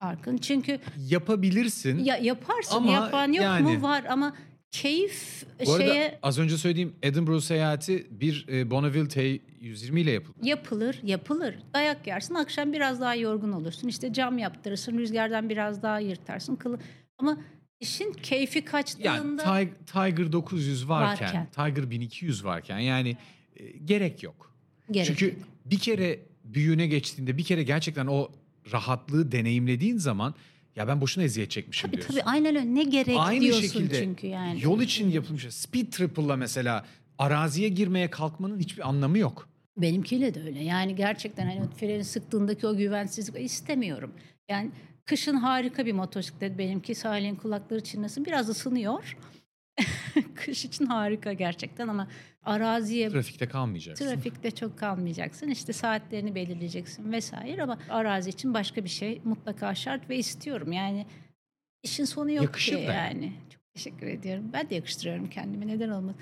Arkın. 0.00 0.36
Çünkü 0.36 0.78
Yapabilirsin. 1.08 1.98
ya 2.04 2.16
yaparsın 2.16 2.76
Ama 2.76 2.92
yapan 2.92 3.32
yok 3.32 3.44
yani- 3.44 3.76
mu 3.76 3.82
var 3.82 4.04
ama 4.08 4.36
keyif 4.82 5.44
Bu 5.66 5.72
arada 5.72 5.86
şeye 5.86 6.18
az 6.22 6.38
önce 6.38 6.58
söylediğim 6.58 6.92
Edinburgh 7.02 7.40
seyahati 7.40 8.06
bir 8.10 8.46
e, 8.48 8.70
Bonneville 8.70 9.08
T120 9.08 10.00
ile 10.00 10.10
yapıldı. 10.10 10.38
yapılır 10.42 10.98
yapılır. 11.02 11.54
Dayak 11.74 12.06
yersin 12.06 12.34
akşam 12.34 12.72
biraz 12.72 13.00
daha 13.00 13.14
yorgun 13.14 13.52
olursun. 13.52 13.88
İşte 13.88 14.12
cam 14.12 14.38
yaptırırsın 14.38 14.98
rüzgardan 14.98 15.50
biraz 15.50 15.82
daha 15.82 15.98
yırtarsın. 16.00 16.56
Kılı... 16.56 16.78
Ama 17.18 17.38
işin 17.80 18.12
keyfi 18.12 18.58
Yani 18.58 18.66
kaçtığında 18.66 19.42
Tig- 19.42 19.84
Tiger 19.86 20.32
900 20.32 20.88
varken. 20.88 21.46
Tiger 21.50 21.90
1200 21.90 22.44
varken 22.44 22.78
yani 22.78 23.16
e, 23.56 23.70
gerek 23.70 24.22
yok. 24.22 24.54
gerek 24.90 25.06
Çünkü 25.06 25.36
bir 25.64 25.78
kere 25.78 26.18
büyüğüne 26.44 26.86
geçtiğinde 26.86 27.38
bir 27.38 27.44
kere 27.44 27.62
gerçekten 27.62 28.06
o 28.06 28.28
rahatlığı 28.72 29.32
deneyimlediğin 29.32 29.96
zaman 29.96 30.34
ya 30.76 30.88
ben 30.88 31.00
boşuna 31.00 31.24
eziyet 31.24 31.50
çekmişim 31.50 31.88
Tabii 31.90 31.96
diyorsun. 31.96 32.14
tabii 32.14 32.30
aynen 32.30 32.56
öyle. 32.56 32.74
Ne 32.74 32.84
gerek 32.84 33.16
Aynı 33.18 33.40
diyorsun 33.40 33.62
şekilde 33.62 33.94
çünkü 34.02 34.26
yani. 34.26 34.60
yol 34.62 34.80
için 34.80 35.10
yapılmış 35.10 35.46
speed 35.54 35.92
triple'la 35.92 36.36
mesela 36.36 36.84
araziye 37.18 37.68
girmeye 37.68 38.10
kalkmanın 38.10 38.58
hiçbir 38.58 38.88
anlamı 38.88 39.18
yok. 39.18 39.48
Benimkiyle 39.76 40.34
de 40.34 40.42
öyle. 40.42 40.62
Yani 40.64 40.94
gerçekten 40.96 41.46
hani 41.46 41.68
freni 41.80 42.04
sıktığındaki 42.04 42.66
o 42.66 42.76
güvensizlik 42.76 43.44
istemiyorum. 43.44 44.12
Yani 44.48 44.70
kışın 45.04 45.34
harika 45.34 45.86
bir 45.86 45.92
motosiklet 45.92 46.58
benimki. 46.58 46.94
Salih'in 46.94 47.34
kulakları 47.36 47.84
çınlasın. 47.84 48.24
Biraz 48.24 48.48
ısınıyor. 48.48 49.16
Kış 50.34 50.64
için 50.64 50.86
harika 50.86 51.32
gerçekten 51.32 51.88
ama 51.88 52.08
araziye 52.42 53.08
Trafikte 53.10 53.48
kalmayacaksın. 53.48 54.04
Trafikte 54.06 54.50
çok 54.50 54.78
kalmayacaksın. 54.78 55.48
İşte 55.48 55.72
saatlerini 55.72 56.34
belirleyeceksin 56.34 57.12
vesaire 57.12 57.62
ama 57.62 57.78
arazi 57.88 58.30
için 58.30 58.54
başka 58.54 58.84
bir 58.84 58.88
şey 58.88 59.20
mutlaka 59.24 59.74
şart 59.74 60.10
ve 60.10 60.16
istiyorum. 60.16 60.72
Yani 60.72 61.06
işin 61.82 62.04
sonu 62.04 62.30
yok 62.30 62.44
Yakışır 62.44 62.76
ki 62.76 62.86
da 62.86 62.92
yani. 62.92 63.32
Çok 63.50 63.74
teşekkür 63.74 64.06
ediyorum. 64.06 64.44
Ben 64.52 64.70
de 64.70 64.74
yakıştırıyorum 64.74 65.30
kendime. 65.30 65.66
Neden 65.66 65.88
olmaz? 65.88 66.14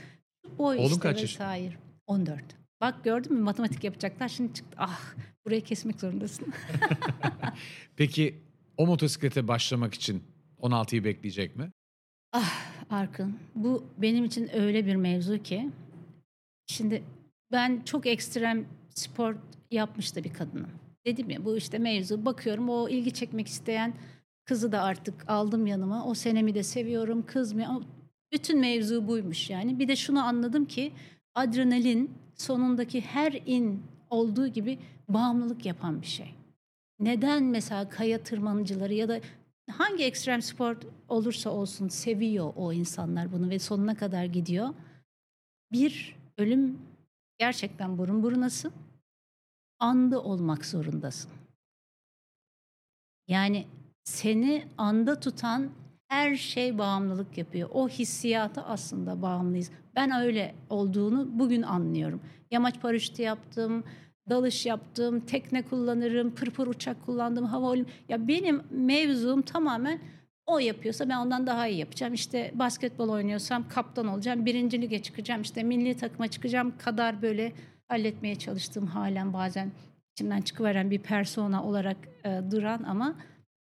Boy 0.59 0.79
Oğlun 0.79 0.87
işte 0.87 1.01
kaç 1.01 1.21
yaşında? 1.21 1.45
vesaire. 1.45 1.75
14. 2.07 2.43
Bak 2.81 3.05
gördün 3.05 3.33
mü 3.33 3.41
matematik 3.41 3.85
yapacaklar 3.85 4.29
şimdi 4.29 4.55
çıktı. 4.55 4.77
Ah 4.81 5.01
burayı 5.45 5.65
kesmek 5.65 6.01
zorundasın. 6.01 6.53
Peki 7.97 8.43
o 8.77 8.87
motosiklete 8.87 9.49
başlamak 9.49 9.95
için 9.95 10.25
16'yı 10.61 11.05
bekleyecek 11.05 11.57
mi? 11.57 11.73
Ah 12.33 12.73
Arkın 12.91 13.35
bu 13.55 13.85
benim 13.99 14.25
için 14.25 14.57
öyle 14.57 14.87
bir 14.87 14.97
mevzu 14.97 15.43
ki 15.43 15.71
şimdi 16.67 17.03
ben 17.53 17.83
çok 17.85 18.07
ekstrem 18.07 18.65
spor 18.95 19.37
yapmış 19.71 20.17
da 20.17 20.25
bir 20.25 20.33
kadınım. 20.33 20.71
Dedim 21.07 21.31
ya 21.31 21.45
bu 21.45 21.57
işte 21.57 21.79
mevzu 21.79 22.25
bakıyorum 22.25 22.69
o 22.69 22.89
ilgi 22.89 23.13
çekmek 23.13 23.47
isteyen 23.47 23.95
kızı 24.45 24.73
da 24.73 24.83
artık 24.83 25.15
aldım 25.29 25.67
yanıma. 25.67 26.07
O 26.07 26.15
senemi 26.15 26.55
de 26.55 26.63
seviyorum 26.63 27.27
kız 27.27 27.53
mı? 27.53 27.83
Bütün 28.33 28.61
mevzu 28.61 29.09
buymuş 29.09 29.51
yani. 29.51 29.79
Bir 29.79 29.89
de 29.89 29.97
şunu 29.97 30.25
anladım 30.25 30.65
ki 30.65 30.93
adrenalin 31.35 32.11
sonundaki 32.35 33.01
her 33.01 33.33
in 33.47 33.83
olduğu 34.11 34.47
gibi 34.47 34.79
bağımlılık 35.09 35.67
yapan 35.67 36.03
bir 36.03 36.07
şey. 36.07 36.35
Neden 37.01 37.43
mesela 37.43 37.89
kaya 37.89 38.23
tırmanıcıları 38.23 38.95
ya 38.95 39.09
da 39.09 39.21
hangi 39.71 40.05
ekstrem 40.05 40.43
spor 40.43 40.77
olursa 41.09 41.51
olsun 41.51 41.89
seviyor 41.89 42.53
o 42.57 42.73
insanlar 42.73 43.33
bunu 43.33 43.51
ve 43.51 43.59
sonuna 43.59 43.95
kadar 43.95 44.25
gidiyor. 44.25 44.69
Bir 45.73 46.17
ölüm 46.39 46.79
gerçekten 47.39 47.99
burun 47.99 48.23
burunasın. 48.23 48.73
Anda 49.79 50.23
olmak 50.23 50.67
zorundasın. 50.67 51.31
Yani 53.29 53.67
seni 54.05 54.69
anda 54.79 55.21
tutan 55.21 55.71
her 56.09 56.37
şey 56.37 56.79
bağımlılık 56.79 57.39
yapıyor. 57.39 57.69
O 57.73 57.89
hissiyata 57.89 58.65
aslında 58.65 59.23
bağımlıyız. 59.23 59.71
Ben 59.95 60.11
öyle 60.11 60.55
olduğunu 60.71 61.39
bugün 61.39 61.63
anlıyorum. 61.63 62.21
Yamaç 62.51 62.81
paraşütü 62.81 63.23
yaptım, 63.23 63.85
dalış 64.29 64.67
yaptım, 64.67 65.21
tekne 65.21 65.63
kullanırım, 65.63 66.35
pırpır 66.35 66.67
uçak 66.67 67.07
kullandım, 67.07 67.45
hava. 67.45 67.77
Ya 68.09 68.29
benim 68.29 68.63
mevzum 68.71 69.43
tamamen 69.43 70.01
O 70.47 70.59
yapıyorsa 70.59 71.09
ben 71.09 71.17
ondan 71.17 71.47
daha 71.47 71.69
iyi 71.69 71.79
yapacağım. 71.79 72.15
İşte 72.15 72.53
basketbol 72.55 73.09
oynuyorsam 73.09 73.69
kaptan 73.69 74.07
olacağım. 74.07 74.47
Birinci 74.47 74.83
lige 74.83 75.03
çıkacağım. 75.03 75.43
İşte 75.43 75.63
milli 75.63 75.97
takıma 75.97 76.29
çıkacağım 76.29 76.75
kadar 76.79 77.23
böyle 77.23 77.53
halletmeye 77.89 78.35
çalıştığım 78.35 78.87
halen 78.87 79.33
bazen 79.33 79.73
içimden 80.13 80.41
çıkıveren 80.41 80.91
bir 80.91 80.99
persona 80.99 81.65
olarak 81.65 81.97
e, 82.25 82.41
duran 82.51 82.83
ama 82.83 83.15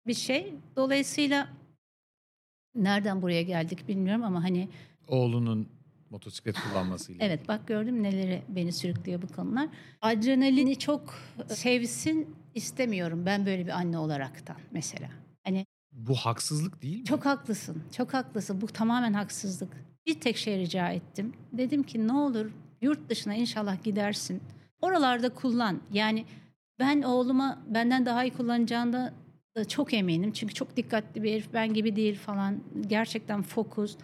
bir 0.06 0.14
şey. 0.14 0.54
Dolayısıyla 0.76 1.48
nereden 2.74 3.22
buraya 3.22 3.42
geldik 3.42 3.88
bilmiyorum 3.88 4.24
ama 4.24 4.44
hani 4.44 4.68
Oğlunun 5.08 5.68
motosiklet 6.10 6.56
kullanmasıyla. 6.60 7.24
evet 7.26 7.48
bak 7.48 7.66
gördüm 7.66 8.02
neleri 8.02 8.42
beni 8.48 8.72
sürüklüyor 8.72 9.22
bu 9.22 9.26
konular. 9.26 9.68
Adrenalini 10.02 10.78
çok 10.78 11.14
sevsin 11.48 12.36
istemiyorum 12.54 13.26
ben 13.26 13.46
böyle 13.46 13.66
bir 13.66 13.70
anne 13.70 13.98
olaraktan 13.98 14.56
mesela. 14.70 15.08
Hani 15.44 15.66
Bu 15.92 16.14
haksızlık 16.14 16.82
değil 16.82 16.98
mi? 16.98 17.04
çok 17.04 17.26
haklısın, 17.26 17.82
çok 17.96 18.14
haklısın. 18.14 18.60
Bu 18.60 18.66
tamamen 18.66 19.12
haksızlık. 19.12 19.72
Bir 20.06 20.20
tek 20.20 20.36
şey 20.36 20.58
rica 20.58 20.88
ettim. 20.88 21.32
Dedim 21.52 21.82
ki 21.82 22.08
ne 22.08 22.12
olur 22.12 22.50
yurt 22.80 23.08
dışına 23.10 23.34
inşallah 23.34 23.84
gidersin. 23.84 24.42
Oralarda 24.82 25.28
kullan. 25.28 25.80
Yani 25.92 26.24
ben 26.78 27.02
oğluma 27.02 27.58
benden 27.68 28.06
daha 28.06 28.24
iyi 28.24 28.32
kullanacağında 28.32 29.14
da 29.56 29.68
çok 29.68 29.94
eminim. 29.94 30.32
Çünkü 30.32 30.54
çok 30.54 30.76
dikkatli 30.76 31.22
bir 31.22 31.32
herif, 31.32 31.48
ben 31.52 31.74
gibi 31.74 31.96
değil 31.96 32.18
falan. 32.18 32.60
Gerçekten 32.86 33.42
fokus. 33.42 33.96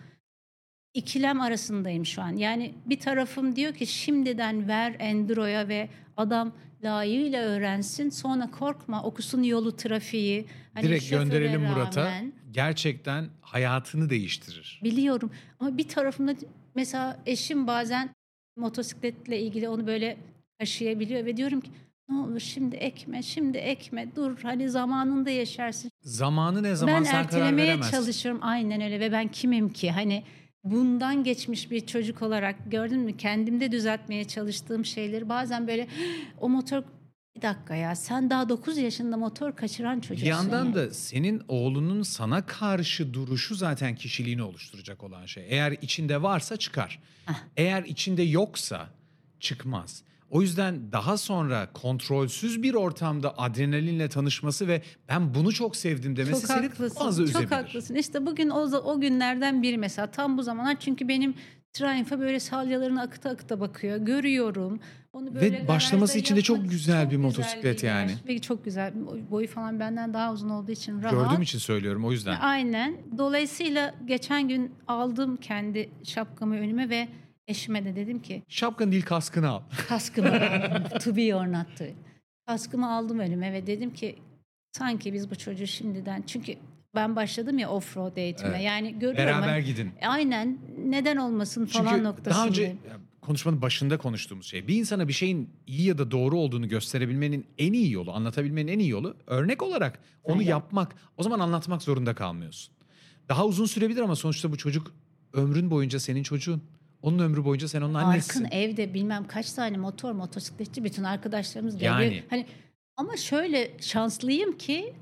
İkilem 0.95 1.41
arasındayım 1.41 2.07
şu 2.07 2.23
an. 2.23 2.37
Yani 2.37 2.75
bir 2.87 3.01
tarafım 3.01 3.57
diyor 3.57 3.75
ki 3.75 3.87
şimdiden 3.87 4.69
ver 4.69 4.97
Enduro'ya 4.99 5.69
ve 5.69 5.89
adam 6.17 6.53
layığıyla 6.85 7.43
öğrensin. 7.43 8.11
Sonra 8.11 8.51
korkma 8.51 9.03
okusun 9.03 9.43
yolu 9.43 9.77
trafiği. 9.77 10.47
Hani 10.75 10.85
Direkt 10.85 11.11
gönderelim 11.11 11.63
Murat'a. 11.63 12.13
Gerçekten 12.51 13.29
hayatını 13.41 14.11
değiştirir. 14.11 14.81
Biliyorum 14.85 15.31
ama 15.61 15.79
bir 15.79 15.89
tarafımda 15.89 16.35
mesela 16.75 17.19
eşim 17.27 17.67
bazen 17.67 18.11
motosikletle 18.57 19.41
ilgili 19.41 19.69
onu 19.69 19.87
böyle 19.87 20.17
taşıyabiliyor 20.59 21.25
ve 21.25 21.37
diyorum 21.37 21.61
ki 21.61 21.71
ne 22.09 22.17
olur 22.17 22.41
şimdi 22.41 22.77
ekme, 22.77 23.23
şimdi 23.23 23.59
ekme, 23.59 24.17
dur 24.17 24.39
hani 24.43 24.71
zamanında 24.71 25.31
yaşarsın. 25.31 25.91
Zamanı 26.03 26.63
ne 26.63 26.75
zaman 26.75 26.95
ben 26.95 27.03
sen 27.03 27.13
karar 27.13 27.25
ertelemeye 27.25 27.69
veremezsin. 27.69 27.97
çalışıyorum 27.97 28.41
aynen 28.45 28.81
öyle 28.81 29.01
ve 29.01 29.13
ben 29.13 29.29
kimim 29.29 29.69
ki 29.73 29.91
hani 29.91 30.23
bundan 30.65 31.25
geçmiş 31.25 31.71
bir 31.71 31.87
çocuk 31.87 32.23
olarak 32.23 32.57
gördün 32.67 33.01
mü 33.01 33.17
kendimde 33.17 33.73
düzeltmeye 33.73 34.25
çalıştığım 34.25 34.85
şeyleri 34.85 35.29
bazen 35.29 35.69
böyle 35.69 35.89
o 36.41 36.49
motor 36.49 36.83
bir 37.37 37.43
dakika 37.43 37.75
ya 37.75 37.97
sen 37.97 38.31
daha 38.31 38.49
9 38.49 38.79
yaşında 38.79 39.17
motor 39.17 39.57
kaçıran 39.57 40.01
çocuksun. 40.01 40.27
Bir 40.27 40.31
yandan 40.31 40.67
ya. 40.67 40.75
da 40.75 40.91
senin 40.91 41.43
oğlunun 41.49 42.03
sana 42.03 42.47
karşı 42.47 43.15
duruşu 43.15 43.55
zaten 43.55 43.95
kişiliğini 43.95 44.43
oluşturacak 44.43 45.05
olan 45.05 45.27
şey. 45.27 45.47
Eğer 45.49 45.73
içinde 45.73 46.23
varsa 46.23 46.57
çıkar. 46.57 46.99
Heh. 47.27 47.35
Eğer 47.57 47.83
içinde 47.83 48.23
yoksa 48.23 48.89
çıkmaz. 49.41 50.03
O 50.33 50.43
yüzden 50.43 50.93
daha 50.93 51.17
sonra 51.17 51.73
kontrolsüz 51.73 52.63
bir 52.63 52.75
ortamda 52.75 53.39
adrenalinle 53.39 54.09
tanışması 54.09 54.69
ve 54.69 54.83
ben 55.09 55.35
bunu 55.35 55.53
çok 55.53 55.77
sevdim 55.77 56.17
demesi 56.17 56.41
Çok 56.41 56.51
seni 56.51 56.69
haklısın. 56.69 56.99
fazla 56.99 57.23
üzebilir. 57.23 57.43
Çok 57.43 57.53
haklısın. 57.53 57.95
İşte 57.95 58.27
bugün 58.27 58.49
o, 58.49 58.61
o 58.61 59.01
günlerden 59.01 59.63
biri 59.63 59.79
mesela 59.79 60.11
tam 60.11 60.39
bu 60.39 60.43
zamanlar 60.43 60.81
çünkü 60.81 61.09
benim 61.09 61.35
Triumph'a 61.73 62.19
böyle 62.21 62.41
salyalarını 62.41 63.03
akıta 63.03 63.31
akıta 63.31 63.61
bakıyor. 63.61 63.97
Görüyorum. 63.97 64.81
Onu 65.13 65.35
böyle 65.35 65.53
Ve 65.53 65.69
başlaması 65.69 66.19
için 66.19 66.37
de 66.37 66.43
çok 66.43 66.71
güzel 66.71 67.07
bir 67.07 67.11
güzel 67.11 67.23
motosiklet 67.23 67.83
bir 67.83 67.89
yani. 67.89 68.13
Ve 68.29 68.39
çok 68.39 68.65
güzel. 68.65 68.93
Boyu 69.31 69.49
falan 69.49 69.81
benden 69.81 70.15
daha 70.15 70.33
uzun 70.33 70.49
olduğu 70.49 70.73
için 70.73 71.03
rahat. 71.03 71.13
Gördüğüm 71.13 71.43
için 71.43 71.59
söylüyorum 71.59 72.05
o 72.05 72.13
yüzden. 72.13 72.41
Aynen. 72.41 72.97
Dolayısıyla 73.19 73.95
geçen 74.05 74.49
gün 74.49 74.75
aldım 74.89 75.37
kendi 75.37 75.91
şapkamı 76.05 76.57
önüme 76.57 76.89
ve 76.89 77.09
eşime 77.53 77.85
de 77.85 77.97
dedim 77.97 78.23
ki 78.23 78.43
Şapkanı 78.49 78.93
değil 78.93 79.03
kaskını 79.05 79.49
al. 79.49 79.63
kaskımı 79.89 80.29
aldım. 80.29 80.99
to 81.05 81.17
be 81.17 81.35
or 81.37 81.47
not 81.47 81.79
to. 81.79 81.85
Kaskımı 82.47 82.93
aldım 82.93 83.19
önüme 83.19 83.53
ve 83.53 83.67
dedim 83.67 83.93
ki 83.93 84.19
sanki 84.73 85.13
biz 85.13 85.31
bu 85.31 85.35
çocuğu 85.35 85.67
şimdiden 85.67 86.23
çünkü 86.27 86.55
ben 86.95 87.17
başladım 87.17 87.59
ya 87.59 87.71
offroad 87.71 88.17
eğitime. 88.17 88.51
Evet. 88.51 88.65
Yani 88.65 88.93
görüyorum. 88.93 89.17
Beraber 89.19 89.49
hani- 89.49 89.65
gidin. 89.65 89.91
Aynen 90.07 90.59
neden 90.87 91.17
olmasın 91.17 91.67
falan 91.67 91.91
Çünkü 91.91 92.05
noktasındayım. 92.05 92.55
daha 92.55 92.67
önce 92.67 92.77
konuşmanın 93.21 93.63
başında 93.63 93.99
konuştuğumuz 93.99 94.47
şey. 94.47 94.69
Bir 94.69 94.77
insana 94.77 95.09
bir 95.09 95.13
şeyin 95.13 95.51
iyi 95.67 95.87
ya 95.87 95.99
da 95.99 96.11
doğru 96.11 96.39
olduğunu 96.39 96.69
gösterebilmenin 96.69 97.47
en 97.59 97.73
iyi 97.73 97.93
yolu, 97.93 98.13
anlatabilmenin 98.13 98.73
en 98.73 98.79
iyi 98.79 98.89
yolu 98.91 99.17
örnek 99.27 99.63
olarak 99.63 99.99
onu 100.25 100.39
Aynen. 100.39 100.51
yapmak. 100.51 100.95
O 101.17 101.23
zaman 101.23 101.41
anlatmak 101.41 101.83
zorunda 101.83 102.15
kalmıyorsun. 102.15 102.75
Daha 103.29 103.47
uzun 103.47 103.67
sürebilir 103.67 104.01
ama 104.01 104.17
sonuçta 104.17 104.53
bu 104.53 104.57
çocuk 104.57 104.93
ömrün 105.33 105.71
boyunca 105.71 106.01
senin 106.01 106.23
çocuğun. 106.23 106.63
Onun 107.03 107.19
ömrü 107.19 107.45
boyunca 107.45 107.69
sen 107.69 107.83
onun 107.83 107.95
annesisin. 107.95 108.45
Arkın 108.45 108.57
evde 108.57 108.95
bilmem 108.95 109.27
kaç 109.27 109.53
tane 109.53 109.77
motor 109.77 110.13
motosikletçi 110.13 110.85
bütün 110.85 111.05
arkadaşlarımız 111.05 111.81
da 111.81 111.85
Yani. 111.85 112.23
Hani 112.31 112.47
ama 112.97 113.17
şöyle 113.17 113.71
şanslıyım 113.81 114.59
ki 114.59 114.95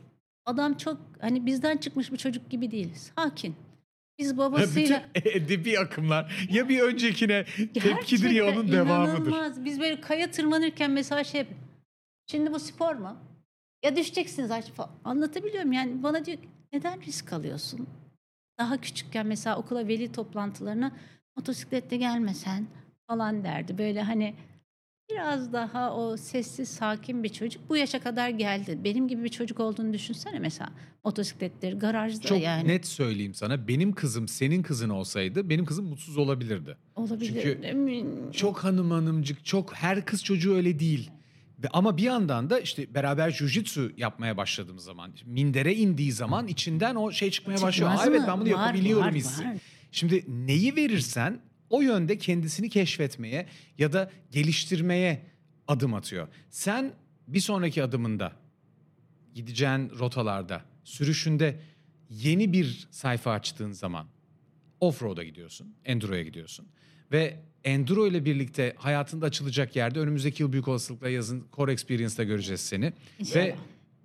adam 0.47 0.75
çok 0.77 0.99
hani 1.21 1.47
bizden 1.47 1.77
çıkmış 1.77 2.13
bir 2.13 2.17
çocuk 2.17 2.51
gibi 2.51 2.71
değil. 2.71 2.95
Sakin. 3.17 3.57
Biz 4.19 4.39
babasıyla 4.39 5.03
Bütün 5.15 5.31
edebi 5.31 5.79
akımlar 5.79 6.49
ya 6.51 6.69
bir 6.69 6.81
öncekine 6.81 7.45
tepkidir 7.75 8.31
ya 8.31 8.45
onun 8.45 8.55
Gerçekten 8.55 8.87
devamıdır. 8.87 9.13
inanılmaz. 9.31 9.65
Biz 9.65 9.81
böyle 9.81 10.01
kaya 10.01 10.31
tırmanırken 10.31 10.91
mesela 10.91 11.25
şey 11.25 11.47
Şimdi 12.27 12.53
bu 12.53 12.59
spor 12.59 12.95
mu? 12.95 13.17
Ya 13.85 13.97
düşeceksiniz 13.97 14.51
aç 14.51 14.71
falan. 14.71 14.91
Anlatabiliyorum 15.05 15.73
yani 15.73 16.03
bana 16.03 16.25
diyor 16.25 16.39
neden 16.73 17.03
risk 17.03 17.33
alıyorsun? 17.33 17.87
Daha 18.59 18.81
küçükken 18.81 19.27
mesela 19.27 19.57
okula 19.57 19.89
veli 19.89 20.13
toplantılarına 20.13 20.93
motosikletle 21.41 21.97
gelmesen 21.97 22.67
falan 23.07 23.45
derdi. 23.45 23.79
Böyle 23.79 24.03
hani 24.03 24.35
biraz 25.11 25.53
daha 25.53 25.97
o 25.97 26.17
sessiz 26.17 26.69
sakin 26.69 27.23
bir 27.23 27.29
çocuk 27.29 27.69
bu 27.69 27.77
yaşa 27.77 28.01
kadar 28.01 28.29
geldi. 28.29 28.79
Benim 28.85 29.09
gibi 29.09 29.25
bir 29.25 29.29
çocuk 29.29 29.61
olduğunu 29.61 29.93
düşünsene 29.93 30.39
mesela 30.39 30.71
motosikletleri 31.05 31.75
garajda 31.79 32.29
Çok 32.29 32.43
yani. 32.43 32.69
net 32.69 32.87
söyleyeyim 32.87 33.35
sana. 33.35 33.69
Benim 33.69 33.93
kızım 33.93 34.29
senin 34.29 34.63
kızın 34.63 34.89
olsaydı 34.89 35.51
benim 35.51 35.65
kızım 35.65 35.87
mutsuz 35.87 36.17
olabilirdi. 36.19 36.77
Olabilir. 36.97 37.43
Çünkü 37.43 38.33
Çok 38.33 38.65
hanım 38.65 38.91
hanımcık, 38.91 39.45
çok 39.45 39.75
her 39.75 40.05
kız 40.05 40.25
çocuğu 40.25 40.55
öyle 40.55 40.79
değil. 40.79 41.11
Ama 41.73 41.97
bir 41.97 42.03
yandan 42.03 42.51
da 42.51 42.61
işte 42.61 42.95
beraber 42.95 43.31
jujitsu 43.31 43.93
yapmaya 43.97 44.37
başladığımız 44.37 44.85
zaman, 44.85 45.13
mindere 45.25 45.75
indiği 45.75 46.13
zaman 46.13 46.47
içinden 46.47 46.95
o 46.95 47.13
şey 47.13 47.31
çıkmaya 47.31 47.63
başlıyor. 47.63 47.91
Çıkmaz 47.91 48.09
evet 48.09 48.21
mı? 48.21 48.27
ben 48.29 48.41
bunu 48.41 48.45
Var, 48.45 48.51
yapabiliyorum 48.51 49.05
var, 49.07 49.15
hissi. 49.15 49.45
var. 49.45 49.57
Şimdi 49.93 50.25
neyi 50.29 50.77
verirsen 50.77 51.41
o 51.71 51.81
yönde 51.81 52.19
kendisini 52.19 52.69
keşfetmeye 52.71 53.47
ya 53.79 53.93
da 53.93 54.11
geliştirmeye 54.31 55.27
adım 55.69 55.95
atıyor. 55.95 56.29
Sen 56.51 56.93
bir 57.29 57.41
sonraki 57.41 57.83
adımında 57.83 58.33
gideceğin 59.35 59.91
rotalarda, 59.99 60.65
sürüşünde 60.85 61.61
yeni 62.11 62.53
bir 62.53 62.89
sayfa 62.91 63.33
açtığın 63.33 63.73
zaman 63.73 64.07
offroad'a 64.81 65.25
gidiyorsun, 65.25 65.75
enduro'ya 65.85 66.23
gidiyorsun 66.23 66.67
ve 67.13 67.37
enduro 67.65 68.07
ile 68.07 68.25
birlikte 68.25 68.75
hayatında 68.79 69.27
açılacak 69.27 69.77
yerde 69.77 70.01
önümüzdeki 70.01 70.43
yıl 70.43 70.53
büyük 70.53 70.69
olasılıkla 70.69 71.09
yazın 71.09 71.47
Core 71.53 71.73
Experience'da 71.73 72.25
göreceğiz 72.25 72.61
seni 72.61 72.93
İnşallah. 73.19 73.45
ve 73.45 73.57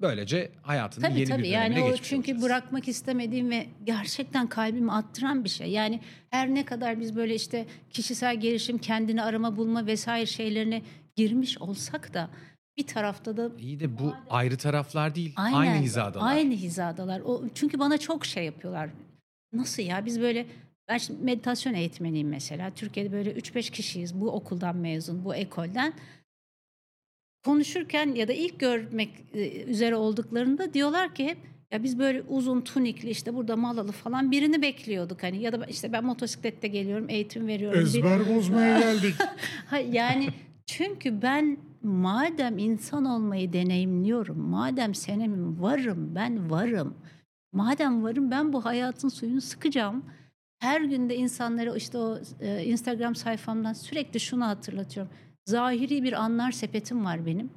böylece 0.02 0.52
hayatının 0.62 1.08
Tabii 1.08 1.20
yeni 1.20 1.30
tabii 1.30 1.44
bir 1.44 1.48
yani 1.48 1.70
dönemine 1.70 1.84
o 1.84 1.92
geçmiş 1.92 2.10
çünkü 2.10 2.32
olacağız. 2.32 2.44
bırakmak 2.44 2.88
istemediğim 2.88 3.50
ve 3.50 3.68
gerçekten 3.84 4.48
kalbimi 4.48 4.92
attıran 4.92 5.44
bir 5.44 5.50
şey. 5.50 5.68
Yani 5.68 6.00
her 6.30 6.56
ne 6.56 6.66
kadar 6.66 7.00
biz 7.00 7.16
böyle 7.16 7.36
işte 7.36 7.66
kişisel 7.90 8.40
gelişim, 8.40 8.78
kendini 8.78 9.24
arama 9.24 9.58
bulma 9.58 9.86
vesaire 9.86 10.26
şeylerine 10.26 10.82
girmiş 11.16 11.58
olsak 11.58 12.14
da 12.14 12.30
bir 12.78 12.88
tarafta 12.88 13.38
da 13.38 13.50
İyi 13.60 13.80
de 13.80 14.00
bu 14.00 14.14
ayrı 14.30 14.58
taraflar 14.58 15.16
değil, 15.16 15.34
aynen, 15.36 15.58
aynı 15.58 15.76
hizadalar. 15.76 16.32
Aynı 16.32 16.54
hizadalar. 16.54 17.20
O, 17.20 17.44
çünkü 17.56 17.80
bana 17.80 17.98
çok 17.98 18.26
şey 18.26 18.46
yapıyorlar. 18.46 18.90
Nasıl 19.54 19.84
ya 19.84 20.06
biz 20.06 20.22
böyle 20.22 20.46
ben 20.88 20.98
şimdi 20.98 21.24
meditasyon 21.24 21.74
eğitmeniyim 21.74 22.30
mesela. 22.30 22.72
Türkiye'de 22.72 23.12
böyle 23.12 23.32
3-5 23.32 23.72
kişiyiz 23.72 24.22
bu 24.22 24.32
okuldan 24.32 24.76
mezun, 24.76 25.26
bu 25.26 25.36
ekolden. 25.36 25.94
Konuşurken 27.46 28.16
ya 28.16 28.28
da 28.28 28.34
ilk 28.34 28.60
görmek 28.60 29.10
e, 29.34 29.64
üzere 29.64 29.96
olduklarında 29.96 30.74
diyorlar 30.74 31.16
ki 31.16 31.26
hep 31.26 31.38
ya 31.72 31.84
biz 31.84 32.00
böyle 32.00 32.22
uzun 32.22 32.62
tunikli 32.62 33.10
işte 33.10 33.36
burada 33.36 33.56
malalı 33.56 33.92
falan 33.92 34.32
birini 34.32 34.62
bekliyorduk 34.62 35.24
hani 35.24 35.42
ya 35.42 35.52
da 35.52 35.66
işte 35.66 35.94
ben 35.94 36.04
motosiklette 36.06 36.68
geliyorum 36.68 37.06
eğitim 37.10 37.48
veriyorum. 37.48 37.90
Bir- 37.94 38.36
bozmaya 38.36 38.80
geldik. 38.80 39.16
Yani 39.92 40.28
çünkü 40.66 41.22
ben 41.22 41.58
madem 41.84 42.58
insan 42.58 43.06
olmayı 43.06 43.54
deneyimliyorum, 43.54 44.40
madem 44.40 44.96
senemim 44.96 45.62
varım, 45.62 46.16
ben 46.16 46.52
varım. 46.52 46.94
Madem 47.54 48.04
varım 48.04 48.32
ben 48.32 48.54
bu 48.54 48.66
hayatın 48.66 49.10
suyunu 49.10 49.42
sıkacağım. 49.42 50.06
Her 50.60 50.82
günde 50.82 51.16
insanlara 51.16 51.76
işte 51.76 51.98
o 51.98 52.20
e, 52.40 52.64
Instagram 52.66 53.16
sayfamdan 53.16 53.74
sürekli 53.74 54.20
şunu 54.20 54.46
hatırlatıyorum. 54.46 55.12
Zahiri 55.46 56.04
bir 56.04 56.14
anlar 56.14 56.52
sepetim 56.52 57.06
var 57.06 57.26
benim. 57.26 57.50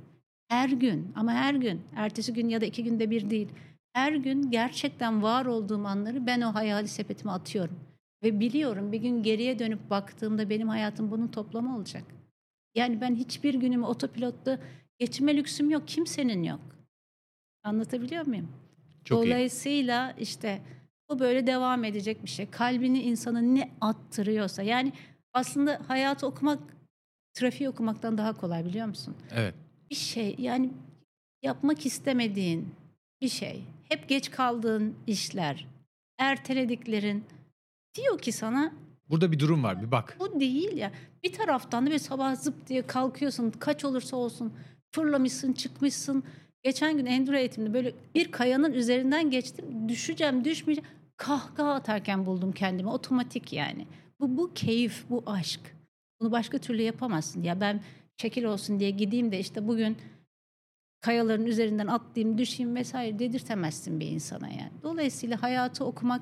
Her 0.49 0.69
gün 0.69 1.13
ama 1.17 1.33
her 1.33 1.55
gün, 1.55 1.81
ertesi 1.97 2.33
gün 2.33 2.49
ya 2.49 2.61
da 2.61 2.65
iki 2.65 2.85
günde 2.85 3.11
bir 3.11 3.31
değil. 3.31 3.49
Her 3.93 4.13
gün 4.13 4.51
gerçekten 4.51 5.23
var 5.23 5.47
olduğum 5.47 5.87
anları 5.87 6.27
ben 6.27 6.41
o 6.41 6.55
hayali 6.55 6.89
sepetime 6.89 7.33
atıyorum. 7.33 7.81
Ve 8.23 8.41
biliyorum 8.41 8.93
bir 8.93 9.01
gün 9.01 9.23
geriye 9.23 9.59
dönüp 9.59 9.91
baktığımda 9.91 10.51
benim 10.51 10.69
hayatım 10.69 11.11
bunun 11.11 11.29
toplamı 11.29 11.77
olacak. 11.77 12.05
Yani 12.75 13.01
ben 13.01 13.15
hiçbir 13.15 13.55
günümü 13.55 13.87
otopilotta 13.87 14.59
geçirme 14.99 15.37
lüksüm 15.37 15.71
yok. 15.71 15.89
Kimsenin 15.89 16.43
yok. 16.43 16.61
Anlatabiliyor 17.65 18.27
muyum? 18.27 18.49
Çok 19.05 19.19
iyi. 19.19 19.27
Dolayısıyla 19.27 20.15
işte 20.19 20.63
bu 21.11 21.19
böyle 21.19 21.47
devam 21.47 21.85
edecek 21.85 22.23
bir 22.25 22.29
şey. 22.29 22.51
Kalbini 22.51 23.03
insanın 23.03 23.55
ne 23.55 23.71
attırıyorsa. 23.81 24.63
Yani 24.63 24.93
aslında 25.33 25.81
hayatı 25.89 26.27
okumak 26.27 26.59
trafiği 27.39 27.69
okumaktan 27.69 28.19
daha 28.19 28.33
kolay 28.33 28.65
biliyor 28.65 28.87
musun? 28.87 29.17
Evet. 29.35 29.55
Bir 29.91 29.95
şey 29.95 30.35
yani 30.39 30.71
yapmak 31.43 31.87
istemediğin 31.87 32.69
bir 33.21 33.29
şey. 33.29 33.63
Hep 33.89 34.09
geç 34.09 34.31
kaldığın 34.31 34.95
işler, 35.07 35.67
ertelediklerin 36.19 37.25
diyor 37.95 38.19
ki 38.19 38.33
sana 38.33 38.73
Burada 39.11 39.33
bir 39.33 39.39
durum 39.39 39.63
var 39.63 39.83
bir 39.83 39.91
bak. 39.91 40.17
bu 40.21 40.41
değil 40.41 40.77
ya. 40.77 40.93
Bir 41.25 41.33
taraftan 41.33 41.87
da 41.87 41.91
bir 41.91 41.99
sabah 41.99 42.37
zıp 42.37 42.67
diye 42.67 42.87
kalkıyorsun 42.87 43.51
kaç 43.51 43.85
olursa 43.85 44.17
olsun 44.17 44.53
fırlamışsın 44.93 45.53
çıkmışsın. 45.53 46.25
Geçen 46.63 46.97
gün 46.97 47.07
enduro 47.07 47.37
eğitimde 47.37 47.75
böyle 47.75 47.95
bir 48.15 48.31
kayanın 48.33 48.73
üzerinden 48.73 49.31
geçtim. 49.31 49.89
Düşeceğim 49.89 50.45
düşmeyeceğim. 50.45 50.91
Kahkaha 51.17 51.75
atarken 51.75 52.27
buldum 52.27 52.53
kendimi 52.53 52.89
otomatik 52.89 53.53
yani. 53.53 53.87
Bu, 54.21 54.37
bu 54.37 54.55
keyif 54.55 55.05
bu 55.11 55.23
aşk. 55.27 55.61
Bunu 56.21 56.33
başka 56.33 56.59
türlü 56.59 56.83
yapamazsın. 56.83 57.43
Ya 57.43 57.61
ben 57.61 57.81
şekil 58.17 58.45
olsun 58.45 58.81
diye 58.81 58.91
gideyim 58.91 59.33
de 59.33 59.39
işte 59.39 59.69
bugün 59.69 59.97
kayaların 61.01 61.47
üzerinden 61.47 61.87
atlayayım 61.87 62.39
düşeyim 62.39 62.75
vesaire 62.75 63.19
dedirtemezsin 63.19 64.01
bir 64.01 64.07
insana 64.07 64.49
yani. 64.49 64.73
Dolayısıyla 64.83 65.43
hayatı 65.43 65.85
okumak 65.85 66.21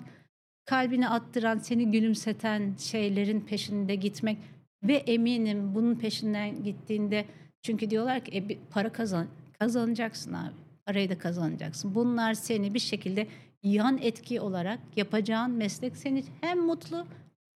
kalbini 0.64 1.08
attıran, 1.08 1.58
seni 1.58 1.90
gülümseten 1.90 2.74
şeylerin 2.78 3.40
peşinde 3.40 3.94
gitmek 3.94 4.38
ve 4.82 4.94
eminim 4.94 5.74
bunun 5.74 5.94
peşinden 5.94 6.64
gittiğinde 6.64 7.24
çünkü 7.62 7.90
diyorlar 7.90 8.24
ki 8.24 8.36
e, 8.38 8.58
para 8.70 8.92
kazan 8.92 9.26
kazanacaksın 9.58 10.32
abi. 10.32 10.54
Parayı 10.86 11.10
da 11.10 11.18
kazanacaksın. 11.18 11.94
Bunlar 11.94 12.34
seni 12.34 12.74
bir 12.74 12.78
şekilde 12.78 13.26
yan 13.62 13.98
etki 14.02 14.40
olarak 14.40 14.78
yapacağın 14.96 15.50
meslek 15.50 15.96
seni 15.96 16.24
hem 16.40 16.58
mutlu 16.58 17.06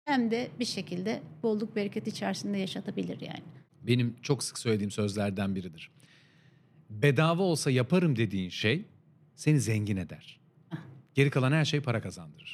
hem 0.08 0.30
de 0.30 0.48
bir 0.60 0.64
şekilde 0.64 1.22
bolluk 1.42 1.76
bereket 1.76 2.06
içerisinde 2.06 2.58
yaşatabilir 2.58 3.20
yani. 3.20 3.42
Benim 3.82 4.16
çok 4.22 4.42
sık 4.42 4.58
söylediğim 4.58 4.90
sözlerden 4.90 5.54
biridir. 5.54 5.90
Bedava 6.90 7.42
olsa 7.42 7.70
yaparım 7.70 8.16
dediğin 8.16 8.48
şey 8.50 8.84
seni 9.34 9.60
zengin 9.60 9.96
eder. 9.96 10.40
Geri 11.14 11.30
kalan 11.30 11.52
her 11.52 11.64
şey 11.64 11.80
para 11.80 12.00
kazandırır. 12.00 12.52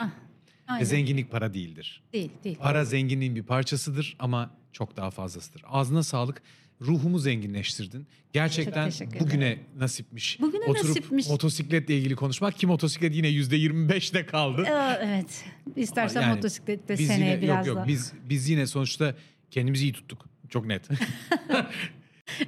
Ah, 0.68 0.80
Ve 0.80 0.84
zenginlik 0.84 1.30
para 1.30 1.54
değildir. 1.54 2.02
Değil, 2.12 2.30
değil. 2.44 2.56
Para 2.58 2.84
zenginliğin 2.84 3.36
bir 3.36 3.42
parçasıdır 3.42 4.16
ama 4.18 4.50
çok 4.72 4.96
daha 4.96 5.10
fazlasıdır. 5.10 5.62
Ağzına 5.66 6.02
sağlık. 6.02 6.42
Ruhumu 6.80 7.18
zenginleştirdin. 7.18 8.06
Gerçekten 8.32 8.90
bugüne 9.20 9.58
nasipmiş. 9.76 10.40
Bugüne 10.40 10.64
Oturup 10.64 10.88
nasipmiş. 10.88 11.28
motosikletle 11.28 11.98
ilgili 11.98 12.16
konuşmak 12.16 12.58
ki 12.58 12.66
motosiklet 12.66 13.14
yine 13.14 13.28
yüzde 13.28 13.58
25'te 13.58 14.26
kaldı. 14.26 14.62
Aa, 14.62 14.98
evet. 15.02 15.44
İstersen 15.76 16.22
Yani 16.22 16.34
motosiklette 16.34 16.96
seneye 16.96 17.30
yine, 17.30 17.42
biraz 17.42 17.66
yok 17.66 17.76
yok 17.76 17.86
biz 17.88 18.12
biz 18.28 18.48
yine 18.48 18.66
sonuçta 18.66 19.14
kendimizi 19.50 19.84
iyi 19.84 19.92
tuttuk. 19.92 20.26
Çok 20.48 20.66
net. 20.66 20.88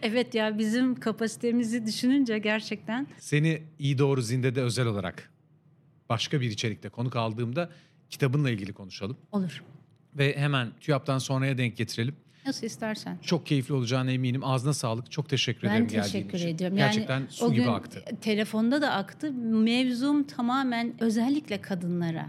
Evet 0.03 0.35
ya 0.35 0.59
bizim 0.59 0.95
kapasitemizi 1.01 1.87
düşününce 1.87 2.39
gerçekten 2.39 3.07
Seni 3.18 3.62
iyi 3.79 3.99
doğru 3.99 4.22
zindede 4.22 4.62
özel 4.62 4.87
olarak 4.87 5.31
başka 6.09 6.41
bir 6.41 6.51
içerikte 6.51 6.89
konuk 6.89 7.16
aldığımda 7.16 7.70
kitabınla 8.11 8.51
ilgili 8.51 8.72
konuşalım. 8.72 9.16
olur. 9.33 9.62
Ve 10.14 10.37
hemen 10.37 10.72
TÜYAP'tan 10.81 11.18
sonraya 11.18 11.59
denk 11.59 11.77
getirelim. 11.77 12.16
Nasıl 12.47 12.66
istersen. 12.66 13.18
Çok 13.22 13.47
keyifli 13.47 13.74
olacağına 13.74 14.11
eminim. 14.11 14.44
Ağzına 14.44 14.72
sağlık. 14.74 15.11
Çok 15.11 15.28
teşekkür 15.28 15.62
Ben 15.62 15.68
ederim 15.70 15.86
geldiğin 15.86 16.03
teşekkür 16.03 16.38
için. 16.38 16.49
ediyorum. 16.49 16.76
Gerçekten 16.76 17.20
yani 17.20 17.30
su 17.30 17.47
o 17.47 17.53
gibi 17.53 17.62
gün 17.64 17.68
aktı. 17.72 18.05
telefonda 18.20 18.82
da 18.82 18.92
aktı. 18.92 19.32
Mevzum 19.32 20.24
tamamen 20.24 20.94
özellikle 21.01 21.61
kadınlara 21.61 22.26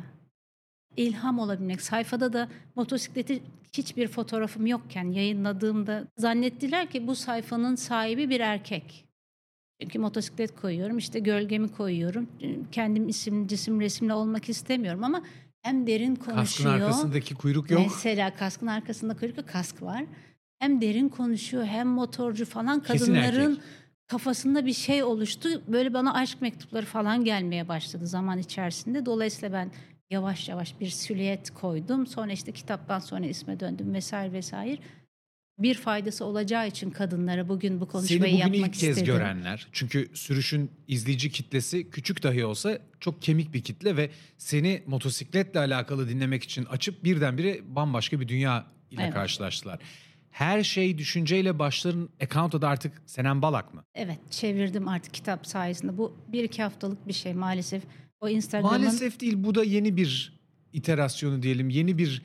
ilham 0.97 1.39
olabilmek. 1.39 1.81
Sayfada 1.81 2.33
da 2.33 2.49
motosikleti 2.75 3.43
hiçbir 3.73 4.07
fotoğrafım 4.07 4.65
yokken 4.65 5.11
yayınladığımda 5.11 6.07
zannettiler 6.17 6.89
ki 6.89 7.07
bu 7.07 7.15
sayfanın 7.15 7.75
sahibi 7.75 8.29
bir 8.29 8.39
erkek. 8.39 9.03
Çünkü 9.81 9.99
motosiklet 9.99 10.55
koyuyorum, 10.55 10.97
işte 10.97 11.19
gölgemi 11.19 11.67
koyuyorum. 11.71 12.27
Kendim 12.71 13.09
isim, 13.09 13.47
cisim, 13.47 13.81
resimle 13.81 14.13
olmak 14.13 14.49
istemiyorum 14.49 15.03
ama 15.03 15.21
hem 15.61 15.87
derin 15.87 16.15
Kaskın 16.15 16.33
konuşuyor. 16.35 16.73
arkasındaki 16.73 17.35
kuyruk 17.35 17.71
yok. 17.71 17.81
Mesela 17.85 18.35
kaskın 18.35 18.67
arkasında 18.67 19.17
kuyruk 19.17 19.37
yok, 19.37 19.47
kask 19.49 19.81
var. 19.81 20.03
Hem 20.59 20.81
derin 20.81 21.09
konuşuyor 21.09 21.65
hem 21.65 21.87
motorcu 21.87 22.45
falan 22.45 22.83
Kesin 22.83 23.05
kadınların 23.05 23.51
erkek. 23.51 23.63
kafasında 24.07 24.65
bir 24.65 24.73
şey 24.73 25.03
oluştu. 25.03 25.49
Böyle 25.67 25.93
bana 25.93 26.13
aşk 26.13 26.41
mektupları 26.41 26.85
falan 26.85 27.23
gelmeye 27.23 27.67
başladı 27.67 28.07
zaman 28.07 28.37
içerisinde. 28.37 29.05
Dolayısıyla 29.05 29.53
ben 29.53 29.71
yavaş 30.09 30.49
yavaş 30.49 30.79
bir 30.79 30.89
silüet 30.89 31.49
koydum. 31.53 32.07
Sonra 32.07 32.31
işte 32.31 32.51
kitaptan 32.51 32.99
sonra 32.99 33.25
isme 33.25 33.59
döndüm 33.59 33.93
vesaire 33.93 34.33
vesaire. 34.33 34.77
Bir 35.59 35.75
faydası 35.75 36.25
olacağı 36.25 36.67
için 36.67 36.91
kadınlara 36.91 37.49
bugün 37.49 37.79
bu 37.81 37.85
Seni 37.85 37.91
konuşmayı 37.91 38.21
bugün 38.21 38.37
yapmak 38.37 38.57
ilk 38.57 38.73
kez 38.73 38.89
istedim. 38.89 39.05
görenler. 39.05 39.67
Çünkü 39.71 40.09
sürüşün 40.13 40.71
izleyici 40.87 41.31
kitlesi 41.31 41.89
küçük 41.89 42.23
dahi 42.23 42.45
olsa 42.45 42.79
çok 42.99 43.21
kemik 43.21 43.53
bir 43.53 43.61
kitle 43.61 43.97
ve 43.97 44.09
seni 44.37 44.83
motosikletle 44.87 45.59
alakalı 45.59 46.09
dinlemek 46.09 46.43
için 46.43 46.65
açıp 46.65 47.03
birdenbire 47.03 47.59
bambaşka 47.75 48.19
bir 48.19 48.27
dünya 48.27 48.65
ile 48.91 49.01
Evet. 49.03 49.13
karşılaştılar. 49.13 49.79
Her 50.31 50.63
şey 50.63 50.97
düşünceyle 50.97 51.59
başların 51.59 52.09
account'ta 52.21 52.61
da 52.61 52.67
artık 52.69 53.01
Senem 53.05 53.41
Balak 53.41 53.73
mı? 53.73 53.83
Evet 53.95 54.19
çevirdim 54.31 54.87
artık 54.87 55.13
kitap 55.13 55.47
sayesinde. 55.47 55.97
Bu 55.97 56.17
bir 56.27 56.43
iki 56.43 56.63
haftalık 56.63 57.07
bir 57.07 57.13
şey 57.13 57.33
maalesef. 57.33 57.83
O 58.21 58.29
Instagram'ın 58.29 58.81
Maalesef 58.81 59.19
değil 59.19 59.33
bu 59.37 59.55
da 59.55 59.63
yeni 59.63 59.97
bir 59.97 60.39
iterasyonu 60.73 61.43
diyelim, 61.43 61.69
yeni 61.69 61.97
bir 61.97 62.21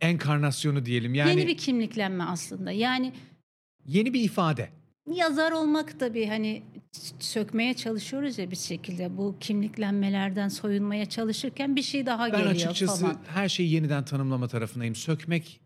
enkarnasyonu 0.00 0.86
diyelim. 0.86 1.14
Yani 1.14 1.30
yeni 1.30 1.46
bir 1.46 1.56
kimliklenme 1.56 2.24
aslında. 2.24 2.70
Yani 2.70 3.12
yeni 3.86 4.14
bir 4.14 4.20
ifade. 4.20 4.68
yazar 5.14 5.52
olmak 5.52 6.00
da 6.00 6.14
bir 6.14 6.28
hani 6.28 6.62
sökmeye 7.18 7.74
çalışıyoruz 7.74 8.38
ya 8.38 8.50
bir 8.50 8.56
şekilde 8.56 9.16
bu 9.16 9.36
kimliklenmelerden 9.40 10.48
soyunmaya 10.48 11.06
çalışırken 11.06 11.76
bir 11.76 11.82
şey 11.82 12.06
daha 12.06 12.26
Ben 12.26 12.30
geliyor 12.38 12.50
açıkçası 12.50 13.02
falan. 13.02 13.16
her 13.28 13.48
şeyi 13.48 13.72
yeniden 13.72 14.04
tanımlama 14.04 14.48
tarafındayım. 14.48 14.94
Sökmek 14.94 15.60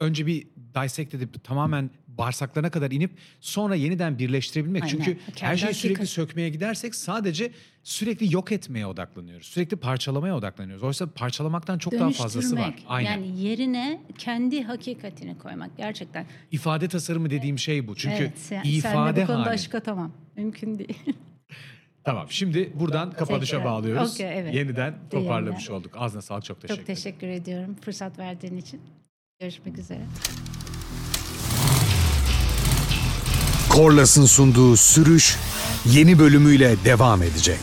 önce 0.00 0.26
bir 0.26 0.46
dissect 0.74 1.14
edip 1.14 1.44
tamamen 1.44 1.90
bağırsaklarına 2.18 2.70
kadar 2.70 2.90
inip 2.90 3.10
sonra 3.40 3.74
yeniden 3.74 4.18
birleştirebilmek. 4.18 4.82
Aynen. 4.82 4.90
Çünkü 4.92 5.18
Kendi 5.34 5.52
her 5.52 5.56
şeyi 5.56 5.74
sürekli 5.74 5.98
hakikat- 6.00 6.06
sökmeye 6.06 6.48
gidersek 6.48 6.94
sadece 6.94 7.52
sürekli 7.82 8.34
yok 8.34 8.52
etmeye 8.52 8.86
odaklanıyoruz. 8.86 9.46
Sürekli 9.46 9.76
parçalamaya 9.76 10.36
odaklanıyoruz. 10.36 10.82
Oysa 10.82 11.06
parçalamaktan 11.06 11.78
çok 11.78 11.92
daha 11.92 12.10
fazlası 12.10 12.56
var. 12.56 12.74
Aynen. 12.88 13.10
Yani 13.10 13.40
yerine 13.40 14.00
kendi 14.18 14.62
hakikatini 14.62 15.38
koymak 15.38 15.76
gerçekten. 15.76 16.26
İfade 16.50 16.88
tasarımı 16.88 17.30
dediğim 17.30 17.58
şey 17.58 17.88
bu. 17.88 17.94
Çünkü 17.94 18.16
evet, 18.16 18.38
sen, 18.38 18.62
ifade 18.64 18.80
senle 19.10 19.22
bu 19.22 19.26
konuda 19.26 19.42
hali. 19.42 19.54
aşka 19.54 19.80
tamam. 19.80 20.12
Mümkün 20.36 20.78
değil. 20.78 20.98
Tamam 22.04 22.26
şimdi 22.30 22.72
buradan 22.74 23.10
kapanışa 23.10 23.56
Tekrar. 23.56 23.72
bağlıyoruz. 23.72 24.14
Okey, 24.14 24.38
evet. 24.38 24.54
Yeniden 24.54 24.94
toparlamış 25.10 25.70
olduk. 25.70 25.92
Ağzına 25.96 26.22
sağlık 26.22 26.44
çok 26.44 26.60
teşekkür 26.60 26.76
Çok 26.76 26.86
teşekkür 26.86 27.28
ediyorum 27.28 27.76
fırsat 27.80 28.18
verdiğin 28.18 28.56
için. 28.56 28.80
Görüşmek 29.40 29.78
üzere. 29.78 30.00
Korlas'ın 33.74 34.26
sunduğu 34.26 34.76
sürüş 34.76 35.36
yeni 35.86 36.18
bölümüyle 36.18 36.76
devam 36.84 37.22
edecek. 37.22 37.58